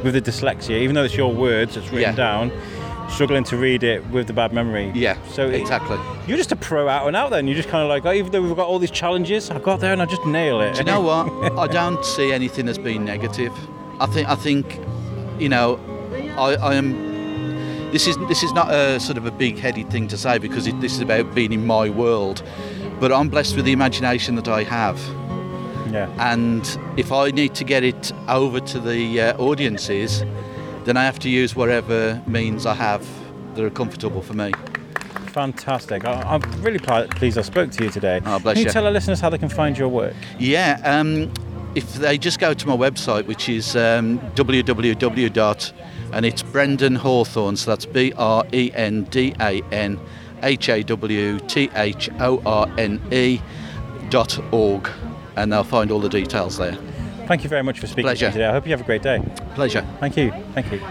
with 0.04 0.13
the 0.13 0.21
dyslexia, 0.21 0.82
even 0.82 0.95
though 0.95 1.04
it's 1.04 1.15
your 1.15 1.34
words, 1.34 1.78
it's 1.78 1.88
written 1.88 2.02
Yeah. 2.02 2.15
down, 2.15 2.52
struggling 3.10 3.43
to 3.45 3.58
read 3.58 3.84
it 3.84 4.06
with 4.10 4.28
the 4.28 4.34
bad 4.34 4.52
memory. 4.54 4.91
Yeah, 4.93 5.15
So 5.30 5.47
it- 5.47 5.56
exactly. 5.56 5.97
you're 6.28 6.38
just 6.38 6.52
a 6.52 6.56
pro 6.58 6.89
out 6.89 7.08
and 7.08 7.15
out. 7.15 7.30
Then 7.32 7.47
you're 7.47 7.56
just 7.56 7.69
kind 7.69 7.84
of 7.84 7.89
like, 7.89 8.06
oh, 8.06 8.12
even 8.12 8.32
though 8.32 8.41
we've 8.41 8.56
got 8.56 8.67
all 8.67 8.80
these 8.80 8.91
challenges, 8.91 9.50
I 9.50 9.60
got 9.60 9.80
there 9.80 9.93
and 9.93 10.02
I 10.02 10.06
just 10.06 10.26
nail 10.26 10.60
it. 10.62 10.74
Do 10.74 10.80
you 10.80 10.86
know 10.86 11.00
what? 11.10 11.58
I 11.58 11.67
don't 11.67 12.04
see 12.04 12.34
anything 12.34 12.67
as 12.67 12.78
being 12.78 13.06
negative. 13.06 13.54
I 14.02 14.08
think 14.08 14.28
I 14.28 14.36
think, 14.36 14.80
you 15.39 15.47
know, 15.50 15.80
I, 16.38 16.56
I 16.56 16.74
am. 16.76 17.10
This 17.91 18.08
is 18.08 18.17
this 18.30 18.41
is 18.43 18.52
not 18.54 18.71
a 18.74 19.00
sort 19.00 19.17
of 19.17 19.26
a 19.26 19.32
big-headed 19.32 19.89
thing 19.89 20.08
to 20.10 20.17
say 20.17 20.38
because 20.38 20.65
it, 20.67 20.80
this 20.82 20.93
is 20.93 21.02
about 21.02 21.36
being 21.36 21.52
in 21.52 21.65
my 21.67 21.89
world, 21.89 22.41
but 23.01 23.11
I'm 23.11 23.29
blessed 23.29 23.55
with 23.55 23.65
the 23.65 23.71
imagination 23.71 24.35
that 24.35 24.47
I 24.47 24.61
have. 24.63 24.97
yeah. 25.91 26.07
and 26.19 26.63
if 26.97 27.11
I 27.11 27.31
need 27.31 27.55
to 27.55 27.63
get 27.63 27.83
it 27.83 28.11
over 28.29 28.59
to 28.59 28.79
the 28.79 29.19
uh, 29.19 29.37
audiences, 29.37 30.23
then 30.85 30.97
I 30.97 31.03
have 31.03 31.17
to 31.19 31.29
use 31.29 31.55
whatever 31.55 32.21
means 32.27 32.67
I 32.67 32.75
have 32.75 33.05
that 33.55 33.65
are 33.65 33.71
comfortable 33.71 34.21
for 34.21 34.35
me. 34.35 34.51
Fantastic. 35.33 36.05
I, 36.05 36.21
I'm 36.21 36.41
really 36.61 36.77
pl- 36.77 37.07
pleased 37.07 37.39
I 37.39 37.41
spoke 37.41 37.71
to 37.71 37.83
you 37.83 37.89
today. 37.89 38.21
Oh, 38.23 38.37
bless 38.37 38.53
can 38.53 38.61
you, 38.61 38.65
you. 38.67 38.71
tell 38.71 38.85
our 38.85 38.91
listeners 38.91 39.19
how 39.19 39.31
they 39.31 39.39
can 39.39 39.49
find 39.49 39.75
your 39.75 39.89
work? 39.89 40.13
Yeah, 40.37 40.79
um, 40.83 41.33
if 41.73 41.91
they 41.95 42.19
just 42.19 42.39
go 42.39 42.53
to 42.53 42.67
my 42.67 42.77
website, 42.77 43.25
which 43.25 43.49
is 43.49 43.75
um, 43.75 44.19
www. 44.35 45.73
and 46.13 46.25
it's 46.25 46.43
Brendan 46.43 46.95
Hawthorne, 46.95 47.55
so 47.55 47.71
that's 47.71 47.87
B 47.87 48.13
R 48.15 48.45
E 48.53 48.71
N 48.75 49.05
D 49.05 49.33
A 49.39 49.63
N 49.71 49.99
H 50.43 50.69
A 50.69 50.84
W 50.84 51.39
T 51.41 51.69
H 51.75 52.10
O 52.19 52.41
R 52.45 52.67
N 52.77 53.01
E 53.12 53.39
dot 54.10 54.38
org, 54.54 54.89
and 55.36 55.51
they'll 55.51 55.63
find 55.63 55.91
all 55.91 55.99
the 55.99 56.10
details 56.10 56.58
there. 56.58 56.75
Thank 57.27 57.43
you 57.43 57.49
very 57.49 57.63
much 57.63 57.80
for 57.80 57.88
speaking 57.88 58.04
Pleasure. 58.04 58.25
to 58.25 58.32
me 58.32 58.34
today. 58.34 58.47
I 58.47 58.51
hope 58.51 58.65
you 58.65 58.71
have 58.71 58.82
a 58.82 58.84
great 58.84 59.01
day. 59.04 59.21
Pleasure. 59.56 59.86
Thank 59.99 60.17
you. 60.17 60.32
Thank 60.54 60.71
you. 60.71 60.82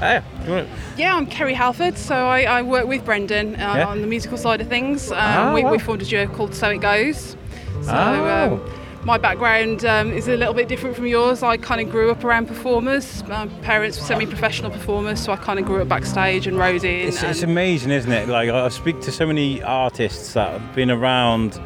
Ah, 0.00 0.22
you 0.44 0.50
want 0.50 0.68
Yeah, 0.96 1.14
I'm 1.14 1.26
Kerry 1.26 1.54
Halford, 1.54 1.96
so 1.98 2.14
I, 2.14 2.42
I 2.42 2.62
work 2.62 2.86
with 2.86 3.04
Brendan 3.04 3.54
uh, 3.56 3.58
Yeah. 3.76 3.86
on 3.86 4.00
the 4.00 4.06
musical 4.06 4.36
side 4.38 4.60
of 4.60 4.68
things. 4.68 5.10
Um, 5.12 5.18
Ah, 5.20 5.52
we, 5.54 5.62
wow. 5.62 5.70
we 5.72 5.78
formed 5.78 6.02
a 6.02 6.04
duo 6.04 6.26
called 6.26 6.54
So 6.54 6.70
It 6.70 6.78
Goes. 6.80 7.36
So 7.82 7.90
Oh. 7.92 8.60
um, 8.64 8.70
my 9.04 9.18
background 9.18 9.84
um, 9.84 10.12
is 10.12 10.28
a 10.28 10.36
little 10.36 10.54
bit 10.54 10.66
different 10.66 10.96
from 10.96 11.06
yours. 11.06 11.42
I 11.42 11.56
kind 11.56 11.80
of 11.80 11.90
grew 11.90 12.10
up 12.10 12.24
around 12.24 12.46
performers. 12.46 13.22
My 13.28 13.46
parents 13.62 13.98
were 13.98 14.06
semi-professional 14.06 14.70
performers, 14.70 15.22
so 15.22 15.32
I 15.32 15.36
kind 15.36 15.58
of 15.58 15.66
grew 15.66 15.82
up 15.82 15.88
backstage 15.88 16.46
and 16.46 16.58
rose 16.58 16.84
in. 16.84 17.08
It's, 17.08 17.22
it's 17.22 17.42
amazing, 17.42 17.90
isn't 17.90 18.10
it? 18.10 18.28
Like 18.28 18.48
I 18.48 18.68
speak 18.68 19.00
to 19.02 19.12
so 19.12 19.26
many 19.26 19.62
artists 19.62 20.32
that 20.34 20.58
have 20.58 20.74
been 20.74 20.90
around 20.90 21.60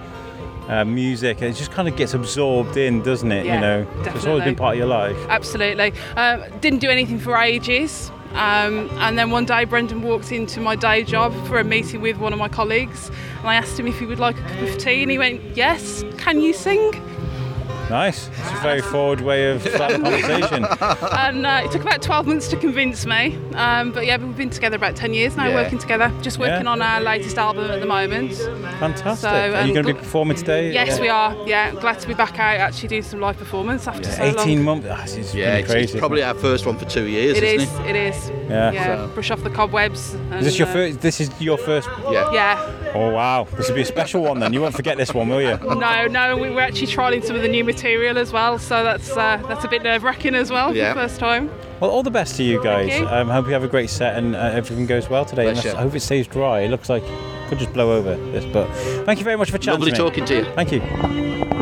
uh, 0.68 0.85
music. 0.85 1.40
It 1.40 1.53
just 1.55 1.70
kind 1.70 1.88
of 1.88 1.96
gets 1.96 2.12
absorbed 2.12 2.77
in, 2.77 3.03
doesn't 3.03 3.31
it? 3.31 3.46
Yeah, 3.46 3.55
you 3.55 3.61
know, 3.61 4.05
So 4.05 4.11
it's 4.16 4.27
always 4.27 4.44
been 4.44 4.57
part 4.57 4.74
of 4.74 4.79
your 4.79 4.88
life. 4.88 5.16
Absolutely. 5.29 5.92
Um, 6.16 6.44
didn't 6.61 6.81
do 6.81 6.90
anything 6.90 7.18
for 7.20 7.37
ages. 7.37 8.11
Um, 8.33 8.90
and 8.98 9.18
then 9.18 9.31
one 9.31 9.46
day 9.46 9.64
Brendan 9.64 10.03
walked 10.03 10.33
into 10.33 10.61
my 10.61 10.77
day 10.77 11.03
job 11.03 11.33
for 11.46 11.59
a 11.59 11.64
meeting 11.64 12.03
with 12.03 12.18
one 12.18 12.35
of 12.35 12.38
my 12.38 12.48
colleagues 12.48 13.11
and 13.38 13.48
I 13.48 13.55
asked 13.55 13.81
him 13.81 13.87
if 13.87 13.98
he 13.98 14.05
would 14.05 14.18
like 14.18 14.37
a 14.37 14.42
cup 14.42 14.61
of 14.61 14.77
tea 14.77 15.01
and 15.03 15.11
he 15.11 15.16
went, 15.16 15.40
yes, 15.57 16.05
can 16.18 16.42
you 16.42 16.53
sing? 16.53 16.92
Nice. 17.90 18.29
It's 18.29 18.51
a 18.53 18.62
very 18.62 18.83
forward 18.83 19.22
way 19.22 19.51
of 19.51 19.62
starting 19.62 20.05
a 20.05 20.11
conversation. 20.11 20.66
And 21.18 21.46
uh, 21.46 21.62
it 21.64 21.70
took 21.72 21.83
about 21.83 22.03
12 22.03 22.27
months 22.27 22.48
to 22.48 22.57
convince 22.57 23.07
me. 23.07 23.37
Um, 23.55 23.92
but 23.92 24.05
yeah, 24.07 24.16
we've 24.18 24.37
been 24.37 24.51
together 24.51 24.77
about 24.77 24.94
10 24.96 25.14
years 25.14 25.37
now, 25.37 25.48
Yeah. 25.48 25.55
working 25.55 25.79
together, 25.79 26.12
just 26.22 26.38
working 26.38 26.64
Yeah. 26.64 26.70
on 26.70 26.83
our 26.83 27.01
latest 27.01 27.38
album 27.38 27.70
at 27.70 27.81
the 27.81 27.87
moment. 27.87 28.35
Fantastic. 28.79 29.20
So, 29.20 29.29
Are 29.29 29.48
you 29.48 29.68
um, 29.68 29.72
going 29.72 29.87
to 29.87 29.94
be 29.94 29.98
performing 29.98 30.37
today? 30.37 30.72
Yes, 30.72 30.96
Yeah. 30.96 31.01
we 31.01 31.09
are. 31.09 31.37
Yeah, 31.46 31.70
glad 31.72 31.98
to 32.01 32.07
be 32.09 32.14
back 32.14 32.38
out 32.38 32.57
actually 32.61 32.88
doing 32.88 33.03
some 33.03 33.20
live 33.20 33.37
performance 33.38 33.87
after 33.88 34.11
so 34.11 34.22
18 34.22 34.64
long. 34.64 34.83
months. 34.83 34.88
Ah, 34.90 35.03
this 35.05 35.16
is 35.16 35.35
Yeah, 35.35 35.57
it's, 35.57 35.70
crazy. 35.70 35.92
it's 35.92 35.98
probably 35.98 36.22
our 36.22 36.35
first 36.35 36.66
one 36.66 36.77
for 36.79 36.85
two 36.85 37.07
years, 37.07 37.37
It 37.38 37.44
isn't 37.44 37.81
is, 37.81 37.87
it 37.88 37.96
is. 37.96 38.31
Yeah. 38.51 38.72
Yeah, 38.72 38.85
So- 39.07 39.09
brush 39.14 39.31
off 39.31 39.42
the 39.42 39.51
cobwebs. 39.51 40.14
And, 40.14 40.35
Is 40.40 40.44
this 40.46 40.59
your 40.59 40.68
uh, 40.68 40.72
first? 40.72 41.01
This 41.01 41.20
is 41.20 41.31
your 41.40 41.59
first. 41.59 41.88
Yeah. 42.11 42.33
Yeah. 42.33 42.88
Oh 42.99 43.11
wow! 43.13 43.45
This 43.57 43.69
will 43.69 43.77
be 43.77 43.83
a 43.83 43.85
special 43.87 44.23
one 44.23 44.41
then. 44.41 44.53
You 44.53 44.61
won't 44.61 44.75
forget 44.75 44.97
this 44.97 45.15
one, 45.15 45.29
will 45.29 45.41
you? 45.41 45.57
No, 45.79 46.07
no, 46.09 46.37
we 46.37 46.51
were 46.51 46.61
actually 46.61 46.89
trialing 46.89 47.23
some 47.25 47.37
of 47.37 47.43
the 47.43 47.49
new 47.49 47.63
material 47.63 48.19
as 48.19 48.33
well, 48.33 48.59
so 48.59 48.83
that's 48.83 49.11
uh, 49.17 49.41
that's 49.49 49.65
a 49.65 49.69
bit 49.69 49.83
nerve 49.83 50.03
wracking 50.03 50.35
as 50.35 50.51
well 50.51 50.75
Yeah. 50.75 50.93
for 50.93 51.01
the 51.01 51.07
first 51.09 51.21
time. 51.21 51.49
Well, 51.81 51.91
all 51.91 52.03
the 52.03 52.11
best 52.11 52.37
to 52.37 52.43
you 52.43 52.63
guys. 52.63 52.89
Thank 52.91 53.03
you. 53.03 53.09
Um, 53.09 53.29
hope 53.29 53.47
you 53.47 53.53
have 53.53 53.63
a 53.63 53.69
great 53.69 53.89
set 53.91 54.17
and 54.17 54.35
uh, 54.35 54.39
everything 54.53 54.87
goes 54.87 55.09
well 55.09 55.25
today. 55.25 55.49
And 55.49 55.63
you. 55.63 55.71
I 55.71 55.83
hope 55.83 55.95
it 55.95 56.01
stays 56.01 56.27
dry. 56.27 56.61
It 56.63 56.71
looks 56.71 56.89
like 56.89 57.05
it 57.05 57.49
could 57.49 57.59
just 57.61 57.73
blow 57.73 57.93
over 57.97 58.17
this, 58.33 58.45
but 58.47 58.67
thank 59.07 59.21
you 59.21 59.25
very 59.25 59.37
much 59.37 59.51
for 59.53 59.59
chatting. 59.59 59.81
Lovely 59.81 59.93
to 59.93 60.03
me. 60.03 60.11
talking 60.11 60.25
to 60.25 60.37
you. 60.39 60.45
Thank 60.55 60.73
you. 60.73 61.58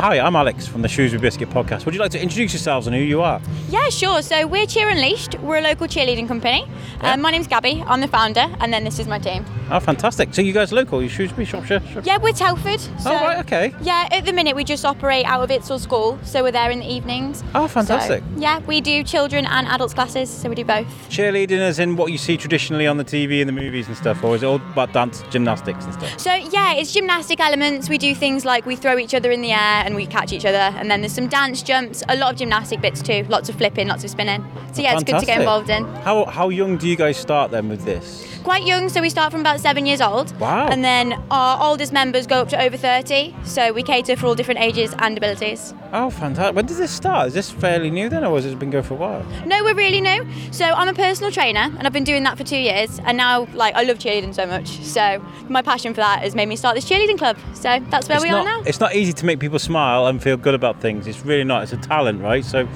Hi, 0.00 0.18
I'm 0.18 0.34
Alex 0.34 0.66
from 0.66 0.80
the 0.80 0.88
Shrewsbury 0.88 1.20
Biscuit 1.20 1.50
podcast. 1.50 1.84
Would 1.84 1.92
you 1.94 2.00
like 2.00 2.10
to 2.12 2.22
introduce 2.22 2.54
yourselves 2.54 2.86
and 2.86 2.96
who 2.96 3.02
you 3.02 3.20
are? 3.20 3.38
Yeah, 3.68 3.90
sure. 3.90 4.22
So 4.22 4.46
we're 4.46 4.64
Cheer 4.64 4.88
Unleashed. 4.88 5.38
We're 5.40 5.58
a 5.58 5.60
local 5.60 5.86
cheerleading 5.86 6.26
company. 6.26 6.64
Yeah. 7.02 7.12
Um, 7.12 7.20
my 7.20 7.30
name's 7.30 7.46
Gabby. 7.46 7.84
I'm 7.86 8.00
the 8.00 8.08
founder, 8.08 8.46
and 8.60 8.72
then 8.72 8.82
this 8.82 8.98
is 8.98 9.06
my 9.06 9.18
team. 9.18 9.44
Oh, 9.70 9.78
fantastic. 9.78 10.32
So 10.32 10.40
you 10.40 10.54
guys 10.54 10.72
are 10.72 10.76
local? 10.76 11.02
You 11.02 11.10
Shrewsbury, 11.10 11.44
Shropshire? 11.44 11.80
Shropshire? 11.80 12.02
Yeah, 12.04 12.16
we're 12.16 12.32
Telford. 12.32 12.80
So, 12.80 13.10
Oh, 13.10 13.14
right, 13.14 13.38
okay. 13.40 13.74
Yeah, 13.82 14.08
at 14.10 14.24
the 14.24 14.32
minute 14.32 14.56
we 14.56 14.64
just 14.64 14.86
operate 14.86 15.26
out 15.26 15.42
of 15.42 15.50
Idsall 15.50 15.78
School, 15.78 16.18
so 16.24 16.42
we're 16.42 16.50
there 16.50 16.70
in 16.70 16.78
the 16.78 16.90
evenings. 16.90 17.44
Oh, 17.54 17.68
fantastic. 17.68 18.22
So, 18.22 18.40
yeah, 18.40 18.60
we 18.60 18.80
do 18.80 19.04
children 19.04 19.44
and 19.44 19.66
adults 19.68 19.92
classes, 19.92 20.30
so 20.30 20.48
we 20.48 20.54
do 20.54 20.64
both. 20.64 20.86
Cheerleading 21.10 21.58
as 21.60 21.78
in 21.78 21.96
what 21.96 22.10
you 22.10 22.16
see 22.16 22.38
traditionally 22.38 22.86
on 22.86 22.96
the 22.96 23.04
TV 23.04 23.40
and 23.40 23.48
the 23.48 23.52
movies 23.52 23.86
and 23.86 23.96
stuff, 23.98 24.24
or 24.24 24.34
is 24.34 24.42
it 24.42 24.46
all 24.46 24.56
about 24.56 24.94
dance, 24.94 25.22
gymnastics 25.30 25.84
and 25.84 25.92
stuff? 25.92 26.18
So 26.18 26.32
yeah, 26.32 26.72
it's 26.72 26.92
gymnastic 26.94 27.38
elements. 27.38 27.90
We 27.90 27.98
do 27.98 28.14
things 28.14 28.46
like 28.46 28.64
we 28.64 28.76
throw 28.76 28.96
each 28.96 29.14
other 29.14 29.30
in 29.30 29.42
the 29.42 29.52
air 29.52 29.89
and 29.90 29.96
we 29.96 30.06
catch 30.06 30.32
each 30.32 30.44
other, 30.44 30.74
and 30.78 30.90
then 30.90 31.00
there's 31.00 31.12
some 31.12 31.28
dance 31.28 31.62
jumps, 31.62 32.02
a 32.08 32.16
lot 32.16 32.32
of 32.32 32.38
gymnastic 32.38 32.80
bits 32.80 33.02
too, 33.02 33.24
lots 33.28 33.48
of 33.48 33.56
flipping, 33.56 33.88
lots 33.88 34.04
of 34.04 34.10
spinning. 34.10 34.44
So 34.72 34.82
yeah, 34.82 34.94
it's 34.94 35.04
good 35.04 35.20
to 35.20 35.26
get 35.26 35.40
involved 35.40 35.68
in. 35.68 35.84
How, 36.02 36.24
how 36.24 36.48
young 36.48 36.76
do 36.76 36.88
you 36.88 36.96
guys 36.96 37.16
start 37.16 37.50
then 37.50 37.68
with 37.68 37.84
this? 37.84 38.39
Quite 38.50 38.66
young, 38.66 38.88
so 38.88 39.00
we 39.00 39.10
start 39.10 39.30
from 39.30 39.42
about 39.42 39.60
seven 39.60 39.86
years 39.86 40.00
old. 40.00 40.36
Wow. 40.40 40.66
And 40.66 40.84
then 40.84 41.22
our 41.30 41.64
oldest 41.64 41.92
members 41.92 42.26
go 42.26 42.40
up 42.40 42.48
to 42.48 42.60
over 42.60 42.76
30, 42.76 43.32
so 43.44 43.72
we 43.72 43.84
cater 43.84 44.16
for 44.16 44.26
all 44.26 44.34
different 44.34 44.58
ages 44.58 44.92
and 44.98 45.16
abilities. 45.16 45.72
Oh, 45.92 46.10
fantastic. 46.10 46.56
When 46.56 46.66
did 46.66 46.76
this 46.76 46.90
start? 46.90 47.28
Is 47.28 47.34
this 47.34 47.48
fairly 47.48 47.92
new 47.92 48.08
then, 48.08 48.24
or 48.24 48.34
has 48.34 48.46
it 48.46 48.58
been 48.58 48.70
going 48.70 48.82
for 48.82 48.94
a 48.94 48.96
while? 48.96 49.24
No, 49.46 49.62
we're 49.62 49.76
really 49.76 50.00
new. 50.00 50.26
So 50.50 50.64
I'm 50.64 50.88
a 50.88 50.92
personal 50.92 51.30
trainer, 51.30 51.72
and 51.78 51.86
I've 51.86 51.92
been 51.92 52.02
doing 52.02 52.24
that 52.24 52.36
for 52.36 52.42
two 52.42 52.58
years. 52.58 52.98
And 53.04 53.16
now, 53.16 53.46
like, 53.54 53.76
I 53.76 53.84
love 53.84 53.98
cheerleading 53.98 54.34
so 54.34 54.46
much. 54.46 54.80
So 54.80 55.24
my 55.48 55.62
passion 55.62 55.94
for 55.94 56.00
that 56.00 56.22
has 56.22 56.34
made 56.34 56.46
me 56.46 56.56
start 56.56 56.74
this 56.74 56.90
cheerleading 56.90 57.18
club. 57.18 57.38
So 57.54 57.78
that's 57.88 58.08
where 58.08 58.16
it's 58.16 58.24
we 58.24 58.30
not, 58.30 58.40
are 58.40 58.62
now. 58.62 58.62
It's 58.66 58.80
not 58.80 58.96
easy 58.96 59.12
to 59.12 59.26
make 59.26 59.38
people 59.38 59.60
smile 59.60 60.08
and 60.08 60.20
feel 60.20 60.36
good 60.36 60.54
about 60.54 60.80
things. 60.80 61.06
It's 61.06 61.24
really 61.24 61.44
not. 61.44 61.62
It's 61.62 61.72
a 61.72 61.76
talent, 61.76 62.20
right? 62.20 62.44
So 62.44 62.66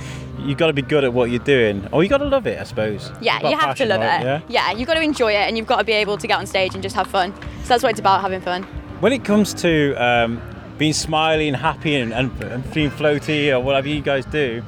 you've 0.44 0.58
got 0.58 0.68
to 0.68 0.72
be 0.72 0.82
good 0.82 1.04
at 1.04 1.12
what 1.12 1.30
you're 1.30 1.38
doing, 1.38 1.86
or 1.92 2.02
you've 2.02 2.10
got 2.10 2.18
to 2.18 2.24
love 2.24 2.46
it, 2.46 2.60
I 2.60 2.64
suppose. 2.64 3.10
Yeah, 3.20 3.48
you 3.48 3.56
have 3.56 3.76
to 3.76 3.86
love 3.86 4.00
right? 4.00 4.20
it. 4.20 4.24
Yeah. 4.24 4.40
Yeah, 4.48 4.72
you've 4.72 4.86
got 4.86 4.94
to 4.94 5.02
enjoy 5.02 5.32
it, 5.32 5.46
and 5.48 5.56
you've 5.56 5.66
got 5.66 5.78
to 5.78 5.84
be 5.84 5.92
able 5.92 6.18
to 6.18 6.26
get 6.26 6.38
on 6.38 6.46
stage 6.46 6.74
and 6.74 6.82
just 6.82 6.94
have 6.96 7.06
fun. 7.06 7.34
So 7.62 7.68
that's 7.68 7.82
what 7.82 7.90
it's 7.90 8.00
about, 8.00 8.20
having 8.20 8.40
fun. 8.40 8.62
When 9.00 9.12
it 9.12 9.24
comes 9.24 9.54
to 9.54 9.94
um, 9.94 10.40
being 10.78 10.92
smiley 10.92 11.48
and 11.48 11.56
happy 11.56 11.96
and, 11.96 12.12
and, 12.12 12.30
and 12.42 12.64
feeling 12.66 12.90
floaty 12.90 13.52
or 13.52 13.60
whatever 13.60 13.88
you 13.88 14.00
guys 14.00 14.24
do 14.26 14.62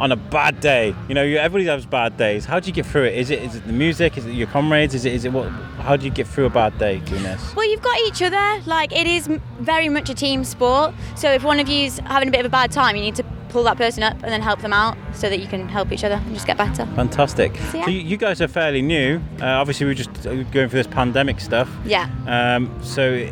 on 0.00 0.12
a 0.12 0.16
bad 0.16 0.60
day, 0.60 0.94
you 1.08 1.14
know, 1.14 1.22
everybody 1.22 1.66
has 1.66 1.84
bad 1.84 2.16
days. 2.16 2.46
How 2.46 2.58
do 2.58 2.66
you 2.66 2.72
get 2.72 2.86
through 2.86 3.04
it? 3.04 3.18
Is 3.18 3.28
it 3.30 3.42
is 3.42 3.54
it 3.54 3.66
the 3.66 3.72
music? 3.72 4.16
Is 4.16 4.24
it 4.24 4.32
your 4.32 4.46
comrades? 4.48 4.94
Is 4.94 5.04
it 5.04 5.12
is 5.12 5.26
it 5.26 5.32
what? 5.32 5.48
How 5.78 5.94
do 5.94 6.06
you 6.06 6.10
get 6.10 6.26
through 6.26 6.46
a 6.46 6.50
bad 6.50 6.76
day 6.78 7.00
doing 7.00 7.22
this? 7.22 7.54
Well, 7.54 7.68
you've 7.68 7.82
got 7.82 7.98
each 8.00 8.22
other. 8.22 8.62
Like, 8.66 8.92
it 8.92 9.06
is 9.06 9.28
very 9.60 9.88
much 9.90 10.08
a 10.08 10.14
team 10.14 10.42
sport. 10.44 10.94
So 11.16 11.30
if 11.30 11.44
one 11.44 11.60
of 11.60 11.68
you's 11.68 11.98
having 11.98 12.28
a 12.28 12.30
bit 12.30 12.40
of 12.40 12.46
a 12.46 12.50
bad 12.50 12.72
time, 12.72 12.96
you 12.96 13.02
need 13.02 13.14
to 13.16 13.24
pull 13.50 13.62
that 13.64 13.76
person 13.76 14.02
up 14.02 14.14
and 14.22 14.32
then 14.32 14.40
help 14.40 14.60
them 14.62 14.72
out 14.72 14.96
so 15.12 15.28
that 15.28 15.40
you 15.40 15.46
can 15.46 15.68
help 15.68 15.92
each 15.92 16.04
other 16.04 16.14
and 16.14 16.34
just 16.34 16.46
get 16.46 16.56
better. 16.56 16.86
Fantastic. 16.96 17.56
So, 17.56 17.78
yeah. 17.78 17.84
So 17.84 17.90
you, 17.90 18.00
you 18.00 18.16
guys 18.16 18.40
are 18.40 18.48
fairly 18.48 18.80
new. 18.80 19.20
Uh, 19.40 19.46
obviously, 19.46 19.86
we're 19.86 19.94
just 19.94 20.26
uh, 20.26 20.34
going 20.44 20.68
through 20.68 20.82
this 20.82 20.86
pandemic 20.86 21.40
stuff. 21.40 21.70
Yeah. 21.84 22.08
Um, 22.26 22.72
so, 22.82 23.28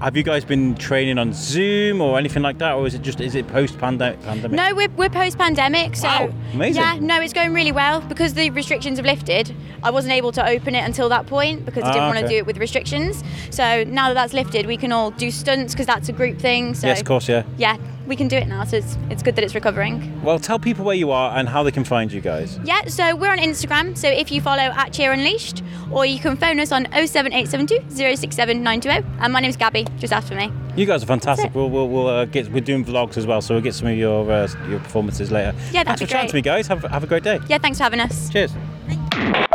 have 0.00 0.16
you 0.16 0.22
guys 0.22 0.44
been 0.44 0.74
training 0.76 1.18
on 1.18 1.32
Zoom 1.34 2.00
or 2.00 2.18
anything 2.18 2.42
like 2.42 2.58
that, 2.58 2.72
or 2.72 2.86
is 2.86 2.94
it 2.94 3.02
just 3.02 3.20
is 3.20 3.34
it 3.34 3.46
post 3.48 3.78
pandemic? 3.78 4.18
No, 4.50 4.74
we're, 4.74 4.88
we're 4.96 5.10
post 5.10 5.36
pandemic, 5.36 5.94
so 5.96 6.08
Wow, 6.08 6.30
amazing. 6.54 6.82
yeah, 6.82 6.98
no, 7.00 7.20
it's 7.20 7.32
going 7.34 7.52
really 7.52 7.72
well 7.72 8.00
because 8.00 8.34
the 8.34 8.48
restrictions 8.50 8.98
have 8.98 9.04
lifted. 9.06 9.54
I 9.82 9.90
wasn't 9.90 10.14
able 10.14 10.32
to 10.32 10.46
open 10.46 10.74
it 10.74 10.84
until 10.84 11.08
that 11.10 11.26
point 11.26 11.64
because 11.66 11.84
I 11.84 11.88
Ah, 11.88 11.92
didn't 11.92 12.08
want 12.08 12.18
to 12.20 12.28
do 12.28 12.36
it 12.36 12.46
with 12.46 12.56
restrictions. 12.58 13.22
So 13.50 13.84
now 13.84 14.08
that 14.08 14.14
that's 14.14 14.32
lifted, 14.32 14.66
we 14.66 14.76
can 14.78 14.90
all 14.92 15.10
do 15.10 15.30
stunts 15.30 15.74
because 15.74 15.86
that's 15.86 16.08
a 16.08 16.12
group 16.12 16.38
thing. 16.38 16.74
So 16.74 16.86
Yes, 16.86 17.00
of 17.00 17.06
course, 17.06 17.28
yeah. 17.28 17.42
yeah, 17.58 17.76
we 18.10 18.16
can 18.16 18.28
do 18.28 18.36
it 18.36 18.46
now. 18.46 18.64
So 18.64 18.76
it's, 18.76 18.98
it's 19.08 19.22
good 19.22 19.36
that 19.36 19.44
it's 19.44 19.54
recovering. 19.54 20.22
Well, 20.22 20.38
tell 20.38 20.58
people 20.58 20.84
where 20.84 20.96
you 20.96 21.10
are 21.10 21.34
and 21.38 21.48
how 21.48 21.62
they 21.62 21.70
can 21.70 21.84
find 21.84 22.12
you 22.12 22.20
guys. 22.20 22.58
Yeah, 22.64 22.84
so 22.86 23.16
we're 23.16 23.30
on 23.30 23.38
Instagram. 23.38 23.96
So 23.96 24.08
if 24.08 24.30
you 24.30 24.42
follow 24.42 24.64
at 24.64 24.92
Cheer 24.92 25.12
Unleashed, 25.12 25.62
or 25.90 26.04
you 26.04 26.18
can 26.18 26.36
phone 26.36 26.60
us 26.60 26.72
on 26.72 26.84
07872 26.92 27.90
067 27.90 28.62
920. 28.62 29.22
And 29.22 29.32
my 29.32 29.40
name's 29.40 29.56
Gabby. 29.56 29.86
Just 29.98 30.12
after 30.12 30.34
me. 30.34 30.52
You 30.76 30.86
guys 30.86 31.02
are 31.02 31.06
fantastic. 31.06 31.54
We'll, 31.54 31.70
we'll, 31.70 31.88
we'll 31.88 32.08
uh, 32.08 32.24
get 32.26 32.50
we're 32.50 32.60
doing 32.60 32.84
vlogs 32.84 33.16
as 33.16 33.26
well, 33.26 33.40
so 33.40 33.54
we'll 33.54 33.62
get 33.62 33.74
some 33.74 33.88
of 33.88 33.96
your 33.96 34.30
uh, 34.30 34.48
your 34.68 34.80
performances 34.80 35.30
later. 35.30 35.54
Yeah, 35.72 35.84
that'd 35.84 35.86
Thanks 35.86 36.00
be 36.00 36.06
for 36.06 36.12
chatting 36.12 36.30
to 36.30 36.36
me, 36.36 36.42
guys. 36.42 36.66
Have, 36.68 36.82
have 36.82 37.04
a 37.04 37.06
great 37.06 37.22
day. 37.22 37.40
Yeah, 37.48 37.58
thanks 37.58 37.78
for 37.78 37.84
having 37.84 38.00
us. 38.00 38.28
Cheers. 38.30 38.52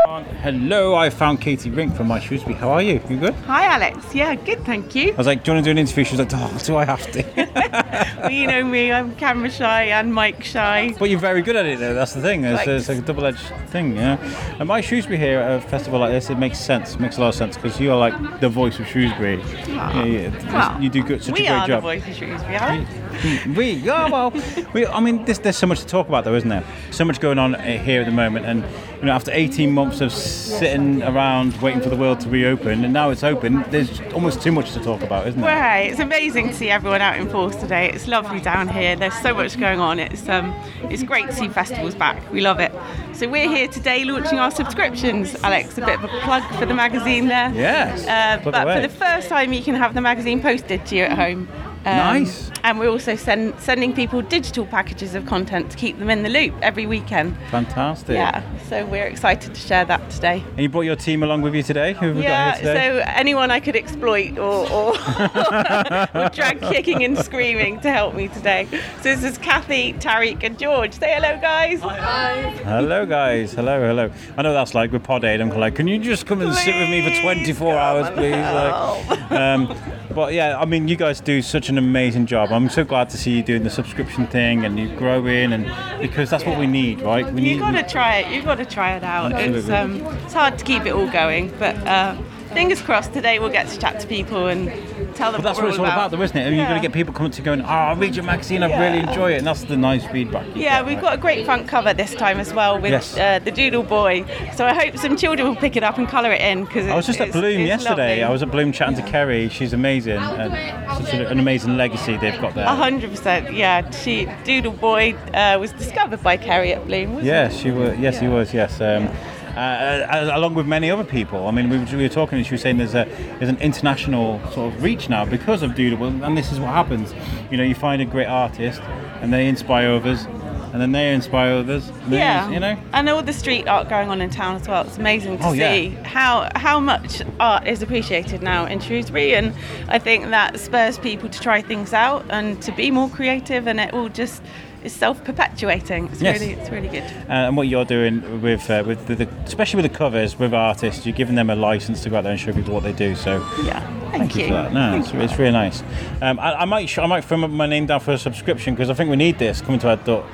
Hello, 0.06 0.94
I 0.94 1.10
found 1.10 1.42
Katy 1.42 1.72
Rink 1.72 1.96
from 1.96 2.08
My 2.08 2.20
Shrewsbury. 2.20 2.54
How 2.54 2.70
are 2.70 2.82
you? 2.82 3.02
You 3.10 3.18
good? 3.18 3.34
Hi, 3.48 3.66
Alex. 3.66 4.14
Yeah, 4.14 4.36
good, 4.36 4.64
thank 4.64 4.94
you. 4.94 5.12
I 5.14 5.16
was 5.16 5.26
like, 5.26 5.44
do 5.44 5.50
you 5.50 5.56
want 5.56 5.66
to 5.66 5.68
do 5.68 5.72
an 5.72 5.80
interview? 5.80 6.04
She 6.04 6.16
was 6.16 6.20
like, 6.20 6.30
oh, 6.32 6.58
do 6.64 6.78
I 6.78 6.86
have 6.86 7.12
to? 7.14 7.76
Well, 8.26 8.32
you 8.32 8.48
know 8.48 8.64
me, 8.64 8.92
I'm 8.92 9.16
camera 9.16 9.52
shy 9.52 9.84
and 9.84 10.14
mic 10.14 10.44
shy. 10.44 10.96
But 10.98 11.10
you're 11.12 11.20
very 11.20 11.42
good 11.44 11.56
at 11.56 11.66
it, 11.66 11.80
though. 11.80 11.94
That's 11.94 12.14
the 12.14 12.22
thing. 12.22 12.44
It's, 12.44 12.68
it's 12.68 12.90
like 12.90 12.98
a 12.98 13.02
double-edged 13.02 13.38
thing, 13.70 13.96
yeah. 13.96 14.18
And 14.60 14.68
my 14.68 14.82
Shrewsbury 14.82 15.18
here 15.18 15.40
at 15.40 15.60
a 15.60 15.62
festival 15.62 16.00
like 16.00 16.12
this, 16.12 16.30
it 16.32 16.38
makes 16.40 16.58
sense. 16.60 16.96
It 16.96 17.00
makes 17.00 17.18
a 17.18 17.22
lot 17.22 17.30
of 17.30 17.36
sense 17.36 17.56
because 17.56 17.80
you 17.80 17.92
are 17.92 17.98
like 17.98 18.40
the 18.42 18.50
voice 18.50 18.80
of 18.80 18.88
Shrewsbury. 18.88 19.38
Yeah, 19.68 20.04
yeah, 20.06 20.52
Well, 20.52 20.82
you 20.82 20.90
do 20.90 21.04
good, 21.04 21.24
such 21.24 21.36
we 21.36 21.46
a 21.46 21.50
great 21.52 21.60
are 21.60 21.68
the 21.68 21.80
voice 21.82 22.08
of 22.08 22.16
Shrewsbury, 22.16 22.56
Alex. 22.56 23.48
we, 23.56 23.72
yeah, 23.74 24.10
well, 24.10 24.34
we, 24.74 24.88
I 24.88 25.00
mean, 25.00 25.24
there's, 25.26 25.40
there's 25.40 25.58
so 25.58 25.68
much 25.68 25.80
to 25.82 25.86
talk 25.86 26.08
about, 26.08 26.26
though, 26.26 26.36
isn't 26.36 26.50
there? 26.50 26.64
So 26.92 27.06
much 27.06 27.20
going 27.20 27.38
on 27.38 27.56
uh, 27.56 27.62
here 27.78 28.02
at 28.02 28.06
the 28.06 28.12
moment, 28.12 28.46
and 28.48 28.64
you 29.00 29.06
know, 29.06 29.14
after 29.14 29.32
18 29.32 29.72
months 29.72 29.95
of 30.02 30.12
sitting 30.12 31.04
around 31.04 31.60
waiting 31.62 31.82
for 31.82 31.90
the 31.90 31.96
world 31.96 32.20
to 32.22 32.30
reopen, 32.30 32.84
and 32.84 32.94
now 32.94 33.10
it's 33.10 33.24
open, 33.24 33.64
there's 33.70 34.02
almost 34.14 34.42
too 34.42 34.52
much 34.52 34.74
to 34.74 34.80
talk 34.80 35.02
about, 35.02 35.28
isn't 35.28 35.42
there? 35.42 35.64
hey, 35.64 35.90
it's 35.90 36.00
amazing 36.00 36.48
to 36.50 36.54
see 36.54 36.70
everyone 36.70 37.02
out 37.02 37.20
in 37.20 37.30
force 37.30 37.56
today. 37.56 37.90
It's 37.90 38.08
lovely 38.08 38.40
down 38.40 38.68
here. 38.68 38.96
There's 38.96 39.20
so 39.22 39.34
much 39.34 39.60
going 39.60 39.80
on. 39.80 40.00
It's 40.00 40.28
um, 40.30 40.54
it's 40.84 41.04
great 41.04 41.28
to 41.28 41.34
see 41.34 41.48
festivals 41.50 41.96
back. 41.96 42.32
We 42.32 42.42
love 42.42 42.60
it. 42.60 42.72
So 43.14 43.28
we're 43.28 43.50
here 43.50 43.68
today 43.68 44.04
launching 44.04 44.40
our 44.40 44.52
subscriptions. 44.52 45.36
Alex, 45.44 45.78
a 45.78 45.82
bit 45.82 45.96
of 45.96 46.04
a 46.04 46.20
plug 46.22 46.44
for 46.56 46.66
the 46.66 46.74
magazine 46.74 47.28
there. 47.28 47.52
Yes. 47.54 48.06
Uh, 48.06 48.42
but 48.44 48.62
away. 48.62 48.76
for 48.76 48.82
the 48.82 48.94
first 48.94 49.30
time, 49.30 49.54
you 49.54 49.64
can 49.64 49.76
have 49.76 49.94
the 49.94 50.02
magazine 50.02 50.42
posted 50.42 50.86
to 50.88 50.96
you 50.96 51.04
at 51.04 51.18
home. 51.18 51.48
Um, 51.86 51.96
Nice. 51.98 52.52
And 52.64 52.80
we're 52.80 52.90
also 52.90 53.16
send, 53.16 53.60
sending 53.60 53.94
people 53.94 54.24
digital 54.24 54.66
packages 54.66 55.14
of 55.14 55.28
content 55.28 55.70
to 55.70 55.78
keep 55.78 56.00
them 56.00 56.10
in 56.10 56.24
the 56.24 56.30
loop 56.30 56.56
every 56.64 56.88
weekend. 56.88 57.38
Fantastic. 57.52 58.16
Yeah, 58.16 58.42
so 58.68 58.86
we're 58.88 59.06
excited 59.06 59.54
to 59.54 59.62
share 59.62 59.86
that 59.86 60.10
today. 60.10 60.44
And 60.52 60.60
you 60.62 60.70
brought 60.70 60.82
your 60.82 60.96
team 60.96 61.22
along 61.22 61.44
with 61.44 61.54
you 61.54 61.62
today? 61.62 61.94
Who 61.94 62.08
have 62.08 62.16
we 62.16 62.24
Yeah, 62.24 62.52
got 62.54 62.60
here 62.62 62.74
today? 62.74 63.00
so 63.06 63.12
anyone 63.14 63.52
I 63.52 63.60
could 63.60 63.76
exploit 63.76 64.40
or, 64.40 64.68
or, 64.72 64.90
or 66.16 66.30
drag 66.30 66.60
kicking 66.62 67.04
and 67.04 67.16
screaming 67.20 67.80
to 67.82 67.92
help 67.92 68.16
me 68.16 68.30
today. 68.30 68.68
So 68.72 69.04
this 69.04 69.24
is 69.24 69.38
Kathy, 69.38 69.94
Tariq, 69.94 70.44
and 70.44 70.58
George. 70.58 70.94
Say 70.94 71.14
hello, 71.14 71.40
guys. 71.40 71.82
Hi. 71.82 72.50
Hello, 72.64 73.06
guys. 73.06 73.54
Hello, 73.54 73.80
hello. 73.86 74.10
I 74.38 74.42
know 74.42 74.54
that's 74.54 74.74
like 74.74 74.92
with 74.92 75.04
Pod 75.04 75.24
Aid. 75.24 75.40
I'm 75.40 75.50
like, 75.50 75.76
can 75.76 75.88
you 75.88 76.00
just 76.00 76.26
come 76.26 76.42
and 76.42 76.52
sit 76.56 76.76
with 76.76 76.90
me 76.90 77.08
for 77.16 77.22
24 77.22 77.74
come 77.74 77.78
hours, 77.80 78.10
please? 78.10 78.32
Like, 78.32 79.32
um, 79.32 79.68
but 80.16 80.34
yeah, 80.34 80.58
I 80.58 80.66
mean, 80.66 80.88
you 80.88 80.96
guys 80.96 81.20
do 81.20 81.42
such 81.42 81.68
an 81.68 81.78
amazing 81.78 82.26
job. 82.26 82.52
I'm 82.52 82.70
so 82.70 82.86
glad 82.86 83.10
to 83.10 83.18
see 83.18 83.32
you 83.36 83.44
doing 83.44 83.64
the 83.64 83.70
subscription 83.70 84.26
thing 84.28 84.64
and 84.64 84.80
you 84.80 84.96
growing, 84.96 85.52
and 85.52 85.66
because 86.02 86.30
that's 86.30 86.46
what 86.46 86.58
we 86.58 86.66
need, 86.66 87.02
right? 87.02 87.26
We 87.26 87.42
need. 87.42 87.48
You 87.50 87.54
need. 87.56 87.60
got 87.60 87.72
to 87.72 87.84
try 87.84 88.18
it. 88.20 88.34
You 88.34 88.42
got 88.42 88.56
to 88.56 88.66
try 88.66 88.96
it 88.96 89.04
out. 89.04 89.34
It's 89.34 89.70
um, 89.70 90.02
it's 90.24 90.34
hard 90.34 90.58
to 90.58 90.64
keep 90.64 90.86
it 90.86 90.94
all 90.94 91.12
going, 91.12 91.54
but 91.60 91.76
uh, 91.86 92.16
fingers 92.54 92.82
crossed 92.82 93.12
today 93.12 93.38
we'll 93.38 93.50
get 93.50 93.68
to 93.68 93.78
chat 93.78 94.00
to 94.00 94.08
people 94.08 94.48
and 94.48 94.70
tell 95.16 95.32
them 95.32 95.42
But 95.42 95.46
that's 95.50 95.58
what 95.58 95.66
what 95.66 95.70
it's 95.72 95.80
all 95.80 95.86
about, 95.86 96.12
though, 96.12 96.22
isn't 96.22 96.36
it? 96.38 96.42
I 96.42 96.50
mean, 96.50 96.58
You're 96.60 96.68
going 96.68 96.82
to 96.82 96.88
get 96.88 96.94
people 96.94 97.14
coming 97.14 97.32
to 97.32 97.42
going, 97.42 97.62
oh, 97.62 97.66
I 97.66 97.94
read 97.94 98.16
your 98.16 98.26
magazine, 98.26 98.64
I 98.64 98.68
Yeah. 98.68 98.84
really 98.84 99.00
enjoy 99.08 99.34
it, 99.34 99.38
and 99.38 99.48
that's 99.48 99.64
the 99.64 99.78
nice 99.78 100.06
feedback. 100.08 100.46
you 100.56 100.62
Yeah, 100.64 100.80
get, 100.80 100.86
we've 100.86 100.96
right? 100.98 101.02
got 101.04 101.14
a 101.16 101.18
great 101.18 101.46
front 101.46 101.68
cover 101.68 101.94
this 101.94 102.14
time 102.14 102.40
as 102.40 102.54
well 102.54 102.80
with 102.80 102.92
Yes. 102.92 103.18
uh, 103.18 103.40
the 103.44 103.52
Doodle 103.52 103.84
Boy. 103.84 104.26
So 104.56 104.66
I 104.66 104.74
hope 104.74 104.98
some 104.98 105.16
children 105.18 105.48
will 105.48 105.56
pick 105.56 105.76
it 105.76 105.84
up 105.84 105.98
and 105.98 106.08
colour 106.08 106.32
it 106.32 106.42
in 106.42 106.66
because 106.66 106.88
I 106.88 106.96
was 106.96 107.06
just 107.06 107.20
at 107.22 107.32
Bloom 107.32 107.62
yesterday. 107.62 108.24
I 108.24 108.30
was 108.30 108.44
at 108.44 108.52
Bloom 108.52 108.72
chatting 108.72 108.96
to 108.98 109.02
Kerry. 109.04 109.50
She's 109.50 109.74
amazing. 109.74 110.18
And 110.18 111.06
such 111.06 111.14
an 111.14 111.40
amazing 111.40 111.78
legacy 111.78 112.18
they've 112.18 112.40
got 112.42 112.54
there. 112.56 112.66
A 112.66 112.76
hundred 112.76 113.12
percent, 113.12 113.54
yeah. 113.54 113.90
She 113.92 114.28
Doodle 114.44 114.72
Boy 114.74 115.14
uh, 115.34 115.58
was 115.60 115.72
discovered 115.74 116.22
by 116.24 116.38
Kerry 116.38 116.74
at 116.74 116.86
Bloom, 116.86 117.12
wasn't 117.16 117.28
Yeah, 117.28 117.48
it? 117.48 117.54
she 117.54 117.72
was. 117.72 117.98
Yes, 117.98 118.20
he 118.20 118.28
was. 118.28 118.54
Yes. 118.54 118.80
Um, 118.82 119.10
uh, 119.56 119.60
uh, 119.60 120.32
along 120.34 120.54
with 120.56 120.66
many 120.68 120.90
other 120.92 121.04
people. 121.04 121.48
I 121.48 121.52
mean, 121.52 121.70
we, 121.70 121.78
were- 121.78 121.86
we 121.86 122.04
were 122.04 122.10
talking, 122.10 122.38
and 122.38 122.46
she 122.46 122.54
was 122.54 122.62
saying 122.62 122.78
there's 122.78 122.96
a 122.96 123.06
there's 123.40 123.50
an 123.50 123.58
international 123.60 124.40
sort 124.52 124.74
of 124.74 124.84
reach 124.84 125.10
now 125.10 125.26
because 125.26 125.62
of 125.62 125.76
Doodle, 125.76 126.04
and 126.24 126.38
this 126.38 126.52
is 126.52 126.60
what 126.60 126.70
happens. 126.70 127.14
You 127.52 127.58
know, 127.58 127.64
you 127.64 127.76
find 127.76 128.02
a 128.02 128.06
great 128.06 128.28
artist, 128.28 128.82
and 129.22 129.32
they 129.34 129.48
inspire 129.48 129.92
others, 129.92 130.26
and 130.74 130.82
then 130.82 130.92
they 130.92 131.14
inspire 131.14 131.54
others. 131.54 131.90
Yeah, 132.10 132.50
You 132.50 132.60
know. 132.60 132.78
and 132.94 133.08
all 133.10 133.24
the 133.24 133.32
street 133.34 133.68
art 133.68 133.88
going 133.88 134.10
on 134.10 134.22
in 134.22 134.30
town 134.30 134.56
as 134.62 134.68
well. 134.68 134.86
It's 134.86 134.98
amazing 134.98 135.38
to 135.38 135.46
Oh, 135.48 135.52
yeah. 135.54 135.72
see 135.72 135.90
how 136.04 136.50
how 136.56 136.80
much 136.80 137.22
art 137.40 137.66
is 137.68 137.82
appreciated 137.82 138.42
now 138.44 138.66
in 138.66 138.80
Shrewsbury, 138.82 139.36
and 139.36 139.54
I 139.88 140.00
think 140.00 140.26
that 140.32 140.60
spurs 140.60 140.98
people 140.98 141.30
to 141.30 141.40
try 141.40 141.62
things 141.62 141.94
out 141.94 142.26
and 142.30 142.62
to 142.64 142.72
be 142.74 142.92
more 142.92 143.10
creative, 143.10 143.68
and 143.68 143.80
it 143.80 143.94
all 143.94 144.10
just 144.10 144.42
is 144.86 144.94
self-perpetuating. 144.94 146.06
It's 146.12 146.22
Yes. 146.22 146.40
really 146.40 146.54
it's 146.54 146.70
really 146.70 146.88
good. 146.88 147.04
Uh, 147.28 147.48
and 147.48 147.58
what 147.58 147.68
you're 147.68 147.86
doing 147.86 148.42
with, 148.42 148.70
uh, 148.70 148.84
with 148.86 149.08
the, 149.08 149.16
the, 149.16 149.28
especially 149.46 149.82
with 149.82 149.92
the 149.92 149.98
covers 149.98 150.38
with 150.38 150.54
artists, 150.54 151.06
you're 151.06 151.16
giving 151.16 151.36
them 151.36 151.50
a 151.50 151.56
license 151.56 152.04
to 152.04 152.10
go 152.10 152.18
out 152.18 152.22
there 152.24 152.32
and 152.32 152.40
show 152.40 152.54
people 152.54 152.74
what 152.74 152.84
they 152.84 152.94
do. 152.94 153.16
So 153.16 153.38
Yeah, 153.64 153.80
thank, 154.12 154.32
thank, 154.32 154.36
you. 154.36 154.48
for 154.48 154.54
that. 154.54 154.74
No, 154.74 154.98
it's, 154.98 155.12
it's 155.14 155.38
really 155.40 155.52
nice. 155.52 155.84
Um, 156.22 156.40
I, 156.40 156.62
I 156.62 156.66
might 156.66 156.98
I 156.98 157.06
might 157.08 157.26
throw 157.26 157.38
my 157.38 157.66
name 157.66 157.88
down 157.88 158.00
for 158.00 158.12
a 158.14 158.18
subscription 158.18 158.76
because 158.76 158.90
I 158.90 158.94
think 158.94 159.10
we 159.10 159.16
need 159.16 159.40
this 159.40 159.62
coming 159.62 159.80
to 159.82 159.90
our 159.90 159.98
door. 159.98 160.26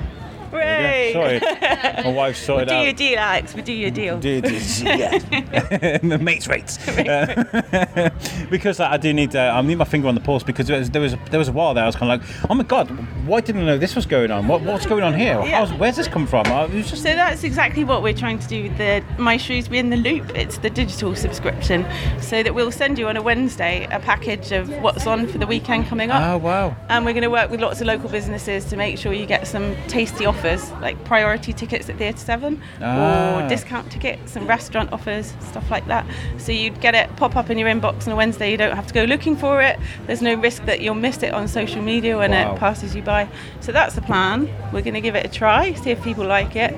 Hooray! 0.82 1.12
Sorry, 1.12 1.40
my 2.04 2.12
wife 2.12 2.36
We'll 2.36 2.46
sorted 2.46 2.68
do 2.68 2.74
out. 2.74 2.84
your 2.84 2.92
deal, 2.92 3.18
Alex. 3.18 3.54
We'll 3.54 3.64
do 3.64 3.72
your 3.72 3.90
deal. 3.90 4.18
Did 4.18 4.44
yeah, 4.82 5.98
mates 6.02 6.48
rates. 6.48 6.78
Uh, 6.88 8.10
because 8.50 8.80
I, 8.80 8.92
I 8.92 8.96
do 8.96 9.12
need 9.12 9.34
uh, 9.36 9.52
I 9.54 9.62
need 9.62 9.76
my 9.76 9.84
finger 9.84 10.08
on 10.08 10.14
the 10.14 10.20
pulse 10.20 10.42
because 10.42 10.66
there 10.66 10.78
was 10.78 10.90
there 10.90 11.02
was 11.02 11.14
a, 11.14 11.18
there 11.30 11.38
was 11.38 11.48
a 11.48 11.52
while 11.52 11.74
there 11.74 11.84
I 11.84 11.86
was 11.86 11.96
kind 11.96 12.12
of 12.12 12.20
like, 12.20 12.50
oh 12.50 12.54
my 12.54 12.64
god, 12.64 12.88
why 13.26 13.40
didn't 13.40 13.62
I 13.62 13.66
know 13.66 13.78
this 13.78 13.94
was 13.96 14.06
going 14.06 14.30
on? 14.30 14.48
What 14.48 14.62
what's 14.62 14.86
going 14.86 15.02
on 15.02 15.14
here? 15.14 15.40
Yeah. 15.44 15.58
How's, 15.64 15.72
where's 15.74 15.96
this 15.96 16.08
come 16.08 16.26
from? 16.26 16.46
I 16.46 16.66
was 16.66 16.90
just 16.90 17.02
So 17.02 17.14
that's 17.14 17.44
exactly 17.44 17.84
what 17.84 18.02
we're 18.02 18.12
trying 18.14 18.38
to 18.38 18.48
do 18.48 18.64
with 18.64 18.78
the 18.78 19.04
My 19.18 19.36
Shrewsbury 19.36 19.78
in 19.78 19.90
the 19.90 19.96
Loop. 19.96 20.30
It's 20.36 20.58
the 20.58 20.70
digital 20.70 21.14
subscription, 21.14 21.86
so 22.20 22.42
that 22.42 22.54
we'll 22.54 22.72
send 22.72 22.98
you 22.98 23.08
on 23.08 23.16
a 23.16 23.22
Wednesday 23.22 23.86
a 23.90 24.00
package 24.00 24.52
of 24.52 24.68
what's 24.82 25.06
on 25.06 25.26
for 25.26 25.38
the 25.38 25.46
weekend 25.46 25.86
coming 25.86 26.10
up. 26.10 26.22
oh 26.22 26.38
wow. 26.38 26.76
And 26.88 27.04
we're 27.04 27.12
going 27.12 27.22
to 27.22 27.30
work 27.30 27.50
with 27.50 27.60
lots 27.60 27.80
of 27.80 27.86
local 27.86 28.08
businesses 28.08 28.64
to 28.66 28.76
make 28.76 28.98
sure 28.98 29.12
you 29.12 29.26
get 29.26 29.46
some 29.46 29.74
tasty 29.88 30.26
offers, 30.26 30.71
like 30.80 31.02
priority 31.04 31.52
tickets 31.52 31.88
at 31.88 31.96
Theatre 31.98 32.18
Severn 32.18 32.60
Ah. 32.80 33.44
or 33.44 33.48
discount 33.48 33.90
tickets 33.90 34.36
and 34.36 34.46
restaurant 34.48 34.92
offers, 34.92 35.34
stuff 35.40 35.70
like 35.70 35.86
that. 35.86 36.06
So 36.38 36.52
you'd 36.52 36.80
get 36.80 36.94
it 36.94 37.14
pop 37.16 37.36
up 37.36 37.50
in 37.50 37.58
your 37.58 37.68
inbox 37.68 38.06
on 38.06 38.12
a 38.12 38.16
Wednesday. 38.16 38.50
You 38.50 38.56
don't 38.56 38.74
have 38.76 38.86
to 38.86 38.94
go 38.94 39.04
looking 39.04 39.36
for 39.36 39.60
it. 39.62 39.78
There's 40.06 40.22
no 40.22 40.34
risk 40.34 40.64
that 40.66 40.80
you'll 40.80 40.94
miss 40.94 41.22
it 41.22 41.32
on 41.34 41.48
social 41.48 41.82
media 41.82 42.16
when 42.18 42.30
Wow. 42.30 42.54
it 42.54 42.58
passes 42.58 42.94
you 42.94 43.02
by. 43.02 43.28
So 43.60 43.72
that's 43.72 43.94
the 43.94 44.02
plan. 44.02 44.48
We're 44.72 44.82
going 44.82 44.94
to 44.94 45.00
give 45.00 45.14
it 45.14 45.24
a 45.26 45.28
try, 45.28 45.74
see 45.74 45.90
if 45.90 46.02
people 46.02 46.24
like 46.26 46.56
it. 46.56 46.74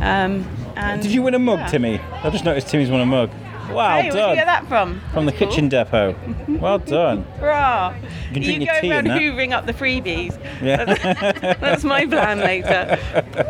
Um, 0.00 0.46
and 0.76 1.02
Did 1.02 1.10
you 1.12 1.22
win 1.22 1.34
a 1.34 1.38
mug, 1.40 1.58
yeah. 1.60 1.66
Timmy? 1.68 2.00
I 2.22 2.30
just 2.30 2.44
noticed 2.44 2.68
Timmy's 2.68 2.90
won 2.90 3.00
a 3.00 3.06
mug. 3.06 3.30
Wow, 3.70 4.00
Hey, 4.00 4.10
where'd 4.10 4.30
you 4.30 4.34
get 4.36 4.46
that 4.46 4.66
from? 4.66 5.00
From 5.12 5.26
the 5.26 5.32
Cool. 5.32 5.48
kitchen 5.48 5.68
depot. 5.68 6.14
well 6.48 6.78
done. 6.96 7.22
Hurrah! 7.38 7.94
You 8.28 8.32
can 8.34 8.42
drink 8.42 8.60
you 8.60 8.66
your 8.66 8.74
go 8.74 8.80
tea 8.80 8.92
around 8.92 9.04
hoovering 9.06 9.52
up 9.52 9.66
the 9.66 9.72
freebies. 9.74 10.38
Yeah. 10.62 10.84
That's 11.60 11.84
my 11.94 12.06
plan 12.06 12.38
later. 12.40 12.98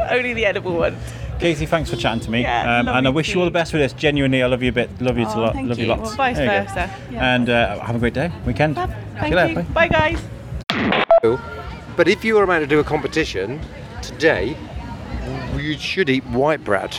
Only 0.11 0.35
the 0.35 0.45
edible 0.47 0.75
ones. 0.75 0.99
Katy, 1.39 1.66
thanks 1.66 1.89
for 1.89 1.95
chatting 1.97 2.21
to 2.21 2.31
me. 2.33 2.43
Yeah, 2.43 2.62
um, 2.62 2.69
and 2.81 2.91
I 2.91 2.93
lovely 2.95 3.12
wish 3.12 3.33
you 3.33 3.39
all 3.39 3.45
the 3.45 3.53
best 3.53 3.73
with 3.73 3.81
this. 3.81 3.93
Genuinely, 3.93 4.43
I 4.43 4.47
love 4.47 4.61
you 4.61 4.71
a 4.71 4.73
bit. 4.73 4.91
Love 5.01 5.16
you 5.19 5.25
Oh, 5.29 5.39
a 5.39 5.41
lot. 5.41 5.53
thank 5.55 5.69
love 5.69 5.79
you 5.79 5.85
you. 5.85 5.91
lots. 5.91 6.03
Well, 6.09 6.16
vice 6.16 6.37
you 6.39 6.47
versa. 6.47 6.91
Yeah. 7.12 7.35
And 7.35 7.49
uh, 7.49 7.79
have 7.79 7.95
a 7.95 7.99
great 8.01 8.14
day, 8.14 8.33
weekend. 8.45 8.75
See 8.77 8.83
Thank 9.21 9.31
you 9.31 9.37
later. 9.37 9.61
you. 9.61 9.66
Bye. 9.69 9.89
Bye, 9.89 10.16
guys. 10.16 11.39
But 11.97 12.09
if 12.09 12.25
you 12.25 12.35
were 12.35 12.43
about 12.43 12.59
to 12.61 12.66
do 12.66 12.81
a 12.81 12.85
competition 12.85 13.61
today, 14.03 14.57
you 15.57 15.79
should 15.79 16.11
eat 16.11 16.25
white 16.27 16.64
bread. 16.64 16.97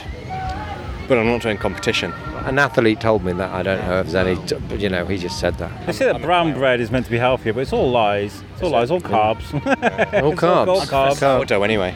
But 1.10 1.18
I'm 1.18 1.26
not 1.26 1.42
doing 1.42 1.58
competition. 1.58 2.14
An 2.46 2.58
athlete 2.60 3.00
told 3.02 3.24
me 3.24 3.34
that. 3.34 3.52
I 3.52 3.62
don't 3.64 3.80
know 3.86 4.00
if 4.00 4.08
there's 4.10 4.16
any, 4.16 4.36
but 4.68 4.80
you 4.80 4.90
know, 4.90 5.06
he 5.06 5.18
just 5.18 5.40
said 5.40 5.56
that. 5.60 5.86
They 5.86 5.94
say 5.94 6.06
that 6.06 6.22
brown 6.22 6.54
bread 6.54 6.80
is 6.80 6.90
meant 6.92 7.06
to 7.06 7.12
be 7.12 7.18
healthier, 7.18 7.54
but 7.54 7.62
it's 7.62 7.74
all 7.74 7.92
lies. 7.92 8.44
It's 8.54 8.62
all 8.64 8.72
lies, 8.72 8.90
all 8.92 9.02
carbs. 9.02 9.54
All 10.24 10.32
It's 10.34 10.44
all 10.44 10.66
carbs. 10.66 10.68
all 10.68 10.82
carbs. 10.82 11.18
Sourdough 11.18 11.64
anyway. 11.64 11.96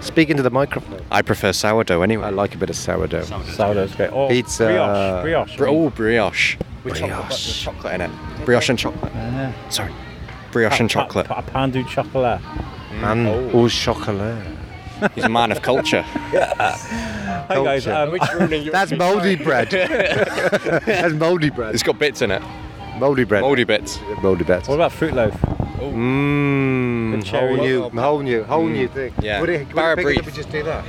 Speaking 0.00 0.36
to 0.36 0.42
the 0.42 0.50
microphone. 0.50 1.00
I 1.10 1.22
prefer 1.22 1.52
sourdough 1.52 2.02
anyway. 2.02 2.24
I 2.24 2.28
anyway. 2.28 2.36
like 2.42 2.54
a 2.54 2.58
bit 2.58 2.70
of 2.70 2.76
sourdough. 2.76 3.24
Sourdough's 3.24 3.94
great. 3.94 4.10
Oh, 4.10 4.24
or 4.24 4.28
Pizza. 4.28 4.80
Uh, 4.80 5.22
brioche. 5.22 5.56
Brioche. 5.56 5.56
Bri- 5.58 5.68
oh, 5.68 5.90
brioche. 5.90 6.56
With 6.84 6.94
chocolate, 6.94 7.10
Brioche. 7.18 7.28
with 7.46 7.56
chocolate 7.56 7.94
in 7.94 8.00
it. 8.02 8.10
Brioche 8.44 8.68
and 8.70 8.78
chocolate. 8.78 9.12
Uh-huh. 9.14 9.70
Sorry. 9.70 9.92
Brioche 10.52 10.80
and 10.80 10.88
chocolate. 10.90 11.26
Pa, 11.26 11.34
pa, 11.42 11.42
pan 11.42 11.70
du 11.70 11.82
chocolat. 11.84 12.40
Man 13.00 13.26
Oh. 13.26 13.38
Mm. 13.50 13.54
au 13.54 13.68
chocolat. 13.68 14.42
He's 15.14 15.24
a 15.24 15.28
man 15.28 15.52
of 15.52 15.62
culture. 15.62 16.02
Hi 16.02 17.54
guys. 17.64 17.84
Culture. 17.84 17.92
Um, 18.42 18.70
That's 18.72 18.92
mouldy 18.92 19.36
bread. 19.36 19.70
That's 20.86 21.14
mouldy 21.14 21.50
bread. 21.50 21.74
It's 21.74 21.82
got 21.82 21.98
bits 21.98 22.22
in 22.22 22.30
it. 22.30 22.42
Mouldy 22.98 23.24
bread. 23.24 23.42
Mouldy 23.42 23.64
bits. 23.64 23.98
Mouldy 24.22 24.44
bread. 24.44 24.66
what 24.66 24.74
about 24.74 24.92
fruit 24.92 25.14
loaf? 25.14 25.34
Mmm. 25.78 27.12
Good 27.14 27.24
cherry. 27.24 27.56
Whole 27.56 27.64
new, 27.64 27.88
whole 27.90 28.20
new, 28.20 28.44
whole 28.44 28.66
new 28.66 28.88
thing. 28.88 29.12
Yeah. 29.20 29.40
Would 29.40 29.48
it, 29.50 29.66
would 29.68 29.76
Barra 29.76 29.92
it 29.92 29.96
pick 29.98 30.06
it 30.06 30.18
up 30.18 30.24
brief. 30.24 30.26
and 30.26 30.34
just 30.36 30.50
do 30.50 30.62
that? 30.64 30.84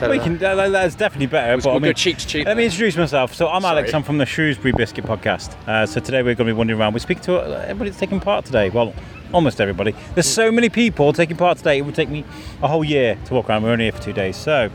So 0.00 0.10
We 0.10 0.18
that- 0.18 0.24
can. 0.24 0.44
Uh, 0.44 0.68
that's 0.68 0.94
definitely 0.94 1.26
better. 1.26 1.52
We'll 1.56 1.62
but 1.62 1.70
I 1.70 1.74
go 1.74 1.78
mean, 1.80 1.94
cheek 1.94 2.18
to 2.18 2.26
cheek 2.26 2.44
Let 2.46 2.56
me 2.56 2.64
then. 2.64 2.70
introduce 2.72 2.96
myself. 2.96 3.34
So 3.34 3.48
I'm 3.48 3.64
Alex. 3.64 3.90
Sorry. 3.90 3.98
I'm 3.98 4.04
from 4.04 4.18
the 4.18 4.26
Shrewsbury 4.26 4.72
Biscuit 4.72 5.04
Podcast. 5.04 5.54
Uh, 5.68 5.86
so 5.86 6.00
today 6.00 6.18
we're 6.18 6.34
going 6.34 6.46
to 6.48 6.52
be 6.52 6.52
wandering 6.52 6.80
around. 6.80 6.94
We 6.94 7.00
speak 7.00 7.20
to 7.22 7.38
uh, 7.38 7.60
everybody 7.62 7.90
that's 7.90 8.00
taking 8.00 8.20
part 8.20 8.44
today. 8.44 8.70
Well, 8.70 8.92
almost 9.32 9.60
everybody. 9.60 9.94
There's 10.14 10.28
so 10.28 10.50
many 10.50 10.68
people 10.68 11.12
taking 11.12 11.36
part 11.36 11.58
today. 11.58 11.78
It 11.78 11.82
would 11.82 11.94
take 11.94 12.08
me 12.08 12.24
a 12.62 12.68
whole 12.68 12.84
year 12.84 13.18
to 13.26 13.34
walk 13.34 13.48
around. 13.48 13.62
We're 13.62 13.70
only 13.72 13.84
here 13.84 13.92
for 13.92 14.02
two 14.02 14.12
days. 14.12 14.36
So, 14.36 14.70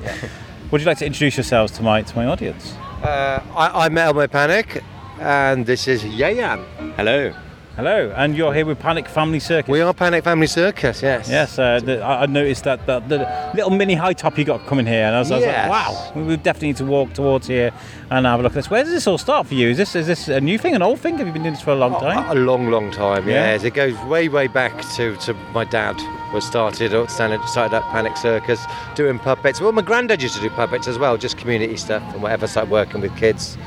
would 0.72 0.82
you 0.82 0.88
like 0.88 0.98
to 1.00 1.06
introduce 1.06 1.38
yourselves 1.38 1.72
to 1.74 1.84
my 1.84 2.02
to 2.02 2.16
my 2.16 2.26
audience? 2.26 2.74
Uh, 3.04 3.42
I, 3.56 3.86
I'm 3.86 3.98
Elmo 3.98 4.28
Panic, 4.28 4.82
and 5.20 5.66
this 5.66 5.88
is 5.88 6.04
Yayan. 6.04 6.64
Hello. 6.96 7.34
Hello, 7.76 8.14
and 8.16 8.38
you're 8.38 8.54
here 8.54 8.68
with 8.68 8.78
Panic 8.80 9.08
Family 9.08 9.40
Circus. 9.40 9.68
We 9.68 9.82
are 9.82 9.96
Panic 9.96 10.24
Family 10.24 10.46
Circus, 10.46 11.02
yes. 11.02 11.28
Yes, 11.28 11.58
uh, 11.58 11.80
the, 11.84 12.04
I 12.04 12.22
I 12.22 12.26
noticed 12.28 12.66
that, 12.66 12.86
that 12.86 13.10
the 13.10 13.18
little 13.56 13.72
mini 13.72 13.96
high 13.96 14.14
top 14.14 14.38
you 14.38 14.46
got 14.46 14.68
coming 14.68 14.86
here, 14.86 15.06
and 15.06 15.16
I 15.16 15.20
was, 15.20 15.32
I 15.32 15.36
was 15.38 15.44
Yes. 15.44 15.68
like, 15.68 15.88
wow, 15.88 16.12
we 16.16 16.22
we 16.22 16.38
definitely 16.38 16.68
need 16.68 16.78
to 16.78 16.86
walk 16.86 17.14
towards 17.14 17.48
here 17.48 17.72
and 18.18 18.26
have 18.28 18.40
a 18.40 18.44
look 18.44 18.52
at 18.52 18.56
this. 18.56 18.70
Where 18.70 18.84
does 18.84 18.94
this 18.94 19.08
all 19.08 19.18
start 19.18 19.48
for 19.48 19.56
you? 19.56 19.70
Is 19.70 19.78
this 19.78 19.96
is 19.96 20.08
this 20.08 20.28
a 20.28 20.40
new 20.40 20.58
thing, 20.58 20.76
an 20.76 20.82
old 20.82 21.00
thing? 21.00 21.18
Have 21.18 21.28
you 21.28 21.34
been 21.34 21.44
doing 21.44 21.54
this 21.56 21.64
for 21.64 21.72
a 21.72 21.76
long 21.76 22.00
time? 22.00 22.30
A 22.30 22.40
long, 22.40 22.70
long 22.70 22.92
time, 22.92 23.28
Yeah? 23.28 23.54
yes. 23.54 23.64
It 23.64 23.74
goes 23.74 23.98
way, 24.06 24.30
way 24.30 24.48
back 24.48 24.74
to, 24.96 25.16
to 25.18 25.34
my 25.54 25.66
dad 25.66 25.96
was 26.34 26.46
started 26.46 26.94
uh, 26.94 27.08
started 27.08 27.42
started 27.48 27.76
up 27.76 27.84
Panic 27.92 28.16
Circus 28.18 28.64
doing 28.96 29.20
puppets. 29.20 29.60
Well, 29.60 29.72
my 29.72 29.82
granddad 29.82 30.22
used 30.22 30.36
to 30.36 30.42
do 30.42 30.50
puppets 30.50 30.88
as 30.88 30.98
well, 31.00 31.18
just 31.18 31.38
community 31.38 31.78
stuff 31.78 32.04
and 32.14 32.22
whatever. 32.22 32.48
Started 32.48 32.72
working 32.72 33.02
with 33.02 33.16
kids. 33.18 33.58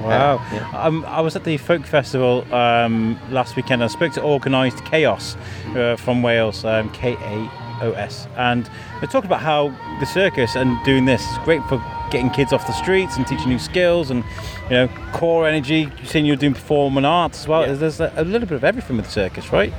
Wow. 0.00 0.36
Uh, 0.36 0.54
yeah. 0.54 0.70
Um, 0.82 1.04
I 1.06 1.20
was 1.20 1.36
at 1.36 1.44
the 1.44 1.56
folk 1.58 1.86
festival 1.86 2.44
um, 2.52 3.18
last 3.30 3.54
weekend. 3.56 3.84
I 3.84 3.86
spoke 3.86 4.12
to 4.14 4.22
Organised 4.22 4.84
Chaos 4.84 5.36
uh, 5.76 5.96
from 5.96 6.22
Wales, 6.22 6.64
um, 6.64 6.90
K 6.90 7.12
A 7.14 7.50
O 7.82 7.92
S, 7.92 8.26
and 8.36 8.68
they 9.00 9.06
talked 9.06 9.26
about 9.26 9.40
how 9.40 9.68
the 10.00 10.06
circus 10.06 10.56
and 10.56 10.82
doing 10.84 11.04
this 11.04 11.22
is 11.30 11.38
great 11.38 11.62
for 11.64 11.82
getting 12.10 12.30
kids 12.30 12.52
off 12.52 12.66
the 12.66 12.72
streets 12.74 13.16
and 13.16 13.26
teaching 13.26 13.48
new 13.48 13.58
skills 13.58 14.10
and 14.10 14.22
you 14.64 14.70
know 14.70 14.88
core 15.12 15.48
energy. 15.48 15.90
You're 15.96 16.06
saying 16.06 16.26
you're 16.26 16.36
doing 16.36 16.54
performing 16.54 17.04
arts 17.04 17.40
as 17.40 17.48
well. 17.48 17.66
Yeah. 17.66 17.72
There's 17.72 18.00
a, 18.00 18.12
a 18.16 18.24
little 18.24 18.46
bit 18.46 18.56
of 18.56 18.64
everything 18.64 18.96
with 18.96 19.06
the 19.06 19.12
circus, 19.12 19.52
right? 19.52 19.72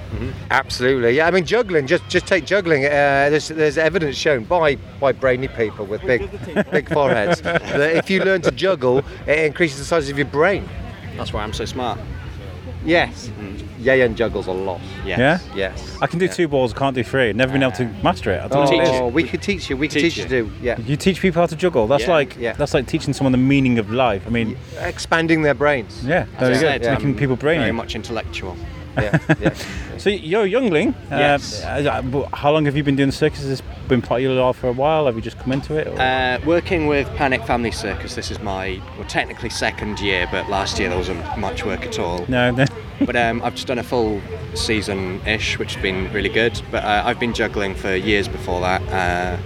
Absolutely, 0.51 1.11
yeah. 1.15 1.27
I 1.27 1.31
mean, 1.31 1.45
juggling. 1.45 1.87
Just 1.87 2.07
just 2.09 2.25
take 2.27 2.45
juggling. 2.45 2.85
Uh, 2.85 3.29
there's 3.29 3.47
there's 3.47 3.77
evidence 3.77 4.17
shown 4.17 4.43
by 4.43 4.75
by 4.99 5.11
brainy 5.11 5.47
people 5.47 5.85
with 5.85 6.01
big 6.01 6.29
big 6.71 6.91
foreheads 6.91 7.41
that 7.43 7.95
if 7.95 8.09
you 8.09 8.23
learn 8.23 8.41
to 8.41 8.51
juggle, 8.51 8.99
it 9.27 9.39
increases 9.39 9.79
the 9.79 9.85
size 9.85 10.09
of 10.09 10.17
your 10.17 10.27
brain. 10.27 10.67
That's 11.15 11.31
why 11.31 11.43
I'm 11.43 11.53
so 11.53 11.65
smart. 11.65 11.99
Yes. 12.85 13.31
Yayan 13.83 14.15
juggles 14.15 14.47
a 14.47 14.51
lot. 14.51 14.79
Yes. 15.05 15.19
Yeah. 15.19 15.55
Yes. 15.55 15.97
I 16.01 16.07
can 16.07 16.19
do 16.19 16.27
two 16.27 16.47
balls, 16.47 16.73
can't 16.73 16.95
do 16.95 17.03
three. 17.03 17.33
Never 17.33 17.51
been 17.53 17.63
able 17.63 17.73
to 17.73 17.85
master 18.03 18.31
it. 18.31 18.41
I 18.41 18.47
don't 18.47 18.69
know 18.69 18.77
what 18.77 18.87
it. 18.87 19.01
Oh, 19.01 19.07
we 19.07 19.23
could 19.23 19.41
teach 19.41 19.69
you. 19.69 19.77
We 19.77 19.87
could 19.87 19.93
Teach 20.01 20.15
teach, 20.15 20.17
you 20.17 20.23
to 20.23 20.29
do. 20.29 20.51
Yeah. 20.61 20.79
You 20.79 20.95
teach 20.97 21.19
people 21.21 21.41
how 21.41 21.45
to 21.47 21.55
juggle. 21.55 21.87
That's 21.87 22.03
Yeah. 22.03 22.11
like 22.11 22.37
Yeah. 22.39 22.53
that's 22.53 22.73
like 22.73 22.87
teaching 22.87 23.13
someone 23.13 23.31
the 23.31 23.37
meaning 23.37 23.79
of 23.79 23.91
life. 23.91 24.23
I 24.25 24.29
mean, 24.29 24.57
Expanding 24.79 25.41
their 25.43 25.53
brains. 25.53 26.03
yeah, 26.05 26.25
I 26.37 26.39
good. 26.39 26.57
said, 26.57 26.81
Making 26.81 27.09
um, 27.11 27.15
people 27.15 27.35
brainy. 27.35 27.59
Very 27.61 27.71
much 27.71 27.95
intellectual. 27.95 28.55
Yeah, 28.95 29.17
yeah. 29.41 29.53
So 29.97 30.11
you're 30.11 30.43
a 30.43 30.47
youngling. 30.47 30.93
Yes. 31.09 31.63
Uh, 31.63 32.03
uh, 32.13 32.35
how 32.35 32.51
long 32.51 32.65
have 32.65 32.77
you 32.77 32.83
been 32.83 32.95
doing 32.95 33.09
the 33.09 33.15
circus? 33.15 33.39
Has 33.39 33.49
this 33.49 33.61
been 33.87 34.03
part 34.03 34.19
of 34.19 34.23
your 34.25 34.33
life 34.33 34.55
for 34.57 34.67
a 34.67 34.71
while? 34.71 35.07
Have 35.07 35.15
you 35.15 35.21
just 35.23 35.39
come 35.39 35.51
into 35.51 35.75
it? 35.75 35.87
Uh, 35.87 36.37
working 36.45 36.85
with 36.85 37.07
Panic 37.15 37.43
Family 37.43 37.71
Circus, 37.71 38.13
this 38.13 38.29
is 38.29 38.39
my, 38.39 38.79
well, 38.95 39.07
technically 39.07 39.49
second 39.49 39.99
year, 39.99 40.27
but 40.31 40.47
last 40.47 40.77
year 40.77 40.89
there 40.89 40.97
wasn't 40.99 41.23
much 41.39 41.65
work 41.65 41.87
at 41.87 41.97
all. 41.97 42.23
no, 42.27 42.51
no. 42.51 42.65
But 43.01 43.15
um, 43.15 43.41
I've 43.41 43.55
just 43.55 43.67
done 43.67 43.79
a 43.79 43.83
full 43.83 44.21
season 44.53 45.21
ish, 45.25 45.57
which 45.59 45.73
has 45.75 45.81
been 45.81 46.11
really 46.13 46.29
good. 46.29 46.61
But 46.71 46.83
uh, 46.83 47.03
I've 47.05 47.19
been 47.19 47.33
juggling 47.33 47.75
for 47.75 47.95
years 47.95 48.27
before 48.27 48.61
that. 48.61 48.81
Uh, 48.89 49.37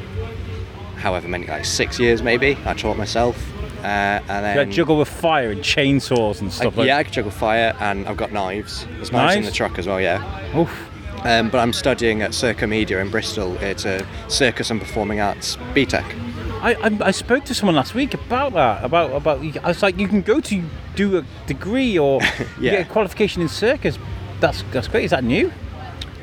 however 0.98 1.28
many, 1.28 1.46
like 1.48 1.66
six 1.66 2.00
years 2.00 2.22
maybe. 2.22 2.58
I 2.66 2.74
taught 2.74 2.98
myself. 2.98 3.54
Uh, 3.80 3.86
and 3.86 4.24
You 4.28 4.28
then 4.28 4.58
like 4.58 4.70
juggle 4.70 4.98
with 4.98 5.08
fire 5.08 5.52
and 5.52 5.62
chainsaws 5.62 6.40
and 6.42 6.50
I, 6.50 6.52
stuff 6.52 6.78
like 6.78 6.88
yeah, 6.88 6.98
I 6.98 7.04
can 7.04 7.14
juggle 7.14 7.32
fire, 7.32 7.76
and 7.80 8.08
I've 8.08 8.18
got 8.18 8.32
knives. 8.32 8.86
There's 8.96 9.12
knives 9.12 9.36
in 9.36 9.44
the 9.44 9.52
truck 9.52 9.78
as 9.78 9.88
well. 9.88 10.02
Yeah. 10.02 10.58
Oof. 10.58 10.90
Um, 11.24 11.50
but 11.50 11.60
I'm 11.60 11.74
studying 11.74 12.22
at 12.22 12.32
Circomedia 12.32 13.02
in 13.02 13.10
Bristol. 13.10 13.56
It's 13.58 13.86
a 13.86 14.06
circus 14.28 14.72
and 14.72 14.80
performing 14.80 15.20
arts 15.20 15.58
BTEC. 15.74 16.27
I, 16.68 16.74
I, 16.88 16.98
I 17.02 17.12
spoke 17.12 17.46
to 17.46 17.54
someone 17.54 17.76
last 17.76 17.94
week 17.96 18.14
about 18.14 18.54
that. 18.54 18.84
About 18.84 19.12
about 19.14 19.40
I 19.64 19.68
was 19.68 19.82
like, 19.82 19.98
you 19.98 20.08
can 20.08 20.22
go 20.22 20.40
to 20.42 20.64
do 20.96 21.18
a 21.18 21.26
degree 21.46 21.98
or 21.98 22.20
Yeah. 22.60 22.72
get 22.72 22.88
a 22.88 22.92
qualification 22.92 23.42
in 23.42 23.48
circus. 23.50 23.98
That's 24.40 24.64
that's 24.72 24.88
great. 24.88 25.06
Is 25.06 25.12
that 25.12 25.24
new? 25.24 25.52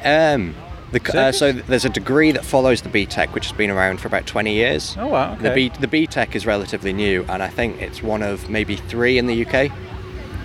Um, 0.05 0.55
the, 0.92 1.01
uh, 1.18 1.32
so 1.32 1.51
there's 1.53 1.86
a 1.86 1.88
degree 1.88 2.30
that 2.32 2.45
follows 2.45 2.82
the 2.82 2.88
BTEC, 2.90 3.32
which 3.32 3.47
has 3.47 3.57
been 3.57 3.70
around 3.70 4.01
for 4.01 4.07
about 4.09 4.26
20 4.26 4.53
years. 4.53 4.97
Oh 4.99 5.07
wow. 5.09 5.34
The, 5.34 5.51
Okay. 5.51 5.68
B, 5.70 5.72
the 5.80 5.88
BTEC 5.88 6.34
is 6.36 6.47
relatively 6.47 6.92
new, 6.92 7.24
and 7.28 7.42
I 7.42 7.49
think 7.49 7.80
it's 7.80 8.03
one 8.03 8.22
of 8.22 8.49
maybe 8.51 8.76
three 8.76 9.16
in 9.18 9.26
the 9.26 9.47
UK. 9.47 9.72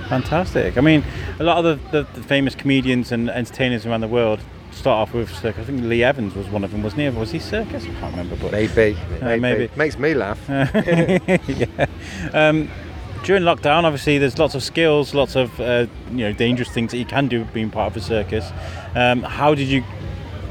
Fantastic. 0.07 0.77
I 0.77 0.81
mean, 0.81 1.03
a 1.39 1.43
lot 1.43 1.63
of 1.63 1.91
the, 1.91 2.03
the, 2.03 2.13
the 2.13 2.23
famous 2.23 2.55
comedians 2.55 3.11
and 3.11 3.29
entertainers 3.29 3.85
around 3.85 4.01
the 4.01 4.07
world 4.07 4.39
start 4.79 5.07
off 5.07 5.13
with 5.13 5.29
circus. 5.35 5.61
I 5.61 5.65
think 5.65 5.83
Lee 5.83 6.03
Evans 6.03 6.33
was 6.35 6.47
one 6.47 6.63
of 6.63 6.71
them, 6.71 6.81
wasn't 6.83 7.01
he? 7.01 7.09
Was 7.09 7.31
he 7.31 7.39
circus? 7.39 7.83
I 7.83 7.87
can't 7.99 8.11
remember. 8.11 8.35
But 8.37 8.51
Maybe, 8.51 8.97
maybe. 9.21 9.39
maybe. 9.41 9.69
Makes 9.75 9.97
me 9.99 10.13
laugh. 10.13 10.39
yeah. 10.49 11.85
Um, 12.33 12.69
during 13.23 13.43
lockdown, 13.43 13.83
obviously, 13.83 14.17
there's 14.17 14.37
lots 14.39 14.55
of 14.55 14.63
skills, 14.63 15.13
lots 15.13 15.35
of 15.35 15.59
uh, 15.59 15.87
you 16.11 16.19
know 16.19 16.31
dangerous 16.33 16.69
things 16.69 16.91
that 16.91 16.97
you 16.97 17.05
can 17.05 17.27
do 17.27 17.43
being 17.45 17.69
part 17.69 17.91
of 17.91 17.97
a 17.97 18.01
circus. 18.01 18.49
Um, 18.95 19.23
how 19.23 19.53
did 19.53 19.67
you 19.67 19.83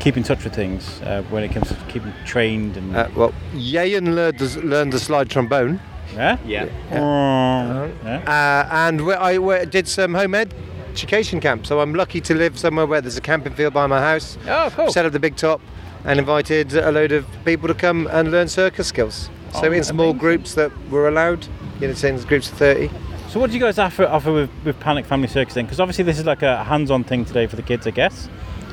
keep 0.01 0.17
in 0.17 0.23
touch 0.23 0.45
with 0.45 0.55
things 0.55 1.01
uh, 1.03 1.23
when 1.31 1.43
it 1.43 1.49
comes 1.51 1.69
to 1.69 1.75
keeping 1.89 2.13
trained 2.25 2.77
and 2.77 2.95
Uh, 2.95 3.09
well, 3.17 3.35
Yayan 3.55 4.15
learned 4.15 4.39
to, 4.39 4.61
learned 4.61 4.93
to 4.93 4.99
slide 4.99 5.29
trombone, 5.29 5.81
yeah? 6.15 6.37
Yeah. 6.47 6.69
Oh, 6.93 7.91
yeah. 8.05 8.19
uh, 8.27 8.69
and 8.87 9.05
we, 9.07 9.15
I 9.15 9.39
we, 9.39 9.65
did 9.67 9.89
some 9.89 10.15
home 10.15 10.35
ed 10.35 10.55
education 10.93 11.41
camp. 11.41 11.67
So 11.67 11.81
I'm 11.81 11.95
lucky 11.95 12.21
to 12.23 12.35
live 12.35 12.59
somewhere 12.59 12.87
where 12.87 13.01
there's 13.01 13.17
a 13.17 13.21
camping 13.21 13.53
field 13.55 13.75
by 13.75 13.87
my 13.87 14.01
house. 14.01 14.39
Oh, 14.47 14.71
cool. 14.75 14.91
Set 14.91 15.07
up 15.07 15.13
the 15.13 15.21
big 15.21 15.37
top 15.37 15.61
and 16.05 16.19
invited 16.19 16.75
a 16.75 16.91
load 16.93 17.13
of 17.13 17.27
people 17.45 17.69
to 17.69 17.75
come 17.75 18.07
and 18.09 18.31
learn 18.31 18.49
circus 18.49 18.89
skills. 18.89 19.31
So 19.53 19.69
Oh, 19.69 19.73
in 19.73 19.83
small 19.85 20.07
amazing. 20.11 20.19
groups 20.19 20.55
that 20.55 20.71
were 20.91 21.09
allowed, 21.09 21.47
you 21.81 21.89
know, 21.89 21.95
saying 21.95 22.21
groups 22.23 22.51
of 22.51 22.59
30. 22.59 22.91
So, 23.29 23.39
what 23.41 23.51
do 23.51 23.57
you 23.57 23.63
guys 23.63 23.79
offer, 23.79 24.07
offer 24.07 24.33
with, 24.33 24.51
with 24.65 24.79
Panic 24.81 25.05
Family 25.05 25.29
Circus 25.29 25.55
then? 25.55 25.65
Because 25.67 25.81
obviously, 25.81 26.05
this 26.05 26.19
is 26.19 26.25
like 26.25 26.43
a 26.43 26.65
hands-on 26.65 27.05
thing 27.05 27.25
today 27.27 27.47
for 27.47 27.57
the 27.57 27.63
kids, 27.63 27.87
I 27.87 27.91
guess. 27.91 28.29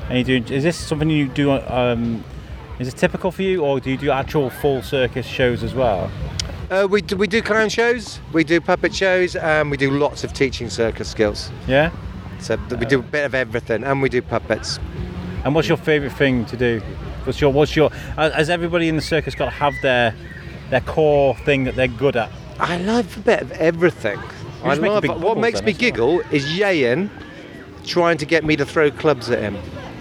And 0.09 0.18
you 0.18 0.39
do. 0.39 0.53
Is 0.53 0.63
this 0.63 0.78
something 0.78 1.09
you 1.09 1.28
do? 1.28 1.51
Um, 1.51 2.24
is 2.80 2.88
it 2.88 2.95
typical 2.95 3.32
for 3.32 3.41
you, 3.41 3.63
or 3.66 3.80
do 3.82 3.89
you 3.91 3.97
do 3.97 4.11
actual 4.11 4.49
full 4.49 4.82
circus 4.82 5.26
shows 5.26 5.61
as 5.63 5.74
well? 5.74 6.09
Uh, 6.72 6.88
we, 6.89 7.01
do, 7.01 7.16
we 7.16 7.28
do 7.28 7.41
clown 7.41 7.70
shows, 7.70 8.20
we 8.34 8.43
do 8.43 8.59
puppet 8.59 8.93
shows, 8.93 9.36
and 9.36 9.70
we 9.70 9.78
do 9.78 9.91
lots 9.91 10.24
of 10.24 10.34
teaching 10.34 10.70
circus 10.70 11.09
skills. 11.09 11.51
Yeah. 11.68 11.91
So 12.39 12.55
th- 12.57 12.80
we 12.80 12.86
do 12.86 12.99
a 12.99 13.03
bit 13.03 13.24
of 13.26 13.36
everything, 13.36 13.84
and 13.84 14.01
we 14.01 14.09
do 14.09 14.22
puppets. 14.22 14.80
And 15.43 15.53
what's 15.53 15.68
your 15.68 15.78
favourite 15.78 16.16
thing 16.16 16.45
to 16.45 16.57
do? 16.57 16.80
What's 17.24 17.39
your 17.39 17.51
What's 17.53 17.76
your? 17.76 17.91
uh, 18.18 18.32
Has 18.32 18.49
everybody 18.49 18.88
in 18.89 18.95
the 18.95 19.01
circus 19.01 19.36
got 19.36 19.45
to 19.45 19.51
have 19.51 19.74
their 19.82 20.16
their 20.72 20.82
core 20.82 21.36
thing 21.38 21.66
that 21.66 21.76
they're 21.76 21.88
good 21.88 22.16
at? 22.16 22.32
I 22.59 22.78
love 22.78 23.16
a 23.18 23.20
bit 23.20 23.41
of 23.41 23.51
everything. 23.53 24.20
I 24.63 24.74
love 24.74 25.03
big 25.03 25.11
what 25.11 25.38
makes 25.38 25.59
then 25.59 25.66
me 25.66 25.72
as 25.72 25.78
well. 25.78 25.91
giggle 25.91 26.20
is 26.32 26.45
Yayan 26.45 27.09
trying 27.86 28.18
to 28.18 28.26
get 28.26 28.43
me 28.43 28.55
to 28.55 28.66
throw 28.66 28.89
clubs 28.89 29.30
at 29.30 29.39
him. 29.39 29.55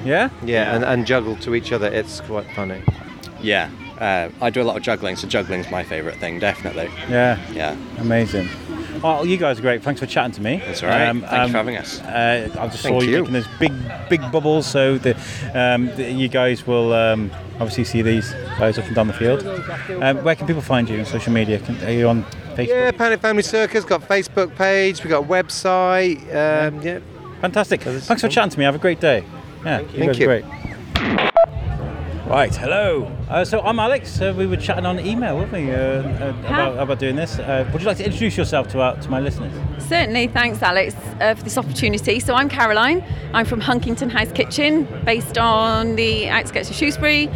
Yeah. 0.05 0.31
Yeah, 0.43 0.75
and, 0.75 0.85
and 0.85 1.07
juggle 1.07 1.37
to 1.37 1.55
each 1.55 1.73
other. 1.73 1.87
It's 1.89 2.21
quite 2.23 2.47
funny. 2.55 2.83
Yeah. 3.43 3.71
Uh, 4.05 4.28
I 4.42 4.50
do 4.50 4.61
a 4.61 4.64
lot 4.64 4.76
of 4.76 4.82
juggling, 4.82 5.16
so 5.16 5.26
juggling's 5.26 5.70
my 5.70 5.82
favourite 5.82 6.18
thing, 6.18 6.38
definitely. 6.38 6.90
Yeah. 7.09 7.40
Yeah. 7.52 7.74
Amazing. 7.96 8.50
Well, 9.02 9.24
you 9.24 9.38
guys 9.38 9.59
are 9.59 9.62
great. 9.62 9.82
Thanks 9.82 9.98
for 9.98 10.07
chatting 10.07 10.32
to 10.32 10.42
me. 10.42 10.59
That's 10.59 10.82
all 10.82 10.90
right. 10.90 11.07
Thank 11.07 11.22
you 11.22 11.52
for 11.52 11.57
having 11.57 11.76
us. 11.78 12.00
Uh, 12.02 12.50
I 12.59 12.66
just 12.66 12.82
Thank 12.82 13.00
saw 13.00 13.00
you, 13.00 13.11
you. 13.11 13.18
making 13.20 13.32
those 13.32 13.48
big, 13.59 13.72
big 14.11 14.20
bubbles. 14.30 14.66
So 14.66 14.98
the, 14.98 15.16
um, 15.55 15.86
the 15.96 16.12
you 16.12 16.28
guys 16.28 16.66
will 16.66 16.92
um, 16.92 17.30
obviously 17.55 17.84
see 17.84 18.02
these 18.02 18.30
guys 18.59 18.78
up 18.78 18.84
and 18.84 18.94
down 18.94 19.07
the 19.07 19.14
field. 19.14 19.42
Um, 20.02 20.22
where 20.22 20.36
can 20.36 20.46
people 20.46 20.62
find 20.62 20.86
you 20.86 20.98
on 20.98 21.07
social 21.07 21.32
media? 21.32 21.59
Can, 21.61 21.82
are 21.84 21.90
you 21.90 22.07
on 22.07 22.24
Facebook? 22.57 22.68
Yeah, 22.68 22.90
Panic 22.90 23.20
Family 23.20 23.42
Circus 23.42 23.86
got 23.86 24.02
a 24.02 24.07
Facebook 24.07 24.55
page. 24.55 25.02
We 25.02 25.09
got 25.09 25.24
a 25.24 25.26
website. 25.26 26.20
Um, 26.28 26.82
yeah. 26.82 27.00
Fantastic. 27.40 27.80
Thanks 27.80 28.20
for 28.20 28.28
chatting 28.28 28.50
to 28.50 28.59
me. 28.59 28.66
Have 28.66 28.74
a 28.74 28.78
great 28.78 29.00
day. 29.00 29.24
Yeah, 29.64 29.80
you 29.80 29.86
Thank 29.86 30.07
guys 30.07 30.18
you. 30.18 30.30
are 30.30 30.42
great. 30.42 31.34
Right, 32.27 32.57
hello. 32.57 33.12
Uh, 33.29 33.45
so 33.45 33.61
I'm 33.61 33.79
Alex. 33.79 34.18
Uh, 34.18 34.33
we 34.35 34.47
were 34.47 34.57
chatting 34.57 34.87
on 34.87 34.99
email, 34.99 35.37
weren't 35.37 35.53
we, 35.53 35.70
uh, 35.70 35.77
uh, 35.77 36.35
about, 36.47 36.79
about 36.79 36.99
doing 36.99 37.16
this. 37.16 37.39
Uh, 37.39 37.68
would 37.70 37.83
you 37.83 37.87
like 37.87 37.99
to 37.99 38.05
introduce 38.05 38.39
yourself 38.39 38.66
to 38.68 38.81
our, 38.81 38.97
to 38.97 39.11
my 39.11 39.20
listeners? 39.20 39.53
Certainly, 39.79 40.29
thanks 40.29 40.62
Alex 40.62 40.95
uh, 41.20 41.35
for 41.35 41.43
this 41.45 41.59
opportunity. 41.59 42.18
So 42.20 42.33
I'm 42.33 42.49
Caroline. 42.49 43.05
I'm 43.35 43.45
from 43.45 43.61
Hunkington 43.61 44.11
House 44.11 44.33
Kitchen, 44.33 44.89
based 45.05 45.37
on 45.37 45.97
the 45.97 46.31
outskirts 46.31 46.70
of 46.70 46.77
Shrewsbury, 46.77 47.29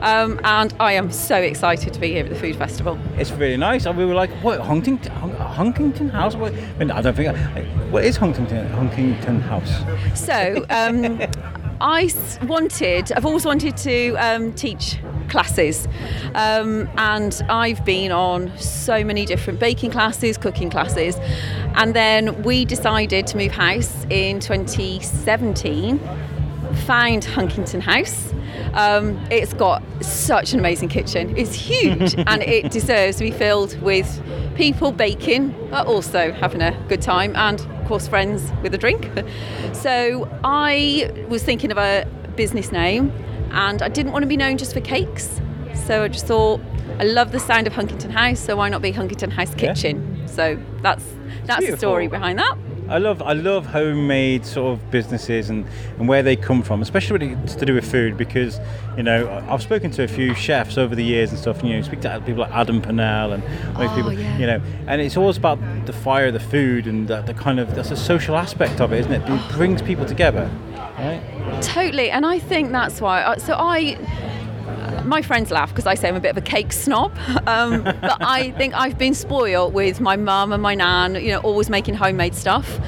um, 0.00 0.40
and 0.44 0.72
I 0.78 0.92
am 0.92 1.10
so 1.10 1.36
excited 1.36 1.92
to 1.94 1.98
be 1.98 2.12
here 2.12 2.24
at 2.24 2.30
the 2.30 2.38
food 2.38 2.54
festival. 2.54 2.98
It's 3.18 3.32
really 3.32 3.56
nice. 3.56 3.84
And 3.84 3.98
we 3.98 4.04
were 4.04 4.14
like, 4.14 4.30
what, 4.44 4.60
Hunkington, 4.60 5.08
Hun- 5.08 5.72
Hunkington 5.74 6.10
House? 6.10 6.36
What, 6.36 6.52
I, 6.52 6.78
mean, 6.78 6.92
I 6.92 7.00
don't 7.00 7.16
think, 7.16 7.36
what 7.90 8.04
is 8.04 8.16
Hunkington, 8.16 8.70
Hunkington 8.72 9.40
House? 9.40 10.18
So 10.18 10.64
um, 10.70 11.20
I 11.80 12.10
wanted, 12.42 13.12
I've 13.12 13.26
always 13.26 13.44
wanted 13.44 13.76
to 13.78 14.14
um, 14.14 14.52
teach 14.54 14.98
classes, 15.28 15.86
um, 16.34 16.88
and 16.96 17.42
I've 17.48 17.84
been 17.84 18.12
on 18.12 18.56
so 18.58 19.04
many 19.04 19.26
different 19.26 19.60
baking 19.60 19.90
classes, 19.90 20.38
cooking 20.38 20.70
classes, 20.70 21.16
and 21.74 21.94
then 21.94 22.42
we 22.42 22.64
decided 22.64 23.26
to 23.28 23.36
move 23.36 23.52
house 23.52 24.06
in 24.08 24.40
2017. 24.40 26.00
Found 26.84 27.24
Hunkington 27.24 27.80
House. 27.80 28.32
Um, 28.74 29.18
it's 29.30 29.52
got 29.54 29.82
such 30.04 30.52
an 30.52 30.58
amazing 30.60 30.88
kitchen. 30.88 31.36
It's 31.36 31.54
huge 31.54 32.14
and 32.26 32.42
it 32.42 32.70
deserves 32.70 33.16
to 33.18 33.24
be 33.24 33.30
filled 33.30 33.80
with 33.80 34.22
people 34.54 34.92
baking, 34.92 35.54
but 35.70 35.86
also 35.86 36.32
having 36.32 36.60
a 36.62 36.72
good 36.88 37.02
time 37.02 37.34
and, 37.36 37.60
of 37.60 37.84
course, 37.86 38.06
friends 38.06 38.52
with 38.62 38.74
a 38.74 38.78
drink. 38.78 39.08
So 39.72 40.28
I 40.42 41.10
was 41.28 41.42
thinking 41.42 41.70
of 41.70 41.78
a 41.78 42.06
business 42.34 42.72
name 42.72 43.12
and 43.52 43.82
I 43.82 43.88
didn't 43.88 44.12
want 44.12 44.22
to 44.22 44.26
be 44.26 44.36
known 44.36 44.56
just 44.58 44.72
for 44.72 44.80
cakes. 44.80 45.40
So 45.74 46.02
I 46.04 46.08
just 46.08 46.26
thought, 46.26 46.60
I 46.98 47.04
love 47.04 47.30
the 47.30 47.38
sound 47.38 47.66
of 47.66 47.72
Hunkington 47.74 48.10
House, 48.10 48.40
so 48.40 48.56
why 48.56 48.68
not 48.68 48.82
be 48.82 48.92
Hunkington 48.92 49.30
House 49.32 49.50
Yeah. 49.50 49.74
Kitchen? 49.74 50.22
So 50.26 50.58
that's 50.82 51.04
that's 51.44 51.66
the 51.70 51.76
story 51.76 52.08
behind 52.08 52.38
that. 52.38 52.56
I 52.88 52.98
love 52.98 53.20
I 53.22 53.32
love 53.32 53.66
homemade 53.66 54.46
sort 54.46 54.72
of 54.72 54.90
businesses 54.90 55.50
and, 55.50 55.66
and 55.98 56.08
where 56.08 56.22
they 56.22 56.36
come 56.36 56.62
from, 56.62 56.82
especially 56.82 57.18
when 57.28 57.38
it's 57.44 57.54
to 57.56 57.66
do 57.66 57.74
with 57.74 57.90
food. 57.90 58.16
Because 58.16 58.60
you 58.96 59.02
know 59.02 59.28
I've 59.48 59.62
spoken 59.62 59.90
to 59.92 60.04
a 60.04 60.08
few 60.08 60.34
chefs 60.34 60.78
over 60.78 60.94
the 60.94 61.04
years 61.04 61.30
and 61.30 61.38
stuff. 61.38 61.60
And, 61.60 61.68
you 61.70 61.76
know, 61.76 61.82
speak 61.82 62.00
to 62.02 62.20
people 62.24 62.42
like 62.42 62.52
Adam 62.52 62.80
Pennell 62.80 63.32
and 63.32 63.42
all 63.76 63.82
Oh, 63.88 63.94
people. 63.96 64.12
yeah. 64.12 64.38
You 64.38 64.46
know, 64.46 64.60
and 64.86 65.00
it's 65.00 65.16
always 65.16 65.36
about 65.36 65.58
the 65.86 65.92
fire 65.92 66.30
the 66.30 66.40
food 66.40 66.86
and 66.86 67.08
the, 67.08 67.22
the 67.22 67.34
kind 67.34 67.58
of 67.60 67.74
that's 67.74 67.90
a 67.90 67.96
social 67.96 68.36
aspect 68.36 68.80
of 68.80 68.92
it, 68.92 69.00
isn't 69.00 69.12
it? 69.12 69.22
It 69.28 69.52
brings 69.52 69.82
people 69.82 70.04
together, 70.06 70.50
right? 70.98 71.22
Totally, 71.62 72.10
and 72.10 72.24
I 72.26 72.38
think 72.38 72.72
that's 72.72 73.00
why. 73.00 73.22
uh, 73.22 73.38
So 73.38 73.54
I, 73.54 73.96
my 75.06 75.22
friends 75.22 75.50
laugh 75.50 75.70
because 75.70 75.86
I 75.86 75.94
say 75.94 76.08
I'm 76.08 76.16
a 76.16 76.20
bit 76.20 76.30
of 76.30 76.36
a 76.36 76.42
cake 76.42 76.72
snob, 76.72 77.16
um, 77.46 77.84
but 77.84 78.18
I 78.20 78.52
think 78.52 78.74
I've 78.74 78.98
been 78.98 79.14
spoiled 79.14 79.72
with 79.72 80.00
my 80.00 80.16
mum 80.16 80.52
and 80.52 80.62
my 80.62 80.74
nan, 80.74 81.14
you 81.14 81.30
know, 81.30 81.40
always 81.40 81.70
making 81.70 81.94
homemade 81.94 82.34
stuff. 82.34 82.80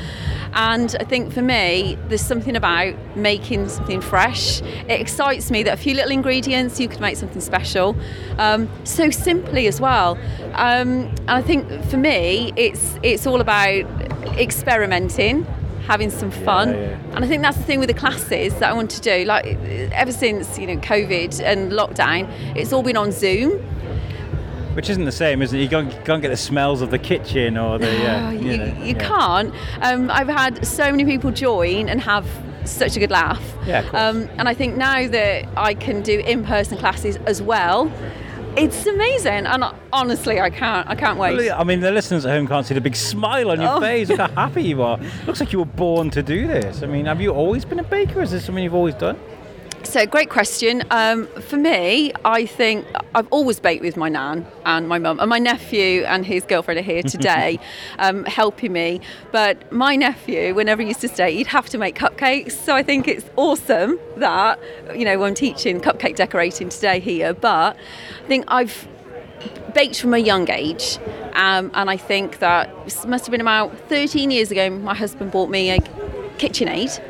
And 0.54 0.96
I 0.98 1.04
think 1.04 1.32
for 1.32 1.42
me, 1.42 1.96
there's 2.08 2.22
something 2.22 2.56
about 2.56 2.94
making 3.16 3.68
something 3.68 4.00
fresh. 4.00 4.62
It 4.62 5.00
excites 5.00 5.50
me 5.50 5.62
that 5.62 5.74
a 5.74 5.76
few 5.76 5.94
little 5.94 6.10
ingredients 6.10 6.80
you 6.80 6.88
could 6.88 7.00
make 7.00 7.16
something 7.16 7.40
special, 7.40 7.94
um, 8.38 8.68
so 8.84 9.10
simply 9.10 9.66
as 9.66 9.80
well. 9.80 10.18
Um, 10.54 11.14
and 11.28 11.30
I 11.30 11.42
think 11.42 11.84
for 11.84 11.98
me, 11.98 12.52
it's 12.56 12.98
it's 13.02 13.26
all 13.26 13.40
about 13.40 13.84
experimenting, 14.38 15.46
having 15.88 16.10
some 16.10 16.30
fun, 16.30 16.74
yeah. 16.74 16.98
and 17.14 17.24
I 17.24 17.26
think 17.26 17.42
that's 17.42 17.56
the 17.56 17.64
thing 17.64 17.80
with 17.80 17.88
the 17.88 17.94
classes 17.94 18.54
that 18.56 18.70
I 18.70 18.74
want 18.74 18.90
to 18.90 19.00
do. 19.00 19.24
Like 19.24 19.46
ever 19.92 20.12
since 20.12 20.58
you 20.58 20.66
know 20.66 20.76
COVID 20.76 21.40
and 21.42 21.72
lockdown, 21.72 22.28
it's 22.54 22.72
all 22.72 22.82
been 22.82 22.96
on 22.96 23.10
Zoom. 23.10 23.58
Which 24.74 24.90
isn't 24.90 25.06
the 25.06 25.10
same, 25.10 25.42
isn't 25.42 25.58
it? 25.58 25.62
You 25.62 25.68
can't, 25.68 25.92
you 25.92 26.00
can't 26.04 26.22
get 26.22 26.28
the 26.28 26.36
smells 26.36 26.82
of 26.82 26.90
the 26.90 26.98
kitchen 27.00 27.56
or 27.56 27.78
the 27.78 27.90
yeah. 27.90 28.28
Oh, 28.28 28.30
you 28.30 28.50
you, 28.50 28.56
know, 28.58 28.64
you 28.84 28.94
yeah. 28.94 29.08
can't. 29.08 29.54
Um, 29.80 30.10
I've 30.10 30.28
had 30.28 30.64
so 30.64 30.90
many 30.90 31.04
people 31.04 31.32
join 31.32 31.88
and 31.88 32.00
have 32.02 32.26
such 32.64 32.94
a 32.96 33.00
good 33.00 33.10
laugh. 33.10 33.42
Yeah. 33.66 33.80
Um, 33.92 34.28
and 34.38 34.48
I 34.48 34.54
think 34.54 34.76
now 34.76 35.08
that 35.08 35.48
I 35.56 35.74
can 35.74 36.02
do 36.02 36.20
in-person 36.20 36.78
classes 36.78 37.16
as 37.26 37.42
well, 37.42 37.90
it's 38.58 38.86
amazing. 38.86 39.46
And 39.46 39.64
honestly, 39.92 40.40
I 40.40 40.50
can't, 40.50 40.88
I 40.88 40.94
can't 40.94 41.18
wait. 41.18 41.50
I 41.50 41.64
mean, 41.64 41.80
the 41.80 41.90
listeners 41.90 42.26
at 42.26 42.30
home 42.36 42.46
can't 42.46 42.66
see 42.66 42.74
the 42.74 42.80
big 42.80 42.96
smile 42.96 43.50
on 43.50 43.60
your 43.60 43.76
Oh. 43.76 43.80
face. 43.80 44.08
Look 44.08 44.18
how 44.20 44.28
happy 44.48 44.62
you 44.64 44.82
are. 44.82 44.98
Looks 45.26 45.40
like 45.40 45.52
you 45.52 45.58
were 45.60 45.64
born 45.64 46.10
to 46.10 46.22
do 46.22 46.46
this. 46.46 46.82
I 46.82 46.86
mean, 46.86 47.06
have 47.06 47.20
you 47.20 47.30
always 47.30 47.64
been 47.64 47.78
a 47.78 47.84
baker? 47.84 48.20
Is 48.22 48.30
this 48.30 48.44
something 48.44 48.62
you've 48.64 48.74
always 48.74 48.94
done? 48.94 49.18
So, 49.84 50.04
great 50.06 50.28
question. 50.28 50.82
Um, 50.90 51.26
for 51.40 51.56
me, 51.56 52.12
I 52.24 52.44
think 52.46 52.86
I've 53.14 53.28
always 53.28 53.58
baked 53.58 53.82
with 53.82 53.96
my 53.96 54.08
nan 54.08 54.46
and 54.66 54.86
my 54.86 54.98
mum, 54.98 55.18
and 55.18 55.30
my 55.30 55.38
nephew 55.38 56.04
and 56.04 56.26
his 56.26 56.44
girlfriend 56.44 56.78
are 56.78 56.82
here 56.82 57.02
today 57.16 57.58
um, 57.98 58.24
helping 58.24 58.72
me. 58.72 59.00
But 59.32 59.72
my 59.72 59.96
nephew, 59.96 60.54
whenever 60.54 60.82
he 60.82 60.88
used 60.88 61.00
to 61.02 61.08
stay, 61.08 61.34
he'd 61.34 61.46
have 61.46 61.68
to 61.70 61.78
make 61.78 61.96
cupcakes. 61.96 62.52
So, 62.52 62.74
I 62.74 62.82
think 62.82 63.08
it's 63.08 63.24
awesome 63.36 63.98
that, 64.16 64.60
you 64.94 65.04
know, 65.04 65.24
I'm 65.24 65.34
teaching 65.34 65.80
cupcake 65.80 66.16
decorating 66.16 66.68
today 66.68 67.00
here, 67.00 67.32
but 67.32 67.76
I 68.22 68.26
think 68.26 68.44
I've 68.48 68.86
baked 69.74 70.00
from 70.00 70.12
a 70.12 70.18
young 70.18 70.50
age. 70.50 70.98
Um, 71.34 71.70
and 71.74 71.88
I 71.88 71.96
think 71.96 72.40
that 72.40 72.68
must 73.06 73.26
have 73.26 73.30
been 73.30 73.40
about 73.40 73.78
13 73.88 74.30
years 74.30 74.50
ago, 74.50 74.68
my 74.70 74.94
husband 74.94 75.30
bought 75.30 75.50
me 75.50 75.70
a 75.70 75.78
KitchenAid. 76.38 77.00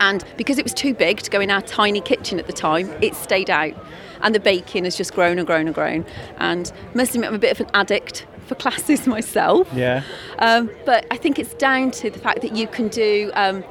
And 0.00 0.24
because 0.36 0.58
it 0.58 0.64
was 0.64 0.74
too 0.74 0.94
big 0.94 1.20
to 1.20 1.30
go 1.30 1.40
in 1.40 1.50
our 1.50 1.62
tiny 1.62 2.00
kitchen 2.00 2.38
at 2.38 2.46
the 2.46 2.52
time, 2.52 2.90
it 3.00 3.14
stayed 3.14 3.50
out. 3.50 3.74
And 4.22 4.34
the 4.34 4.40
baking 4.40 4.84
has 4.84 4.96
just 4.96 5.14
grown 5.14 5.38
and 5.38 5.46
grown 5.46 5.66
and 5.66 5.74
grown. 5.74 6.04
And 6.38 6.72
must 6.94 7.14
admit, 7.14 7.28
I'm 7.28 7.34
a 7.34 7.38
bit 7.38 7.52
of 7.52 7.60
an 7.60 7.70
addict 7.74 8.26
for 8.46 8.54
classes 8.54 9.06
myself. 9.16 9.68
Yeah. 9.74 10.02
Um, 10.38 10.70
but 10.84 11.06
I 11.10 11.16
think 11.16 11.38
it's 11.38 11.54
down 11.54 11.90
to 11.92 12.10
the 12.10 12.18
fact 12.18 12.42
that 12.42 12.56
you 12.56 12.66
can 12.66 12.88
do. 12.88 13.30
Um, 13.34 13.64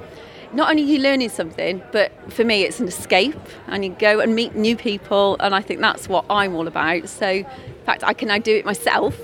not 0.52 0.72
only 0.72 0.82
are 0.84 0.86
you 0.88 1.00
learning 1.00 1.30
something, 1.30 1.84
but 1.92 2.12
for 2.34 2.44
me, 2.44 2.64
it's 2.64 2.80
an 2.80 2.88
escape, 2.88 3.38
and 3.68 3.86
you 3.86 3.96
go 4.00 4.20
and 4.20 4.34
meet 4.34 4.56
new 4.56 4.76
people, 4.76 5.38
and 5.40 5.54
I 5.54 5.62
think 5.62 5.80
that's 5.80 6.10
what 6.10 6.26
I'm 6.28 6.56
all 6.56 6.68
about. 6.68 7.08
So, 7.08 7.28
in 7.28 7.46
fact, 7.86 8.04
I 8.04 8.14
can 8.14 8.30
now 8.30 8.40
do 8.40 8.56
it 8.56 8.66
myself, 8.66 9.16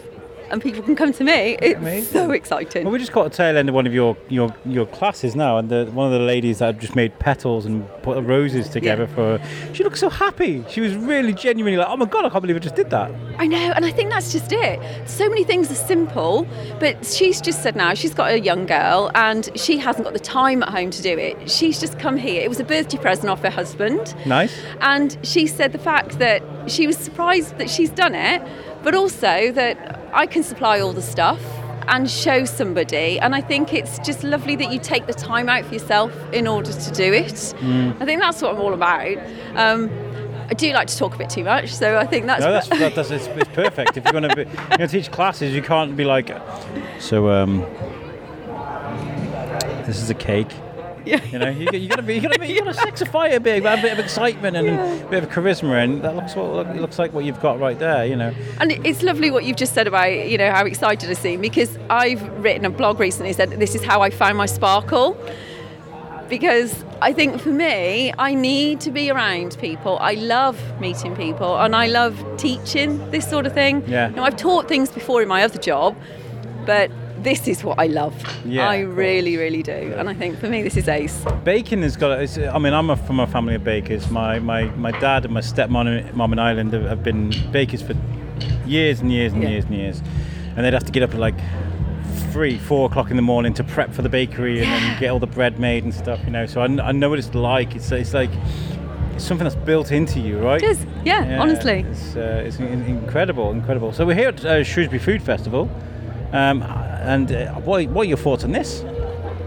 and 0.49 0.61
people 0.61 0.81
can 0.83 0.95
come 0.95 1.13
to 1.13 1.23
me. 1.23 1.57
It's 1.61 1.77
Amazing. 1.79 2.13
so 2.13 2.31
exciting. 2.31 2.83
Well, 2.83 2.93
we 2.93 2.99
just 2.99 3.11
caught 3.11 3.27
a 3.27 3.29
tail 3.29 3.57
end 3.57 3.69
of 3.69 3.75
one 3.75 3.87
of 3.87 3.93
your 3.93 4.15
your, 4.29 4.53
your 4.65 4.85
classes 4.85 5.35
now, 5.35 5.57
and 5.57 5.69
the, 5.69 5.85
one 5.93 6.11
of 6.11 6.19
the 6.19 6.25
ladies 6.25 6.59
that 6.59 6.79
just 6.79 6.95
made 6.95 7.17
petals 7.19 7.65
and 7.65 7.87
put 8.03 8.23
roses 8.23 8.69
together 8.69 9.07
for 9.07 9.37
her. 9.37 9.73
She 9.73 9.83
looked 9.83 9.97
so 9.97 10.09
happy. 10.09 10.63
She 10.69 10.81
was 10.81 10.95
really 10.95 11.33
genuinely 11.33 11.77
like, 11.77 11.89
"Oh 11.89 11.97
my 11.97 12.05
god, 12.05 12.25
I 12.25 12.29
can't 12.29 12.41
believe 12.41 12.55
I 12.55 12.59
just 12.59 12.75
did 12.75 12.89
that." 12.91 13.11
I 13.37 13.47
know, 13.47 13.57
and 13.75 13.85
I 13.85 13.91
think 13.91 14.09
that's 14.09 14.31
just 14.31 14.51
it. 14.51 14.79
So 15.07 15.29
many 15.29 15.43
things 15.43 15.71
are 15.71 15.75
simple, 15.75 16.47
but 16.79 17.05
she's 17.05 17.41
just 17.41 17.63
said 17.63 17.75
now 17.75 17.93
she's 17.93 18.13
got 18.13 18.31
a 18.31 18.39
young 18.39 18.65
girl 18.65 19.11
and 19.15 19.49
she 19.55 19.77
hasn't 19.77 20.05
got 20.05 20.13
the 20.13 20.19
time 20.19 20.63
at 20.63 20.69
home 20.69 20.91
to 20.91 21.01
do 21.01 21.17
it. 21.17 21.49
She's 21.49 21.79
just 21.79 21.99
come 21.99 22.17
here. 22.17 22.41
It 22.41 22.49
was 22.49 22.59
a 22.59 22.63
birthday 22.63 22.97
present 22.97 23.29
off 23.29 23.41
her 23.41 23.49
husband. 23.49 24.15
Nice. 24.25 24.55
And 24.81 25.17
she 25.23 25.47
said 25.47 25.71
the 25.71 25.79
fact 25.79 26.19
that 26.19 26.41
she 26.67 26.87
was 26.87 26.97
surprised 26.97 27.57
that 27.57 27.69
she's 27.69 27.89
done 27.89 28.15
it, 28.15 28.41
but 28.85 28.93
also 28.93 29.51
that 29.51 29.99
I 30.13 30.27
can 30.27 30.43
supply 30.43 30.79
all 30.79 30.93
the 30.93 31.01
stuff 31.01 31.41
and 31.87 32.09
show 32.09 32.45
somebody. 32.45 33.19
And 33.19 33.33
I 33.33 33.41
think 33.41 33.73
it's 33.73 33.97
just 33.99 34.23
lovely 34.23 34.55
that 34.57 34.71
you 34.71 34.79
take 34.79 35.07
the 35.07 35.13
time 35.13 35.49
out 35.49 35.65
for 35.65 35.73
yourself 35.73 36.13
in 36.31 36.47
order 36.47 36.71
to 36.71 36.91
do 36.91 37.11
it. 37.11 37.33
Mm. 37.33 37.99
I 37.99 38.05
think 38.05 38.21
that's 38.21 38.43
what 38.43 38.53
I'm 38.53 38.61
all 38.61 38.75
about. 38.75 39.17
Um, 39.55 39.89
I 40.47 40.53
do 40.53 40.71
like 40.71 40.87
to 40.87 40.97
talk 40.97 41.15
a 41.15 41.17
bit 41.17 41.31
too 41.31 41.43
much, 41.43 41.73
so 41.73 41.97
I 41.97 42.05
think 42.05 42.27
that's. 42.27 42.41
no, 42.41 42.51
that's, 42.51 42.69
that, 42.69 42.93
that's 42.93 43.09
it's, 43.09 43.25
it's 43.25 43.49
perfect. 43.49 43.97
if 43.97 44.03
you're 44.03 44.11
going 44.11 44.29
to 44.29 44.35
be, 44.35 44.43
you're 44.43 44.77
going 44.77 44.79
to 44.81 44.87
teach 44.87 45.11
classes, 45.11 45.55
you 45.55 45.63
can't 45.63 45.97
be 45.97 46.03
like, 46.05 46.29
so 46.99 47.31
um, 47.31 47.61
this 49.87 49.99
is 49.99 50.11
a 50.11 50.13
cake. 50.13 50.51
Yeah. 51.05 51.23
You 51.25 51.39
know, 51.39 51.49
you, 51.49 51.67
you 51.71 51.87
gotta 51.87 52.01
be, 52.01 52.15
you 52.15 52.21
gotta 52.21 52.39
be, 52.39 52.47
you 52.47 52.61
gotta 52.61 52.77
sexify 52.77 53.31
it 53.31 53.35
a 53.35 53.39
bit, 53.39 53.63
have 53.63 53.79
a 53.79 53.81
bit 53.81 53.93
of 53.93 53.99
excitement 53.99 54.57
and 54.57 54.67
a 54.69 55.07
bit 55.09 55.23
of 55.23 55.29
charisma, 55.29 55.83
and 55.83 56.01
that 56.01 56.15
looks 56.15 56.35
what 56.35 56.75
looks 56.75 56.97
like 56.99 57.13
what 57.13 57.25
you've 57.25 57.41
got 57.41 57.59
right 57.59 57.77
there. 57.77 58.05
You 58.05 58.15
know. 58.15 58.33
And 58.59 58.71
it's 58.85 59.03
lovely 59.03 59.31
what 59.31 59.43
you've 59.45 59.57
just 59.57 59.73
said 59.73 59.87
about 59.87 60.09
you 60.09 60.37
know 60.37 60.51
how 60.51 60.65
excited 60.65 61.09
I 61.09 61.13
seem 61.13 61.41
because 61.41 61.77
I've 61.89 62.21
written 62.43 62.65
a 62.65 62.69
blog 62.69 62.99
recently 62.99 63.33
said 63.33 63.51
this 63.51 63.75
is 63.75 63.83
how 63.83 64.01
I 64.01 64.09
found 64.09 64.37
my 64.37 64.45
sparkle. 64.45 65.17
Because 66.27 66.83
I 67.03 67.13
think 67.13 67.39
for 67.39 67.51
me, 67.51 68.11
I 68.17 68.33
need 68.33 68.81
to 68.81 68.89
be 68.89 69.11
around 69.11 69.57
people. 69.59 69.99
I 69.99 70.15
love 70.15 70.59
meeting 70.81 71.15
people 71.15 71.55
and 71.59 71.75
I 71.75 71.85
love 71.85 72.19
teaching 72.37 73.11
this 73.11 73.29
sort 73.29 73.45
of 73.45 73.53
thing. 73.53 73.87
Yeah. 73.87 74.07
Now 74.07 74.23
I've 74.23 74.35
taught 74.35 74.67
things 74.67 74.89
before 74.89 75.21
in 75.21 75.27
my 75.27 75.43
other 75.43 75.59
job, 75.59 75.95
but 76.65 76.89
this 77.23 77.47
is 77.47 77.63
what 77.63 77.79
I 77.79 77.87
love. 77.87 78.13
Yeah, 78.45 78.67
I 78.69 78.79
really, 78.81 79.37
really 79.37 79.63
do. 79.63 79.93
And 79.97 80.09
I 80.09 80.13
think 80.13 80.37
for 80.39 80.47
me, 80.47 80.61
this 80.63 80.77
is 80.77 80.87
ace. 80.87 81.23
Bacon 81.43 81.81
has 81.81 81.95
got. 81.97 82.19
It's, 82.21 82.37
I 82.37 82.57
mean, 82.59 82.73
I'm 82.73 82.89
a, 82.89 82.95
from 82.95 83.19
a 83.19 83.27
family 83.27 83.55
of 83.55 83.63
bakers. 83.63 84.09
My 84.11 84.39
my, 84.39 84.65
my 84.75 84.91
dad 84.91 85.25
and 85.25 85.33
my 85.33 85.41
stepmom 85.41 85.87
and 85.87 86.13
mom 86.13 86.33
in 86.33 86.39
Ireland 86.39 86.73
have, 86.73 86.83
have 86.85 87.03
been 87.03 87.31
bakers 87.51 87.81
for 87.81 87.95
years 88.65 88.99
and 89.01 89.11
years 89.11 89.33
and 89.33 89.41
Yeah. 89.43 89.49
years 89.49 89.65
and 89.65 89.73
years, 89.75 90.01
and 90.55 90.65
they'd 90.65 90.73
have 90.73 90.85
to 90.85 90.91
get 90.91 91.03
up 91.03 91.13
at 91.13 91.19
like 91.19 91.35
three, 92.31 92.57
four 92.57 92.85
o'clock 92.87 93.09
in 93.11 93.15
the 93.15 93.21
morning 93.21 93.53
to 93.53 93.63
prep 93.63 93.93
for 93.93 94.01
the 94.01 94.09
bakery 94.09 94.61
and 94.61 94.67
then 94.69 94.99
get 94.99 95.09
all 95.09 95.19
the 95.19 95.27
bread 95.27 95.57
made 95.59 95.83
and 95.83 95.93
stuff. 95.93 96.19
You 96.25 96.31
know, 96.31 96.45
so 96.45 96.61
I, 96.61 96.65
I 96.65 96.91
know 96.91 97.09
what 97.09 97.19
it's 97.19 97.33
like. 97.33 97.75
It's 97.75 97.91
it's 97.91 98.13
like 98.13 98.29
it's 99.13 99.23
something 99.23 99.45
that's 99.45 99.55
built 99.55 99.91
into 99.93 100.19
you, 100.19 100.39
right? 100.39 100.61
It 100.61 100.69
is, 100.69 100.85
yeah, 101.05 101.39
honestly. 101.41 101.85
It's, 101.89 102.15
uh, 102.17 102.43
it's 102.45 102.57
incredible, 102.59 103.51
incredible. 103.51 103.93
So 103.93 104.05
we're 104.05 104.15
here 104.15 104.27
at 104.29 104.43
uh, 104.43 104.63
Shrewsbury 104.65 104.99
Food 104.99 105.21
Festival, 105.23 105.69
um, 106.35 106.61
and 106.61 107.31
uh, 107.31 107.53
what, 107.55 107.85
what 107.87 108.01
are 108.05 108.09
your 108.09 108.17
thoughts 108.17 108.43
on 108.43 108.51
this? 108.51 108.83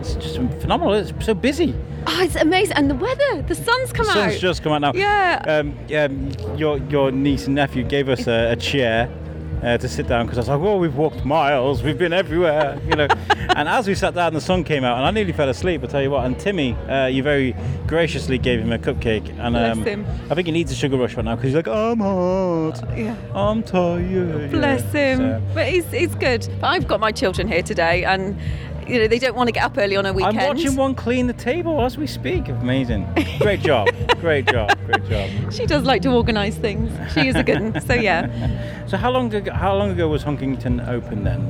It's 0.01 0.15
just 0.15 0.37
phenomenal. 0.37 0.95
It's 0.95 1.13
so 1.25 1.35
busy. 1.35 1.75
Oh, 2.07 2.23
it's 2.23 2.37
amazing. 2.37 2.77
And 2.77 2.91
the 2.91 2.95
weather, 2.95 3.43
the 3.43 3.55
sun's 3.55 3.93
come 3.93 4.07
sun's 4.07 4.17
out. 4.17 4.31
Sun's 4.31 4.41
just 4.41 4.63
come 4.63 4.73
out 4.73 4.81
now. 4.81 4.93
Yeah. 4.95 5.43
Um, 5.47 5.79
um, 5.95 6.57
your 6.57 6.79
your 6.89 7.11
niece 7.11 7.47
and 7.47 7.55
nephew 7.55 7.83
gave 7.83 8.09
us 8.09 8.27
a, 8.27 8.53
a 8.53 8.57
chair. 8.57 9.11
Uh, 9.63 9.77
to 9.77 9.89
sit 9.89 10.07
down 10.07 10.25
because 10.25 10.39
I 10.39 10.43
was 10.43 10.49
like, 10.49 10.61
"Well, 10.61 10.79
we've 10.79 10.95
walked 10.95 11.25
miles, 11.25 11.83
we've 11.83 11.99
been 11.99 12.13
everywhere," 12.13 12.81
you 12.87 12.95
know. 12.95 13.09
and 13.57 13.69
as 13.69 13.89
we 13.89 13.97
sat 13.97 14.15
down, 14.15 14.33
the 14.33 14.41
sun 14.41 14.63
came 14.63 14.85
out, 14.85 14.99
and 14.99 15.05
I 15.05 15.11
nearly 15.11 15.33
fell 15.33 15.49
asleep. 15.49 15.83
I 15.83 15.87
tell 15.87 16.01
you 16.01 16.11
what. 16.11 16.25
And 16.25 16.39
Timmy, 16.39 16.75
uh, 16.89 17.07
you 17.07 17.25
very 17.25 17.57
graciously 17.89 18.39
gave 18.39 18.61
him 18.61 18.73
a 18.73 18.79
cupcake, 18.79 19.29
and 19.41 19.55
Bless 19.55 19.77
um, 19.77 19.85
him. 19.85 20.07
I 20.31 20.37
think 20.37 20.47
he 20.47 20.53
needs 20.53 20.71
a 20.71 20.77
sugar 20.77 20.97
rush 20.97 21.15
right 21.17 21.25
now 21.25 21.35
because 21.35 21.49
he's 21.49 21.57
like, 21.57 21.67
"I'm 21.67 21.99
hot, 21.99 22.97
yeah. 22.97 23.17
I'm 23.35 23.65
tired." 23.65 24.53
Bless 24.53 24.93
him. 24.93 25.19
So- 25.19 25.43
But 25.55 25.67
he's, 25.67 25.91
he's 25.91 26.15
good. 26.15 26.49
But 26.61 26.69
I've 26.69 26.87
got 26.87 27.01
my 27.01 27.11
children 27.11 27.49
here 27.49 27.63
today, 27.63 28.05
and 28.05 28.39
you 28.89 28.99
know 28.99 29.09
they 29.09 29.19
don't 29.19 29.37
want 29.37 29.49
to 29.49 29.53
get 29.53 29.65
up 29.65 29.77
early 29.77 29.97
on 29.97 30.07
a 30.07 30.13
weekend. 30.13 30.39
I'm 30.41 30.57
watching 30.57 30.77
one 30.77 30.95
clean 30.95 31.27
the 31.27 31.33
table 31.33 31.81
as 31.83 31.99
we 31.99 32.07
speak. 32.07 32.49
Amazing. 32.49 33.07
Great 33.39 33.61
job. 33.61 33.89
Great 34.21 34.47
job. 34.47 34.71
Great 34.87 35.05
job. 35.09 35.31
She 35.53 35.67
does 35.67 35.85
like 35.85 36.03
to 36.03 36.11
organise 36.11 36.57
things. 36.57 36.91
She 37.13 37.29
is 37.29 37.35
a 37.35 37.43
good 37.43 37.61
one. 37.61 37.81
So 37.81 37.95
yeah. 37.95 38.29
So 38.89 38.97
how 38.97 39.11
long 39.11 39.33
ago, 39.35 39.53
how 39.53 39.77
long 39.77 39.91
ago 39.91 40.09
was 40.09 40.25
Hunkington 40.25 40.89
open 40.89 41.23
then? 41.23 41.41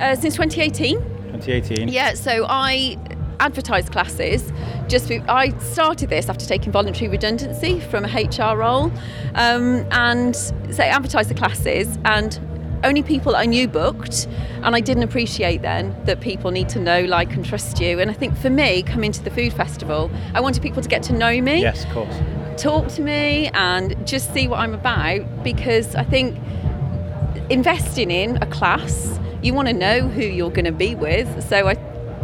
Uh, 0.00 0.14
since 0.14 0.34
2018. 0.36 0.98
2018. 0.98 1.88
Yeah. 1.88 2.14
So 2.14 2.46
I 2.48 2.96
advertise 3.40 3.88
classes. 3.88 4.52
Just 4.86 5.08
be, 5.08 5.18
I 5.20 5.56
started 5.58 6.10
this 6.10 6.28
after 6.28 6.46
taking 6.46 6.70
voluntary 6.70 7.10
redundancy 7.10 7.80
from 7.80 8.04
a 8.04 8.08
HR 8.08 8.56
role, 8.56 8.92
um, 9.34 9.84
and 9.90 10.36
so 10.36 10.82
I 10.82 10.86
advertised 10.86 11.30
the 11.30 11.34
classes 11.34 11.98
and. 12.04 12.38
Only 12.84 13.02
people 13.02 13.34
I 13.34 13.46
knew 13.46 13.66
booked, 13.66 14.28
and 14.62 14.76
I 14.76 14.80
didn't 14.80 15.02
appreciate 15.02 15.62
then 15.62 15.96
that 16.04 16.20
people 16.20 16.50
need 16.50 16.68
to 16.70 16.78
know, 16.78 17.02
like, 17.04 17.32
and 17.34 17.44
trust 17.44 17.80
you. 17.80 17.98
And 17.98 18.10
I 18.10 18.14
think 18.14 18.36
for 18.36 18.50
me, 18.50 18.82
coming 18.82 19.10
to 19.12 19.24
the 19.24 19.30
food 19.30 19.52
festival, 19.52 20.10
I 20.34 20.40
wanted 20.40 20.62
people 20.62 20.82
to 20.82 20.88
get 20.88 21.02
to 21.04 21.12
know 21.12 21.40
me. 21.40 21.62
Yes, 21.62 21.84
of 21.84 21.90
course. 21.90 22.14
talk 22.56 22.88
to 22.88 23.02
me 23.02 23.48
and 23.48 23.94
just 24.06 24.32
see 24.32 24.48
what 24.48 24.60
I'm 24.60 24.74
about 24.74 25.42
because 25.42 25.94
I 25.94 26.04
think 26.04 26.38
investing 27.50 28.10
in 28.10 28.36
a 28.42 28.46
class, 28.46 29.18
you 29.42 29.54
want 29.54 29.68
to 29.68 29.74
know 29.74 30.08
who 30.08 30.22
you're 30.22 30.50
going 30.50 30.64
to 30.64 30.72
be 30.72 30.94
with. 30.94 31.48
So 31.48 31.68
I, 31.68 31.74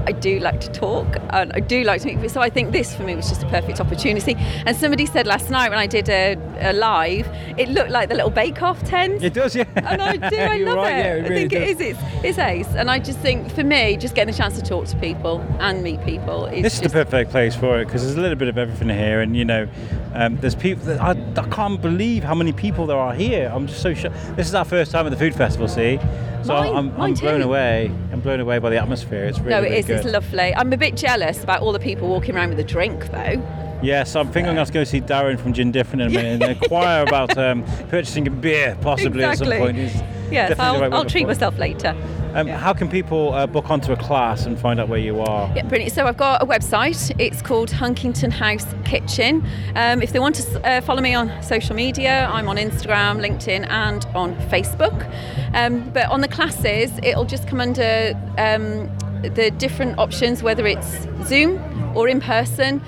I 0.07 0.13
do 0.13 0.39
like 0.41 0.61
to 0.63 0.71
talk 0.73 1.17
and 1.31 1.53
I 1.53 1.61
do 1.61 1.85
like 1.85 2.01
to 2.03 2.07
meet 2.09 2.15
people. 2.15 2.29
So 2.29 2.41
I 2.41 2.51
think 2.51 2.73
this 2.73 2.95
for 2.95 3.03
me 3.03 3.15
was 3.15 3.29
just 3.29 3.43
a 3.43 3.47
perfect 3.47 3.81
opportunity. 3.81 4.35
And 4.67 4.77
somebody 4.77 5.07
said 5.07 5.27
last 5.27 5.51
night 5.51 5.69
when 5.71 5.79
I 5.79 5.87
did 5.87 6.09
a, 6.09 6.37
a 6.61 6.73
live, 6.73 7.29
it 7.59 7.69
looked 7.69 7.91
like 7.91 8.09
the 8.09 8.15
little 8.15 8.31
Bake 8.31 8.63
Off 8.63 8.83
tent. 8.85 9.23
It 9.23 9.35
does, 9.35 9.55
yeah. 9.55 9.65
And 9.77 10.01
I 10.03 10.17
do, 10.17 10.37
I 10.39 10.55
You're 10.55 10.67
love 10.69 10.77
right, 10.79 10.93
it. 10.97 10.99
yeah, 10.99 11.15
it 11.15 11.25
I 11.25 11.29
think 11.29 11.51
does. 11.53 11.63
is, 11.69 11.81
it's, 11.81 11.99
it's 12.25 12.39
ace. 12.39 12.69
And 12.75 12.91
I 12.91 12.99
just 12.99 13.19
think 13.21 13.53
for 13.53 13.63
me, 13.65 13.97
just 13.97 14.15
getting 14.15 14.33
the 14.33 14.37
chance 14.39 14.57
to 14.59 14.63
talk 14.63 14.87
to 14.87 14.97
people 14.97 15.41
and 15.61 15.83
meet 15.83 16.03
people 16.05 16.47
is 16.47 16.63
This 16.63 16.75
is 16.75 16.81
the 16.81 16.89
perfect 16.91 17.31
place 17.31 17.55
for 17.55 17.81
it 17.81 17.87
because 17.87 18.03
there's 18.03 18.17
a 18.17 18.21
little 18.21 18.39
bit 18.39 18.49
of 18.49 18.59
everything 18.59 18.89
here, 18.89 19.21
and 19.21 19.37
you 19.37 19.45
know, 19.45 19.69
um, 20.15 20.37
there's 20.39 20.55
people. 20.55 20.85
That 20.87 21.01
I, 21.01 21.11
I 21.41 21.49
can't 21.49 21.81
believe 21.81 22.25
how 22.25 22.35
many 22.35 22.53
people 22.53 22.87
there 22.87 22.97
are 22.99 23.15
here. 23.15 23.51
I'm 23.53 23.67
just 23.67 23.83
so 23.83 23.95
sure. 23.95 24.11
This 24.37 24.49
is 24.49 24.55
our 24.55 24.65
first 24.65 24.91
time 24.93 25.07
at 25.07 25.11
the 25.11 25.17
food 25.19 25.35
festival, 25.35 25.69
see, 25.69 25.99
so 26.43 26.55
Mine- 26.55 26.69
I'm, 26.71 26.77
I'm 26.77 26.97
mine 26.97 27.15
blown 27.15 27.43
away. 27.43 27.91
I'm 28.13 28.21
blown 28.21 28.41
away 28.41 28.59
by 28.59 28.71
the 28.71 28.79
atmosphere. 28.79 29.25
It's 29.25 29.39
really, 29.39 29.51
no, 29.51 29.59
it 29.59 29.63
really 29.65 29.77
is. 29.77 29.87
Good. 29.91 30.07
It's 30.07 30.13
lovely. 30.13 30.55
I'm 30.55 30.73
a 30.73 30.77
bit 30.77 30.97
jealous 30.97 31.43
about 31.43 31.63
all 31.63 31.73
the 31.73 31.79
people 31.79 32.09
walking 32.09 32.35
around 32.35 32.51
with 32.51 32.61
a 32.61 32.65
drink, 32.65 33.11
though. 33.11 33.43
Yeah, 33.83 34.05
so 34.05 34.21
I'm 34.21 34.31
thinking 34.31 34.51
I'm 34.51 34.57
going 34.57 34.67
to 34.67 34.73
go 34.73 34.85
see 34.85 35.01
Darren 35.01 35.39
from 35.41 35.55
Gin 35.55 35.73
Different 35.73 36.03
in 36.03 36.09
a 36.09 36.11
minute 36.11 36.43
and 36.43 36.63
inquire 36.63 37.03
about 37.07 37.37
um, 37.39 37.65
purchasing 37.89 38.27
a 38.27 38.31
beer 38.31 38.77
possibly 38.83 39.25
at 39.25 39.39
some 39.39 39.49
point. 39.49 39.79
It's, 39.79 40.03
Yes, 40.31 40.59
I'll, 40.59 40.81
right 40.81 40.93
I'll 40.93 41.05
treat 41.05 41.27
myself 41.27 41.59
later. 41.59 41.97
Um, 42.35 42.47
How 42.47 42.73
can 42.73 42.89
people 42.89 43.35
uh, 43.35 43.47
book 43.47 43.71
onto 43.71 43.93
a 43.93 43.97
class 43.97 44.47
and 44.47 44.59
find 44.59 44.79
out 44.79 44.89
where 44.89 45.01
you 45.01 45.21
are? 45.21 45.53
Yeah, 45.57 45.67
brilliant. 45.67 45.93
So 45.93 46.07
I've 46.07 46.17
got 46.17 46.41
a 46.43 46.47
website. 46.47 47.13
It's 47.19 47.43
called 47.43 47.71
Hunkington 47.71 48.31
House 48.31 48.67
Kitchen. 48.85 49.45
Um, 49.75 50.01
if 50.01 50.13
they 50.13 50.21
want 50.21 50.37
to 50.37 50.67
uh, 50.67 50.81
follow 50.83 51.03
me 51.03 51.15
on 51.15 51.43
social 51.43 51.75
media, 51.75 52.27
I'm 52.33 52.49
on 52.49 52.57
Instagram, 52.57 53.21
LinkedIn, 53.21 53.69
and 53.69 54.05
on 54.15 54.37
Facebook. 54.49 55.13
Um, 55.55 55.91
but 55.91 56.09
on 56.09 56.21
the 56.21 56.29
classes, 56.29 56.93
it'll 57.03 57.25
just 57.25 57.49
come 57.49 57.61
under 57.61 58.13
um, 58.39 58.89
the 59.23 59.51
different 59.53 59.99
options, 59.99 60.43
whether 60.43 60.67
it's 60.67 61.07
Zoom 61.25 61.59
or 61.97 62.09
in 62.09 62.21
person. 62.21 62.83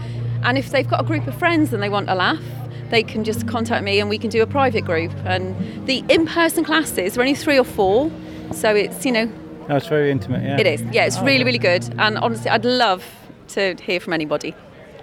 And 0.44 0.58
if 0.58 0.70
they've 0.70 0.88
got 0.88 1.00
a 1.00 1.04
group 1.04 1.26
of 1.26 1.34
friends 1.36 1.72
and 1.72 1.82
they 1.82 1.88
want 1.88 2.08
a 2.10 2.14
laugh, 2.14 2.42
they 2.90 3.02
can 3.02 3.24
just 3.24 3.46
contact 3.46 3.84
me 3.84 4.00
and 4.00 4.08
we 4.10 4.18
can 4.18 4.28
do 4.30 4.42
a 4.42 4.46
private 4.46 4.84
group. 4.84 5.12
And 5.24 5.86
the 5.86 6.04
in-person 6.08 6.64
classes 6.64 7.16
are 7.16 7.20
only 7.20 7.34
three 7.34 7.58
or 7.58 7.64
four, 7.64 8.10
so 8.52 8.74
it's 8.74 9.04
you 9.06 9.12
know 9.12 9.26
No, 9.68 9.76
it's 9.76 9.86
very 9.86 10.10
intimate. 10.10 10.42
Yeah. 10.42 10.58
it 10.60 10.66
is. 10.66 10.82
Yeah, 10.92 11.04
it's 11.06 11.16
Oh, 11.18 11.24
really, 11.24 11.44
really 11.44 11.58
good. 11.58 11.88
And 11.98 12.18
honestly, 12.18 12.50
I'd 12.50 12.64
love 12.64 13.04
to 13.48 13.74
hear 13.82 14.00
from 14.00 14.12
anybody. 14.12 14.54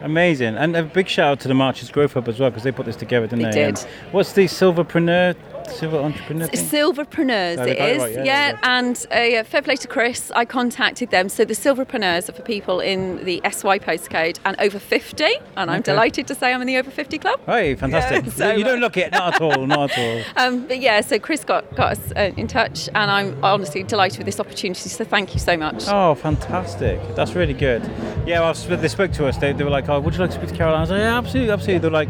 Amazing. 0.01 0.55
And 0.55 0.75
a 0.77 0.83
big 0.83 1.07
shout 1.09 1.31
out 1.31 1.39
to 1.41 1.47
the 1.47 1.53
Marches 1.53 1.89
Growth 1.91 2.13
Hub 2.13 2.27
as 2.29 2.39
well 2.39 2.49
because 2.49 2.63
they 2.63 2.71
put 2.71 2.85
this 2.85 2.95
together, 2.95 3.27
didn't 3.27 3.43
They 3.51 3.51
they? 3.51 3.65
did. 3.71 3.79
Um, 3.79 3.85
what's 4.11 4.31
the 4.33 4.45
Silverpreneur, 4.45 5.35
Silver 5.69 5.97
Entrepreneur 5.97 6.47
thing? 6.47 6.65
Silverpreneurs, 6.65 7.57
they 7.57 7.71
it 7.77 7.95
is. 7.95 8.01
right, 8.01 8.13
yeah, 8.13 8.23
yeah, 8.23 8.59
and 8.63 9.05
uh, 9.13 9.19
yeah, 9.19 9.43
fair 9.43 9.61
play 9.61 9.75
to 9.77 9.87
Chris. 9.87 10.31
I 10.35 10.45
contacted 10.45 11.11
them. 11.11 11.29
So 11.29 11.45
the 11.45 11.53
Silverpreneurs 11.53 12.29
are 12.29 12.33
for 12.33 12.41
people 12.41 12.79
in 12.79 13.23
the 13.25 13.41
SY 13.43 13.79
postcode 13.79 14.39
and 14.45 14.59
over 14.59 14.79
50. 14.79 15.25
And 15.55 15.71
I'm 15.71 15.81
delighted 15.81 16.27
to 16.27 16.35
say 16.35 16.53
I'm 16.53 16.61
in 16.61 16.67
the 16.67 16.77
over 16.77 16.91
50 16.91 17.17
club. 17.17 17.39
Hey, 17.45 17.75
fantastic. 17.75 18.25
Yeah, 18.25 18.31
so 18.35 18.51
you 18.51 18.63
don't 18.63 18.79
look 18.79 18.97
it, 18.97 19.11
not 19.11 19.35
at 19.35 19.41
all, 19.41 19.65
not 19.65 19.91
at 19.91 19.97
all. 19.97 20.23
Um, 20.39 20.65
but 20.67 20.79
yeah, 20.79 21.01
so 21.01 21.19
Chris 21.19 21.43
got, 21.43 21.75
got 21.75 21.97
us 21.97 22.11
uh, 22.15 22.31
in 22.37 22.47
touch, 22.47 22.87
and 22.95 23.11
I'm 23.11 23.43
honestly 23.43 23.83
delighted 23.83 24.19
with 24.19 24.25
this 24.25 24.39
opportunity. 24.39 24.87
So 24.89 25.03
thank 25.03 25.33
you 25.33 25.39
so 25.39 25.57
much. 25.57 25.85
Oh, 25.87 26.15
fantastic. 26.15 26.99
That's 27.15 27.33
really 27.33 27.53
good. 27.53 27.83
Yeah, 28.25 28.39
well, 28.39 28.53
they 28.53 28.87
spoke 28.87 29.11
to 29.13 29.27
us. 29.27 29.37
They, 29.37 29.51
they 29.53 29.63
were 29.63 29.69
like, 29.69 29.89
oh, 29.89 29.99
would 29.99 30.13
you 30.13 30.19
like 30.21 30.29
to 30.31 30.37
speak 30.37 30.49
to 30.49 30.55
Caroline? 30.55 30.77
I 30.77 30.81
was 30.81 30.89
like, 30.91 30.99
yeah, 30.99 31.17
absolutely, 31.17 31.51
absolutely. 31.51 31.79
They're 31.79 31.91
like, 31.91 32.09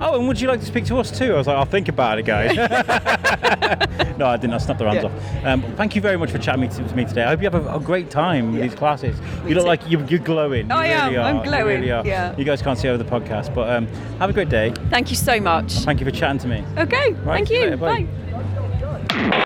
oh, 0.00 0.18
and 0.18 0.28
would 0.28 0.40
you 0.40 0.48
like 0.48 0.60
to 0.60 0.66
speak 0.66 0.84
to 0.86 0.96
us 0.98 1.16
too? 1.16 1.34
I 1.34 1.36
was 1.36 1.46
like, 1.46 1.56
I'll 1.56 1.64
think 1.64 1.88
about 1.88 2.18
it, 2.18 2.24
guys. 2.24 2.56
no, 4.18 4.26
I 4.26 4.36
didn't. 4.36 4.54
I 4.54 4.58
snapped 4.58 4.78
their 4.78 4.88
hands 4.88 5.04
off. 5.04 5.44
Um, 5.44 5.62
thank 5.76 5.94
you 5.94 6.00
very 6.02 6.16
much 6.16 6.30
for 6.30 6.38
chatting 6.38 6.68
to, 6.68 6.88
to 6.88 6.94
me 6.96 7.04
today. 7.04 7.24
I 7.24 7.28
hope 7.28 7.40
you 7.42 7.48
have 7.50 7.54
a, 7.66 7.74
a 7.76 7.80
great 7.80 8.10
time 8.10 8.52
with 8.52 8.62
these 8.62 8.74
classes. 8.74 9.16
You 9.46 9.54
look 9.54 9.66
like 9.66 9.88
you, 9.88 10.04
you're 10.06 10.18
glowing. 10.20 10.66
You 10.68 10.74
I 10.74 10.86
am, 10.86 11.12
really 11.12 11.18
I'm 11.22 11.36
are. 11.36 11.44
You 11.44 11.50
glowing, 11.50 11.66
really 11.80 11.92
are. 11.92 12.06
yeah. 12.06 12.36
You 12.36 12.44
guys 12.44 12.62
can't 12.62 12.78
see 12.78 12.88
over 12.88 13.02
the 13.02 13.08
podcast, 13.08 13.54
but 13.54 13.68
um, 13.70 13.86
have 14.18 14.30
a 14.30 14.32
great 14.32 14.48
day. 14.48 14.72
Thank 14.90 15.10
you 15.10 15.16
so 15.16 15.40
much. 15.40 15.72
Thank 15.80 16.00
you 16.00 16.06
for 16.06 16.12
chatting 16.12 16.38
to 16.40 16.48
me. 16.48 16.64
Okay, 16.76 17.12
Right, 17.12 17.36
thank 17.36 17.50
you 17.50 17.56
you. 17.58 17.64
later, 17.64 17.76
bye. 17.76 18.02
Bye. 18.02 19.44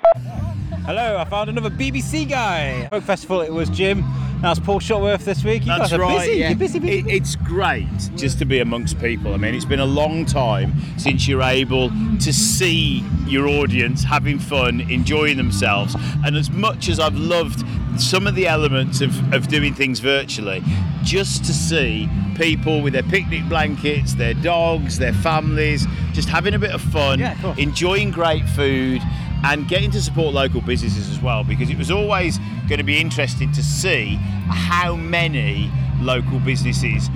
Hello, 0.84 1.16
I 1.16 1.24
found 1.26 1.48
another 1.48 1.70
BBC 1.70 2.28
guy. 2.28 2.88
Folk 2.88 3.04
Festival, 3.04 3.40
it 3.40 3.52
was 3.52 3.68
Jim. 3.70 4.04
That's 4.42 4.58
Paul 4.58 4.80
Shuttleworth 4.80 5.24
this 5.24 5.44
week. 5.44 5.62
You 5.62 5.68
That's 5.68 5.82
guys 5.90 5.92
are 5.92 6.00
right. 6.00 6.18
busy. 6.26 6.40
yeah. 6.40 6.48
You're 6.48 6.58
busy, 6.58 6.78
busy. 6.80 6.98
It- 6.98 7.06
it's 7.06 7.36
great 7.36 7.86
just 8.16 8.38
to 8.40 8.44
be 8.44 8.58
amongst 8.58 8.98
people. 9.00 9.32
I 9.34 9.36
mean, 9.36 9.54
it's 9.54 9.64
been 9.64 9.78
a 9.80 9.84
long 9.86 10.26
time 10.26 10.74
since 10.98 11.28
you're 11.28 11.42
able 11.42 11.90
to 12.18 12.32
see 12.32 13.04
your 13.26 13.46
audience 13.46 14.02
having 14.02 14.40
fun, 14.40 14.80
enjoying 14.90 15.36
themselves. 15.36 15.94
And 16.26 16.36
as 16.36 16.50
much 16.50 16.88
as 16.88 16.98
I've 16.98 17.16
loved 17.16 17.64
some 18.00 18.26
of 18.26 18.34
the 18.34 18.48
elements 18.48 19.00
of, 19.00 19.32
of 19.32 19.46
doing 19.46 19.74
things 19.74 20.00
virtually, 20.00 20.62
just 21.04 21.44
to 21.44 21.52
see 21.52 22.08
people 22.34 22.82
with 22.82 22.94
their 22.94 23.02
picnic 23.04 23.48
blankets, 23.48 24.14
their 24.14 24.34
dogs, 24.34 24.98
their 24.98 25.12
families, 25.12 25.86
just 26.14 26.28
having 26.28 26.54
a 26.54 26.58
bit 26.58 26.72
of 26.72 26.80
fun, 26.80 27.20
Yeah, 27.20 27.54
enjoying 27.58 28.10
great 28.10 28.48
food 28.48 29.00
and 29.44 29.68
getting 29.68 29.90
to 29.90 30.00
support 30.00 30.34
local 30.34 30.60
businesses 30.60 31.10
as 31.10 31.20
well 31.20 31.44
because 31.44 31.70
it 31.70 31.78
was 31.78 31.90
always 31.90 32.38
going 32.68 32.78
to 32.78 32.84
be 32.84 33.00
interesting 33.00 33.50
to 33.52 33.62
see 33.62 34.16
how 34.48 34.94
many 34.94 35.70
local 36.00 36.38
businesses 36.40 37.08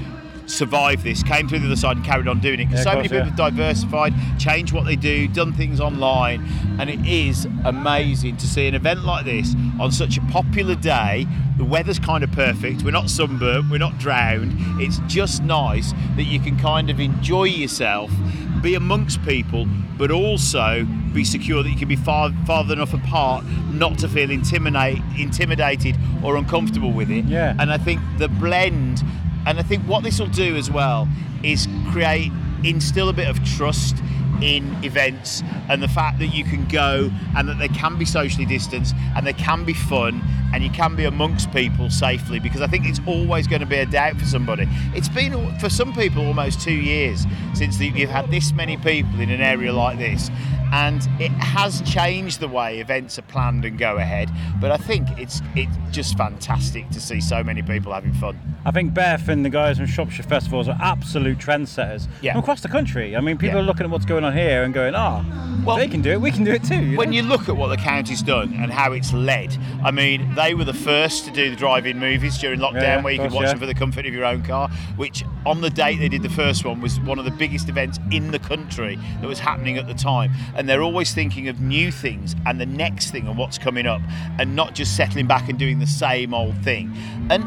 survived 0.46 1.04
this, 1.04 1.22
came 1.22 1.48
through 1.48 1.60
the 1.60 1.66
other 1.66 1.76
side 1.76 1.96
and 1.96 2.04
carried 2.04 2.28
on 2.28 2.40
doing 2.40 2.60
it. 2.60 2.66
Because 2.66 2.84
Yeah, 2.84 2.84
so 2.84 2.90
of 2.90 2.96
many 2.98 3.08
course, 3.08 3.28
people 3.28 3.42
have 3.42 3.54
diversified, 3.54 4.14
changed 4.38 4.72
what 4.72 4.84
they 4.84 4.96
do, 4.96 5.28
done 5.28 5.52
things 5.52 5.80
online, 5.80 6.46
and 6.78 6.88
it 6.88 7.04
is 7.06 7.46
amazing 7.64 8.36
to 8.38 8.46
see 8.46 8.66
an 8.66 8.74
event 8.74 9.04
like 9.04 9.24
this 9.24 9.54
on 9.80 9.92
such 9.92 10.16
a 10.16 10.20
popular 10.22 10.74
day. 10.74 11.26
The 11.58 11.64
weather's 11.64 11.98
kind 11.98 12.22
of 12.22 12.30
perfect. 12.32 12.82
We're 12.82 12.90
not 12.90 13.10
sunburnt, 13.10 13.70
we're 13.70 13.78
not 13.78 13.98
drowned. 13.98 14.54
It's 14.80 14.98
just 15.06 15.42
nice 15.42 15.92
that 16.16 16.24
you 16.24 16.40
can 16.40 16.58
kind 16.58 16.90
of 16.90 17.00
enjoy 17.00 17.44
yourself, 17.44 18.10
be 18.62 18.74
amongst 18.74 19.22
people, 19.24 19.66
but 19.98 20.10
also 20.10 20.86
be 21.14 21.24
secure 21.24 21.62
that 21.62 21.70
you 21.70 21.76
can 21.76 21.88
be 21.88 21.96
far 21.96 22.30
farther 22.46 22.74
enough 22.74 22.92
apart 22.92 23.44
not 23.72 23.98
to 23.98 24.08
feel 24.08 24.30
intimidate, 24.30 24.98
intimidated 25.18 25.96
or 26.22 26.36
uncomfortable 26.36 26.92
with 26.92 27.10
it. 27.10 27.24
Yeah. 27.24 27.54
And 27.58 27.72
I 27.72 27.78
think 27.78 28.00
the 28.18 28.28
blend, 28.28 29.02
and 29.46 29.58
I 29.58 29.62
think 29.62 29.84
what 29.84 30.02
this 30.02 30.18
will 30.18 30.26
do 30.26 30.56
as 30.56 30.70
well 30.70 31.08
is 31.42 31.68
create, 31.90 32.32
instill 32.64 33.08
a 33.08 33.12
bit 33.12 33.28
of 33.28 33.42
trust 33.44 33.96
in 34.42 34.84
events 34.84 35.42
and 35.68 35.82
the 35.82 35.88
fact 35.88 36.18
that 36.18 36.26
you 36.26 36.44
can 36.44 36.66
go 36.68 37.10
and 37.36 37.48
that 37.48 37.58
they 37.58 37.68
can 37.68 37.96
be 37.98 38.04
socially 38.04 38.44
distanced 38.44 38.94
and 39.14 39.26
they 39.26 39.32
can 39.32 39.64
be 39.64 39.72
fun 39.72 40.22
and 40.52 40.62
you 40.62 40.70
can 40.70 40.94
be 40.94 41.04
amongst 41.04 41.50
people 41.52 41.88
safely 41.88 42.38
because 42.38 42.60
I 42.60 42.66
think 42.66 42.86
it's 42.86 43.00
always 43.06 43.46
going 43.46 43.60
to 43.60 43.66
be 43.66 43.76
a 43.76 43.86
doubt 43.86 44.16
for 44.16 44.26
somebody. 44.26 44.68
It's 44.94 45.08
been 45.08 45.58
for 45.58 45.70
some 45.70 45.94
people 45.94 46.26
almost 46.26 46.60
two 46.60 46.74
years 46.74 47.24
since 47.54 47.80
you've 47.80 48.10
had 48.10 48.30
this 48.30 48.52
many 48.52 48.76
people 48.76 49.20
in 49.20 49.30
an 49.30 49.40
area 49.40 49.72
like 49.72 49.98
this 49.98 50.30
and 50.72 51.08
it 51.20 51.30
has 51.32 51.80
changed 51.82 52.40
the 52.40 52.48
way 52.48 52.80
events 52.80 53.18
are 53.18 53.22
planned 53.22 53.64
and 53.64 53.78
go 53.78 53.96
ahead 53.96 54.30
but 54.60 54.70
I 54.70 54.76
think 54.76 55.06
it's 55.18 55.40
it's 55.54 55.74
just 55.90 56.16
fantastic 56.18 56.88
to 56.90 57.00
see 57.00 57.20
so 57.20 57.42
many 57.42 57.62
people 57.62 57.92
having 57.92 58.12
fun. 58.14 58.38
I 58.64 58.70
think 58.72 58.92
Beth 58.94 59.28
and 59.28 59.44
the 59.44 59.48
guys 59.50 59.76
from 59.78 59.86
Shropshire 59.86 60.24
Festivals 60.24 60.68
are 60.68 60.76
absolute 60.80 61.38
trendsetters 61.38 62.08
Yeah. 62.20 62.32
from 62.32 62.40
across 62.42 62.60
the 62.60 62.68
country. 62.68 63.16
I 63.16 63.20
mean, 63.20 63.38
people 63.38 63.56
Yeah. 63.58 63.62
are 63.62 63.66
looking 63.66 63.84
at 63.84 63.90
what's 63.90 64.04
going 64.04 64.24
on 64.24 64.36
here 64.36 64.64
and 64.64 64.74
going, 64.74 64.94
"Ah, 64.94 65.24
Well, 65.64 65.76
they 65.76 65.88
can 65.88 66.02
do 66.02 66.10
it. 66.12 66.20
We 66.20 66.30
can 66.30 66.44
do 66.44 66.52
it 66.52 66.64
too." 66.64 66.74
you 66.84 66.96
when 66.98 67.10
know? 67.10 67.16
you 67.16 67.22
look 67.22 67.48
at 67.48 67.56
what 67.56 67.68
the 67.68 67.76
county's 67.76 68.22
done 68.22 68.54
and 68.60 68.72
how 68.72 68.92
it's 68.92 69.12
led, 69.12 69.56
I 69.84 69.90
mean, 69.90 70.34
they 70.34 70.54
were 70.54 70.64
the 70.64 70.74
first 70.74 71.24
to 71.26 71.30
do 71.30 71.48
the 71.50 71.56
drive-in 71.56 71.98
movies 71.98 72.38
during 72.38 72.60
lockdown, 72.60 72.82
Yeah, 72.82 73.00
where 73.02 73.12
you 73.12 73.20
of 73.22 73.28
could 73.28 73.34
watch 73.34 73.44
yeah. 73.44 73.50
them 73.50 73.58
for 73.60 73.66
the 73.66 73.74
comfort 73.74 74.04
of 74.06 74.12
your 74.12 74.24
own 74.24 74.42
car. 74.42 74.68
Which, 74.96 75.24
on 75.46 75.60
the 75.60 75.70
date 75.70 75.98
they 76.00 76.08
did 76.08 76.22
the 76.22 76.28
first 76.28 76.64
one, 76.64 76.80
was 76.80 76.98
one 77.00 77.18
of 77.18 77.24
the 77.24 77.30
biggest 77.30 77.68
events 77.68 77.98
in 78.10 78.30
the 78.32 78.38
country 78.38 78.98
that 79.20 79.26
was 79.28 79.38
happening 79.38 79.78
at 79.78 79.86
the 79.86 79.94
time. 79.94 80.32
And 80.56 80.68
they're 80.68 80.82
always 80.82 81.12
thinking 81.12 81.48
of 81.48 81.60
new 81.60 81.90
things 81.90 82.34
and 82.46 82.60
the 82.60 82.66
next 82.66 83.10
thing 83.10 83.28
and 83.28 83.36
what's 83.36 83.58
coming 83.58 83.86
up, 83.86 84.00
and 84.38 84.56
not 84.56 84.74
just 84.74 84.96
settling 84.96 85.26
back 85.26 85.48
and 85.48 85.58
doing 85.58 85.78
the 85.78 85.86
same 85.86 86.32
old 86.34 86.56
thing. 86.62 86.92
And 87.30 87.44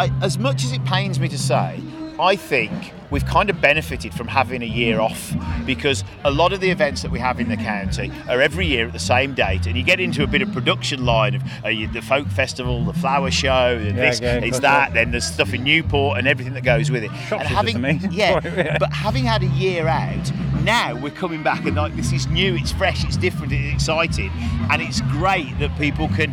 I, 0.00 0.10
as 0.22 0.38
much 0.38 0.64
as 0.64 0.72
it 0.72 0.84
pains 0.84 1.20
me 1.20 1.28
to 1.28 1.38
say, 1.38 1.80
I 2.22 2.36
think 2.36 2.92
we've 3.10 3.26
kind 3.26 3.50
of 3.50 3.60
benefited 3.60 4.14
from 4.14 4.28
having 4.28 4.62
a 4.62 4.66
year 4.66 5.00
off 5.00 5.34
because 5.66 6.04
a 6.24 6.30
lot 6.30 6.52
of 6.52 6.60
the 6.60 6.70
events 6.70 7.02
that 7.02 7.10
we 7.10 7.18
have 7.18 7.40
in 7.40 7.48
the 7.48 7.56
county 7.56 8.12
are 8.28 8.40
every 8.40 8.64
year 8.64 8.86
at 8.86 8.92
the 8.92 8.98
same 9.00 9.34
date, 9.34 9.66
and 9.66 9.76
you 9.76 9.82
get 9.82 9.98
into 9.98 10.22
a 10.22 10.26
bit 10.28 10.40
of 10.40 10.52
production 10.52 11.04
line 11.04 11.34
of 11.34 11.42
uh, 11.64 11.68
you- 11.68 11.88
the 11.88 12.00
folk 12.00 12.28
festival, 12.28 12.84
the 12.84 12.92
flower 12.92 13.28
show, 13.30 13.76
and 13.76 13.96
Yeah, 13.96 14.10
this, 14.10 14.20
yeah, 14.20 14.34
it's 14.36 14.60
that, 14.60 14.94
then 14.94 15.10
there's 15.10 15.24
stuff 15.26 15.52
in 15.52 15.64
Newport 15.64 16.16
and 16.16 16.28
everything 16.28 16.54
that 16.54 16.62
goes 16.62 16.92
with 16.92 17.02
it. 17.02 17.10
and 17.32 17.42
having, 17.42 17.82
yeah, 18.12 18.38
Yeah. 18.56 18.78
but 18.78 18.92
having 18.92 19.24
had 19.24 19.42
a 19.42 19.46
year 19.48 19.88
out, 19.88 20.30
now 20.62 20.94
we're 20.94 21.10
coming 21.10 21.42
back 21.42 21.64
and 21.64 21.74
like 21.74 21.96
this 21.96 22.12
is 22.12 22.28
new, 22.28 22.54
it's 22.54 22.70
fresh, 22.70 23.04
it's 23.04 23.16
different, 23.16 23.52
it's 23.52 23.74
exciting, 23.74 24.30
and 24.70 24.80
it's 24.80 25.00
great 25.02 25.58
that 25.58 25.76
people 25.76 26.06
can 26.08 26.32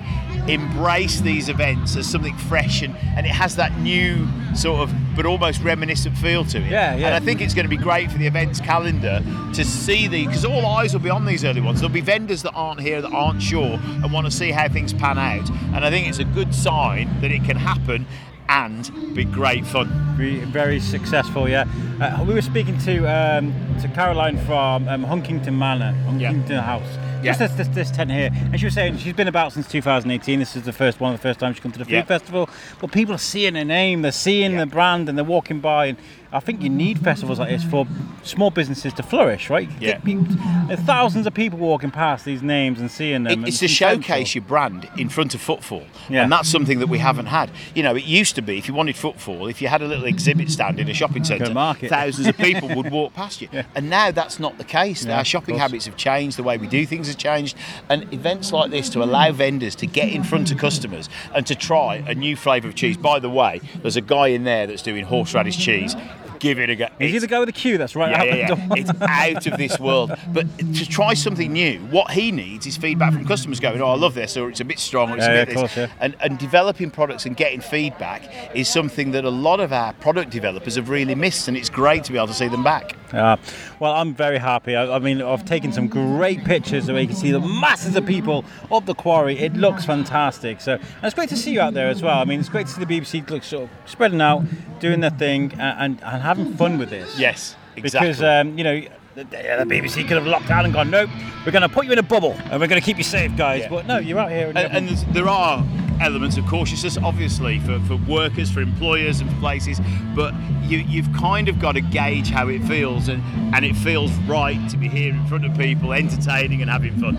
embrace 0.49 1.21
these 1.21 1.49
events 1.49 1.95
as 1.95 2.09
something 2.09 2.35
fresh 2.35 2.81
and, 2.81 2.95
and 3.15 3.25
it 3.25 3.31
has 3.31 3.55
that 3.55 3.77
new 3.79 4.27
sort 4.55 4.81
of 4.81 4.95
but 5.15 5.25
almost 5.25 5.61
reminiscent 5.61 6.17
feel 6.17 6.45
to 6.45 6.57
it. 6.57 6.71
Yeah, 6.71 6.95
yeah. 6.95 7.07
And 7.07 7.15
I 7.15 7.19
think 7.19 7.41
it's 7.41 7.53
going 7.53 7.65
to 7.65 7.69
be 7.69 7.77
great 7.77 8.11
for 8.11 8.17
the 8.17 8.27
events 8.27 8.59
calendar 8.59 9.21
to 9.53 9.65
see 9.65 10.07
the 10.07 10.25
because 10.25 10.45
all 10.45 10.65
eyes 10.65 10.93
will 10.93 11.01
be 11.01 11.09
on 11.09 11.25
these 11.25 11.43
early 11.43 11.61
ones. 11.61 11.79
There'll 11.79 11.93
be 11.93 12.01
vendors 12.01 12.41
that 12.43 12.53
aren't 12.53 12.81
here 12.81 13.01
that 13.01 13.11
aren't 13.11 13.41
sure 13.41 13.79
and 13.83 14.11
want 14.11 14.25
to 14.25 14.31
see 14.31 14.51
how 14.51 14.69
things 14.69 14.93
pan 14.93 15.17
out. 15.17 15.49
And 15.73 15.83
I 15.83 15.89
think 15.89 16.07
it's 16.07 16.19
a 16.19 16.25
good 16.25 16.53
sign 16.55 17.21
that 17.21 17.31
it 17.31 17.43
can 17.43 17.57
happen 17.57 18.05
and 18.47 19.13
be 19.13 19.25
great 19.25 19.65
fun. 19.65 20.15
Be 20.17 20.39
very 20.39 20.79
successful, 20.79 21.47
yeah. 21.47 21.65
Uh, 22.01 22.23
we 22.27 22.33
were 22.33 22.41
speaking 22.41 22.77
to 22.79 23.05
um, 23.05 23.53
to 23.81 23.87
Caroline 23.89 24.37
from 24.45 24.87
um, 24.87 25.05
Hunkington 25.05 25.55
Manor, 25.55 25.93
Hunkington 26.05 26.61
House. 26.63 26.97
Yeah. 27.21 27.35
Just 27.35 27.57
this, 27.57 27.67
this, 27.67 27.75
this 27.75 27.91
tent 27.91 28.11
here, 28.11 28.29
and 28.33 28.57
she 28.59 28.65
was 28.65 28.73
saying 28.73 28.97
she's 28.97 29.13
been 29.13 29.27
about 29.27 29.51
since 29.51 29.67
2018. 29.67 30.39
This 30.39 30.55
is 30.55 30.63
the 30.63 30.71
first 30.71 30.99
one, 31.01 31.13
of 31.13 31.19
the 31.19 31.21
first 31.21 31.39
time 31.39 31.53
she's 31.53 31.59
come 31.61 31.71
to 31.73 31.79
the 31.79 31.85
food 31.85 31.91
Yeah. 31.93 32.03
festival. 32.03 32.49
But 32.79 32.91
people 32.93 33.13
are 33.15 33.17
seeing 33.19 33.55
her 33.55 33.65
name, 33.65 34.03
they're 34.03 34.11
seeing 34.13 34.55
the 34.55 34.65
brand, 34.65 35.09
and 35.09 35.17
they're 35.17 35.25
walking 35.25 35.59
by. 35.59 35.87
And 35.87 35.97
I 36.31 36.39
think 36.39 36.61
you 36.61 36.69
need 36.69 36.99
festivals 36.99 37.39
like 37.39 37.49
this 37.49 37.63
for 37.63 37.87
small 38.21 38.51
businesses 38.51 38.93
to 38.93 39.03
flourish, 39.03 39.49
right? 39.49 39.67
Yeah. 39.79 39.97
People- 39.97 40.27
uh, 40.69 40.75
thousands 40.75 41.25
of 41.25 41.33
people 41.33 41.57
walking 41.57 41.89
past 41.89 42.23
these 42.23 42.43
names 42.43 42.79
and 42.79 42.91
seeing 42.91 43.23
them. 43.23 43.31
It- 43.31 43.37
and 43.39 43.47
it's 43.47 43.57
to 43.59 43.67
showcase 43.67 44.35
your 44.35 44.43
brand 44.43 44.87
in 44.95 45.09
front 45.09 45.33
of 45.33 45.41
footfall, 45.41 45.83
Yeah. 46.07 46.21
and 46.23 46.31
that's 46.31 46.47
something 46.47 46.77
that 46.79 46.87
we 46.87 46.99
haven't 46.99 47.25
had. 47.27 47.49
You 47.73 47.81
know, 47.81 47.95
it 47.95 48.03
used 48.05 48.35
to 48.35 48.43
be 48.43 48.59
if 48.59 48.67
you 48.67 48.75
wanted 48.75 48.95
footfall, 48.95 49.47
if 49.47 49.59
you 49.59 49.69
had 49.69 49.81
a 49.81 49.87
little 49.87 50.05
exhibit 50.05 50.51
stand 50.51 50.79
in 50.79 50.87
a 50.87 50.93
shopping 50.93 51.23
centre, 51.23 51.51
thousands 51.87 52.27
of 52.27 52.37
people 52.37 52.69
would 52.75 52.91
walk 52.91 53.15
past 53.15 53.41
you. 53.41 53.49
And 53.73 53.89
now 53.89 54.11
that's 54.11 54.39
not 54.39 54.59
the 54.59 54.63
case. 54.63 55.05
Yeah, 55.05 55.17
Our 55.17 55.25
shopping 55.25 55.57
habits 55.57 55.85
have 55.87 55.97
changed. 55.97 56.37
The 56.37 56.43
way 56.43 56.57
we 56.57 56.67
do 56.67 56.85
things 56.85 57.07
have 57.07 57.17
changed. 57.17 57.57
And 57.89 58.11
events 58.13 58.53
like 58.53 58.69
this 58.69 58.89
to 58.89 59.01
allow 59.01 59.31
vendors 59.31 59.73
to 59.77 59.87
get 59.87 60.09
in 60.09 60.23
front 60.23 60.51
of 60.51 60.59
customers 60.59 61.09
and 61.33 61.47
to 61.47 61.55
try 61.55 62.03
a 62.05 62.13
new 62.13 62.35
flavour 62.35 62.67
of 62.67 62.75
cheese. 62.75 62.97
By 62.97 63.17
the 63.17 63.29
way, 63.31 63.61
there's 63.81 63.97
a 63.97 64.01
guy 64.01 64.27
in 64.27 64.43
there 64.43 64.67
that's 64.67 64.83
doing 64.83 65.05
horseradish 65.05 65.57
cheese. 65.57 65.95
Give 66.39 66.59
it 66.59 66.69
a 66.69 66.75
go. 66.75 66.87
Is 66.99 67.11
he 67.11 67.19
the 67.19 67.27
guy 67.27 67.39
with 67.39 67.47
the 67.47 67.53
queue 67.53 67.77
that's 67.77 67.95
right 67.95 68.11
Yeah, 68.11 68.23
yeah, 68.23 68.35
yeah. 68.49 68.67
It's 68.75 69.01
out 69.01 69.45
of 69.45 69.57
this 69.57 69.79
world. 69.79 70.13
But 70.29 70.45
to 70.57 70.87
try 70.87 71.13
something 71.13 71.51
new, 71.51 71.79
what 71.87 72.11
he 72.11 72.31
needs 72.31 72.65
is 72.65 72.77
feedback 72.77 73.13
from 73.13 73.25
customers 73.25 73.59
going, 73.59 73.81
"Oh, 73.81 73.89
I 73.89 73.95
love 73.95 74.13
this," 74.13 74.37
or 74.37 74.49
"It's 74.49 74.59
a 74.61 74.65
bit 74.65 74.79
strong," 74.79 75.11
or 75.11 75.17
"It's 75.17 75.25
a 75.25 75.29
bit 75.29 75.41
of 75.41 75.47
this." 75.47 75.73
course. 75.75 75.89
And 75.99 76.15
and 76.21 76.37
developing 76.37 76.91
products 76.91 77.25
and 77.25 77.35
getting 77.35 77.61
feedback 77.61 78.55
is 78.55 78.69
something 78.69 79.11
that 79.11 79.25
a 79.25 79.29
lot 79.29 79.59
of 79.59 79.73
our 79.73 79.93
product 79.93 80.31
developers 80.31 80.75
have 80.75 80.89
really 80.89 81.15
missed, 81.15 81.47
and 81.47 81.57
it's 81.57 81.69
great 81.69 82.03
to 82.05 82.11
be 82.11 82.17
able 82.17 82.27
to 82.27 82.33
see 82.33 82.47
them 82.47 82.63
back. 82.63 82.95
Uh, 83.13 83.37
well, 83.79 83.93
I'm 83.93 84.13
very 84.13 84.37
happy. 84.37 84.75
I, 84.75 84.95
I 84.95 84.99
mean, 84.99 85.21
I've 85.21 85.45
taken 85.45 85.71
some 85.71 85.87
great 85.87 86.43
pictures 86.45 86.87
where 86.87 87.01
you 87.01 87.07
can 87.07 87.15
see 87.15 87.31
the 87.31 87.39
masses 87.39 87.95
of 87.95 88.05
people 88.05 88.45
up 88.71 88.85
the 88.85 88.93
quarry. 88.93 89.37
It 89.37 89.53
looks 89.53 89.85
fantastic. 89.85 90.61
So 90.61 90.73
and 90.73 91.03
it's 91.03 91.15
great 91.15 91.29
to 91.29 91.37
see 91.37 91.51
you 91.51 91.61
out 91.61 91.73
there 91.73 91.87
as 91.87 92.01
well. 92.01 92.19
I 92.19 92.25
mean, 92.25 92.39
it's 92.39 92.49
great 92.49 92.67
to 92.67 92.73
see 92.73 92.83
the 92.83 92.99
BBC 92.99 93.29
look 93.29 93.43
sort 93.43 93.63
of 93.63 93.69
spreading 93.89 94.21
out, 94.21 94.43
doing 94.79 94.99
their 94.99 95.09
thing, 95.09 95.53
and, 95.53 95.99
and, 95.99 96.03
and 96.03 96.21
having 96.29 96.55
fun 96.55 96.77
with 96.77 96.89
this. 96.89 97.17
Yes, 97.19 97.55
Because 97.75 98.21
um, 98.23 98.57
you 98.57 98.63
know. 98.63 98.81
The, 99.15 99.23
the 99.25 99.65
BBC 99.67 100.07
could 100.07 100.15
have 100.15 100.27
locked 100.27 100.47
down 100.47 100.63
and 100.63 100.73
gone, 100.73 100.89
nope, 100.89 101.09
we're 101.45 101.51
going 101.51 101.63
to 101.63 101.67
put 101.67 101.85
you 101.85 101.91
in 101.91 101.97
a 101.97 102.03
bubble 102.03 102.33
and 102.33 102.61
we're 102.61 102.67
going 102.67 102.79
to 102.79 102.85
keep 102.85 102.97
you 102.97 103.03
safe, 103.03 103.35
guys. 103.35 103.65
But 103.69 103.85
no, 103.85 103.97
you're 103.97 104.19
out 104.19 104.31
here. 104.31 104.47
And, 104.47 104.57
And, 104.57 104.89
and 104.89 104.97
there 105.13 105.27
are 105.27 105.65
elements 105.99 106.37
of 106.37 106.45
cautiousness, 106.45 106.97
obviously, 106.97 107.59
for, 107.59 107.79
for 107.81 107.97
workers, 108.07 108.49
for 108.49 108.61
employers, 108.61 109.19
and 109.19 109.29
for 109.29 109.35
places. 109.39 109.81
But 110.15 110.33
you, 110.63 110.77
you've 110.77 111.11
kind 111.11 111.49
of 111.49 111.59
got 111.59 111.73
to 111.73 111.81
gauge 111.81 112.29
how 112.29 112.47
it 112.47 112.63
feels, 112.63 113.09
and, 113.09 113.21
and 113.53 113.65
it 113.65 113.75
feels 113.75 114.11
right 114.19 114.69
to 114.69 114.77
be 114.77 114.87
here 114.87 115.13
in 115.13 115.25
front 115.27 115.45
of 115.45 115.57
people, 115.57 115.91
entertaining 115.91 116.61
and 116.61 116.69
having 116.69 116.97
fun. 116.99 117.17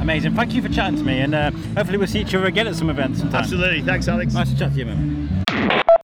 Amazing. 0.00 0.34
Thank 0.34 0.54
you 0.54 0.62
for 0.62 0.68
chatting 0.68 0.96
to 0.98 1.04
me, 1.04 1.20
and 1.20 1.34
uh, 1.34 1.50
hopefully 1.76 1.98
we'll 1.98 2.06
see 2.06 2.20
each 2.20 2.34
other 2.34 2.46
again 2.46 2.66
at 2.66 2.76
some 2.76 2.88
events 2.88 3.18
sometime. 3.18 3.42
Absolutely. 3.42 3.82
Thanks, 3.82 4.08
Alex. 4.08 4.32
Nice 4.32 4.52
to 4.52 4.58
chat 4.58 4.72
to 4.72 4.78
you, 4.78 4.86
man. 4.86 5.35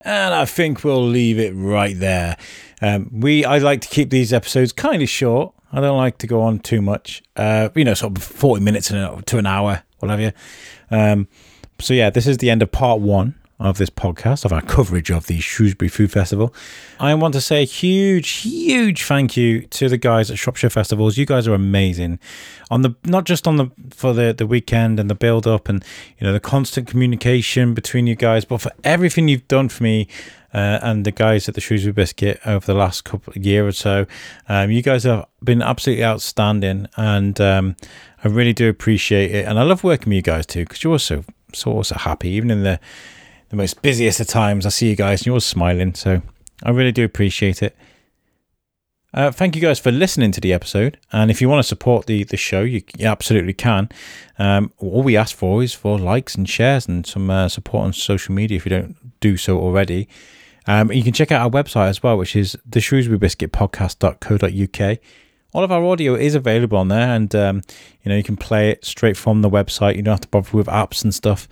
And 0.04 0.34
I 0.34 0.44
think 0.44 0.84
we'll 0.84 1.06
leave 1.06 1.38
it 1.38 1.52
right 1.52 1.98
there. 1.98 2.36
Um, 2.80 3.08
we 3.12 3.44
I 3.44 3.58
like 3.58 3.80
to 3.82 3.88
keep 3.88 4.10
these 4.10 4.32
episodes 4.32 4.72
kind 4.72 5.02
of 5.02 5.08
short. 5.08 5.54
I 5.72 5.80
don't 5.80 5.96
like 5.96 6.18
to 6.18 6.26
go 6.26 6.42
on 6.42 6.58
too 6.58 6.82
much. 6.82 7.22
Uh, 7.36 7.68
you 7.74 7.84
know, 7.84 7.94
sort 7.94 8.16
of 8.16 8.22
forty 8.22 8.62
minutes 8.62 8.88
to 8.88 9.38
an- 9.38 9.46
hour, 9.46 9.82
what 10.00 10.10
have 10.10 10.20
you. 10.20 10.32
Um, 10.90 11.28
so 11.78 11.94
yeah, 11.94 12.10
this 12.10 12.26
is 12.26 12.38
the 12.38 12.50
end 12.50 12.62
of 12.62 12.72
part 12.72 13.00
one 13.00 13.34
of 13.62 13.78
this 13.78 13.90
podcast 13.90 14.44
of 14.44 14.52
our 14.52 14.60
coverage 14.60 15.10
of 15.10 15.26
the 15.28 15.38
Shrewsbury 15.40 15.88
Food 15.88 16.10
Festival. 16.10 16.52
I 16.98 17.14
want 17.14 17.32
to 17.34 17.40
say 17.40 17.62
a 17.62 17.66
huge, 17.66 18.28
huge 18.28 19.04
thank 19.04 19.36
you 19.36 19.62
to 19.62 19.88
the 19.88 19.96
guys 19.96 20.30
at 20.30 20.38
Shropshire 20.38 20.70
Festivals. 20.70 21.16
You 21.16 21.26
guys 21.26 21.46
are 21.46 21.54
amazing. 21.54 22.18
On 22.70 22.82
the 22.82 22.94
not 23.04 23.24
just 23.24 23.46
on 23.46 23.56
the 23.56 23.70
for 23.90 24.12
the 24.12 24.32
the 24.32 24.46
weekend 24.46 24.98
and 24.98 25.08
the 25.08 25.14
build 25.14 25.46
up 25.46 25.68
and 25.68 25.84
you 26.18 26.26
know 26.26 26.32
the 26.32 26.40
constant 26.40 26.88
communication 26.88 27.72
between 27.72 28.06
you 28.06 28.16
guys, 28.16 28.44
but 28.44 28.60
for 28.60 28.72
everything 28.84 29.28
you've 29.28 29.48
done 29.48 29.68
for 29.68 29.82
me. 29.82 30.08
Uh, 30.54 30.78
and 30.82 31.06
the 31.06 31.10
guys 31.10 31.48
at 31.48 31.54
the 31.54 31.62
Shrewsbury 31.62 31.94
Biscuit 31.94 32.38
over 32.44 32.66
the 32.66 32.74
last 32.74 33.04
couple 33.04 33.32
of 33.34 33.38
year 33.38 33.66
or 33.66 33.72
so, 33.72 34.04
um, 34.50 34.70
you 34.70 34.82
guys 34.82 35.04
have 35.04 35.24
been 35.42 35.62
absolutely 35.62 36.04
outstanding, 36.04 36.86
and 36.98 37.40
um, 37.40 37.74
I 38.22 38.28
really 38.28 38.52
do 38.52 38.68
appreciate 38.68 39.34
it. 39.34 39.48
And 39.48 39.58
I 39.58 39.62
love 39.62 39.82
working 39.82 40.10
with 40.10 40.16
you 40.16 40.20
guys 40.20 40.44
too 40.44 40.64
because 40.64 40.84
you're 40.84 40.98
so 40.98 41.24
so 41.54 41.80
so 41.80 41.94
happy, 41.94 42.28
even 42.28 42.50
in 42.50 42.64
the 42.64 42.78
the 43.52 43.56
most 43.56 43.82
busiest 43.82 44.18
of 44.18 44.26
times. 44.26 44.64
I 44.64 44.70
see 44.70 44.88
you 44.88 44.96
guys 44.96 45.20
and 45.20 45.26
you're 45.26 45.34
all 45.34 45.40
smiling. 45.40 45.94
So 45.94 46.22
I 46.62 46.70
really 46.70 46.90
do 46.90 47.04
appreciate 47.04 47.62
it. 47.62 47.76
Uh, 49.12 49.30
thank 49.30 49.54
you 49.54 49.60
guys 49.60 49.78
for 49.78 49.92
listening 49.92 50.32
to 50.32 50.40
the 50.40 50.54
episode. 50.54 50.98
And 51.12 51.30
if 51.30 51.42
you 51.42 51.50
want 51.50 51.58
to 51.58 51.68
support 51.68 52.06
the, 52.06 52.24
the 52.24 52.38
show, 52.38 52.62
you, 52.62 52.82
you 52.96 53.06
absolutely 53.06 53.52
can. 53.52 53.90
Um, 54.38 54.72
all 54.78 55.02
we 55.02 55.18
ask 55.18 55.36
for 55.36 55.62
is 55.62 55.74
for 55.74 55.98
likes 55.98 56.34
and 56.34 56.48
shares 56.48 56.88
and 56.88 57.06
some 57.06 57.28
uh, 57.28 57.50
support 57.50 57.84
on 57.84 57.92
social 57.92 58.34
media 58.34 58.56
if 58.56 58.64
you 58.64 58.70
don't 58.70 59.20
do 59.20 59.36
so 59.36 59.60
already. 59.60 60.08
Um, 60.66 60.90
you 60.90 61.02
can 61.04 61.12
check 61.12 61.30
out 61.30 61.42
our 61.42 61.50
website 61.50 61.90
as 61.90 62.02
well, 62.02 62.16
which 62.16 62.34
is 62.34 62.56
the 62.64 62.80
Shrewsbury 62.80 63.18
Biscuit 63.18 63.52
Podcast.co.uk. 63.52 64.98
All 65.52 65.62
of 65.62 65.70
our 65.70 65.84
audio 65.84 66.14
is 66.14 66.34
available 66.34 66.78
on 66.78 66.88
there, 66.88 67.14
and 67.14 67.34
um, 67.34 67.60
you 68.02 68.08
know 68.08 68.16
you 68.16 68.22
can 68.22 68.38
play 68.38 68.70
it 68.70 68.86
straight 68.86 69.18
from 69.18 69.42
the 69.42 69.50
website. 69.50 69.96
You 69.96 70.02
don't 70.02 70.12
have 70.12 70.20
to 70.22 70.28
bother 70.28 70.56
with 70.56 70.68
apps 70.68 71.04
and 71.04 71.14
stuff. 71.14 71.46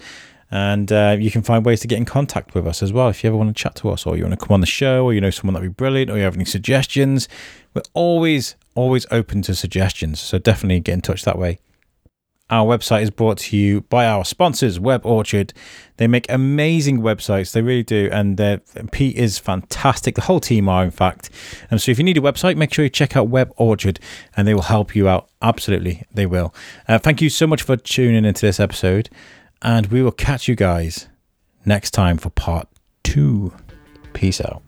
And 0.50 0.90
uh, 0.90 1.16
you 1.18 1.30
can 1.30 1.42
find 1.42 1.64
ways 1.64 1.80
to 1.80 1.88
get 1.88 1.98
in 1.98 2.04
contact 2.04 2.54
with 2.54 2.66
us 2.66 2.82
as 2.82 2.92
well 2.92 3.08
if 3.08 3.22
you 3.22 3.28
ever 3.28 3.36
want 3.36 3.54
to 3.54 3.62
chat 3.62 3.76
to 3.76 3.90
us, 3.90 4.04
or 4.04 4.16
you 4.16 4.24
want 4.24 4.38
to 4.38 4.46
come 4.46 4.54
on 4.54 4.60
the 4.60 4.66
show, 4.66 5.04
or 5.04 5.14
you 5.14 5.20
know 5.20 5.30
someone 5.30 5.54
that'd 5.54 5.68
be 5.68 5.72
brilliant, 5.72 6.10
or 6.10 6.16
you 6.16 6.24
have 6.24 6.34
any 6.34 6.44
suggestions. 6.44 7.28
We're 7.74 7.82
always 7.94 8.56
always 8.74 9.06
open 9.10 9.42
to 9.42 9.54
suggestions, 9.54 10.20
so 10.20 10.38
definitely 10.38 10.80
get 10.80 10.94
in 10.94 11.00
touch 11.02 11.24
that 11.24 11.38
way. 11.38 11.58
Our 12.50 12.66
website 12.76 13.02
is 13.02 13.10
brought 13.10 13.38
to 13.38 13.56
you 13.56 13.82
by 13.82 14.06
our 14.06 14.24
sponsors, 14.24 14.80
Web 14.80 15.06
Orchard. 15.06 15.52
They 15.98 16.08
make 16.08 16.26
amazing 16.28 17.00
websites, 17.00 17.52
they 17.52 17.62
really 17.62 17.84
do, 17.84 18.08
and 18.10 18.36
Pete 18.90 19.16
is 19.16 19.38
fantastic. 19.38 20.16
The 20.16 20.22
whole 20.22 20.40
team 20.40 20.68
are, 20.68 20.82
in 20.82 20.90
fact. 20.90 21.30
And 21.70 21.80
so, 21.80 21.92
if 21.92 21.98
you 21.98 22.04
need 22.04 22.18
a 22.18 22.20
website, 22.20 22.56
make 22.56 22.74
sure 22.74 22.84
you 22.84 22.88
check 22.88 23.16
out 23.16 23.28
Web 23.28 23.52
Orchard, 23.56 24.00
and 24.36 24.48
they 24.48 24.54
will 24.54 24.62
help 24.62 24.96
you 24.96 25.08
out. 25.08 25.28
Absolutely, 25.40 26.02
they 26.12 26.26
will. 26.26 26.52
Uh, 26.88 26.98
thank 26.98 27.22
you 27.22 27.30
so 27.30 27.46
much 27.46 27.62
for 27.62 27.76
tuning 27.76 28.24
into 28.24 28.44
this 28.44 28.58
episode, 28.58 29.10
and 29.62 29.86
we 29.88 30.02
will 30.02 30.12
catch 30.12 30.48
you 30.48 30.54
guys 30.54 31.08
next 31.64 31.90
time 31.92 32.18
for 32.18 32.30
part 32.30 32.68
two. 33.02 33.52
Peace 34.12 34.40
out. 34.40 34.62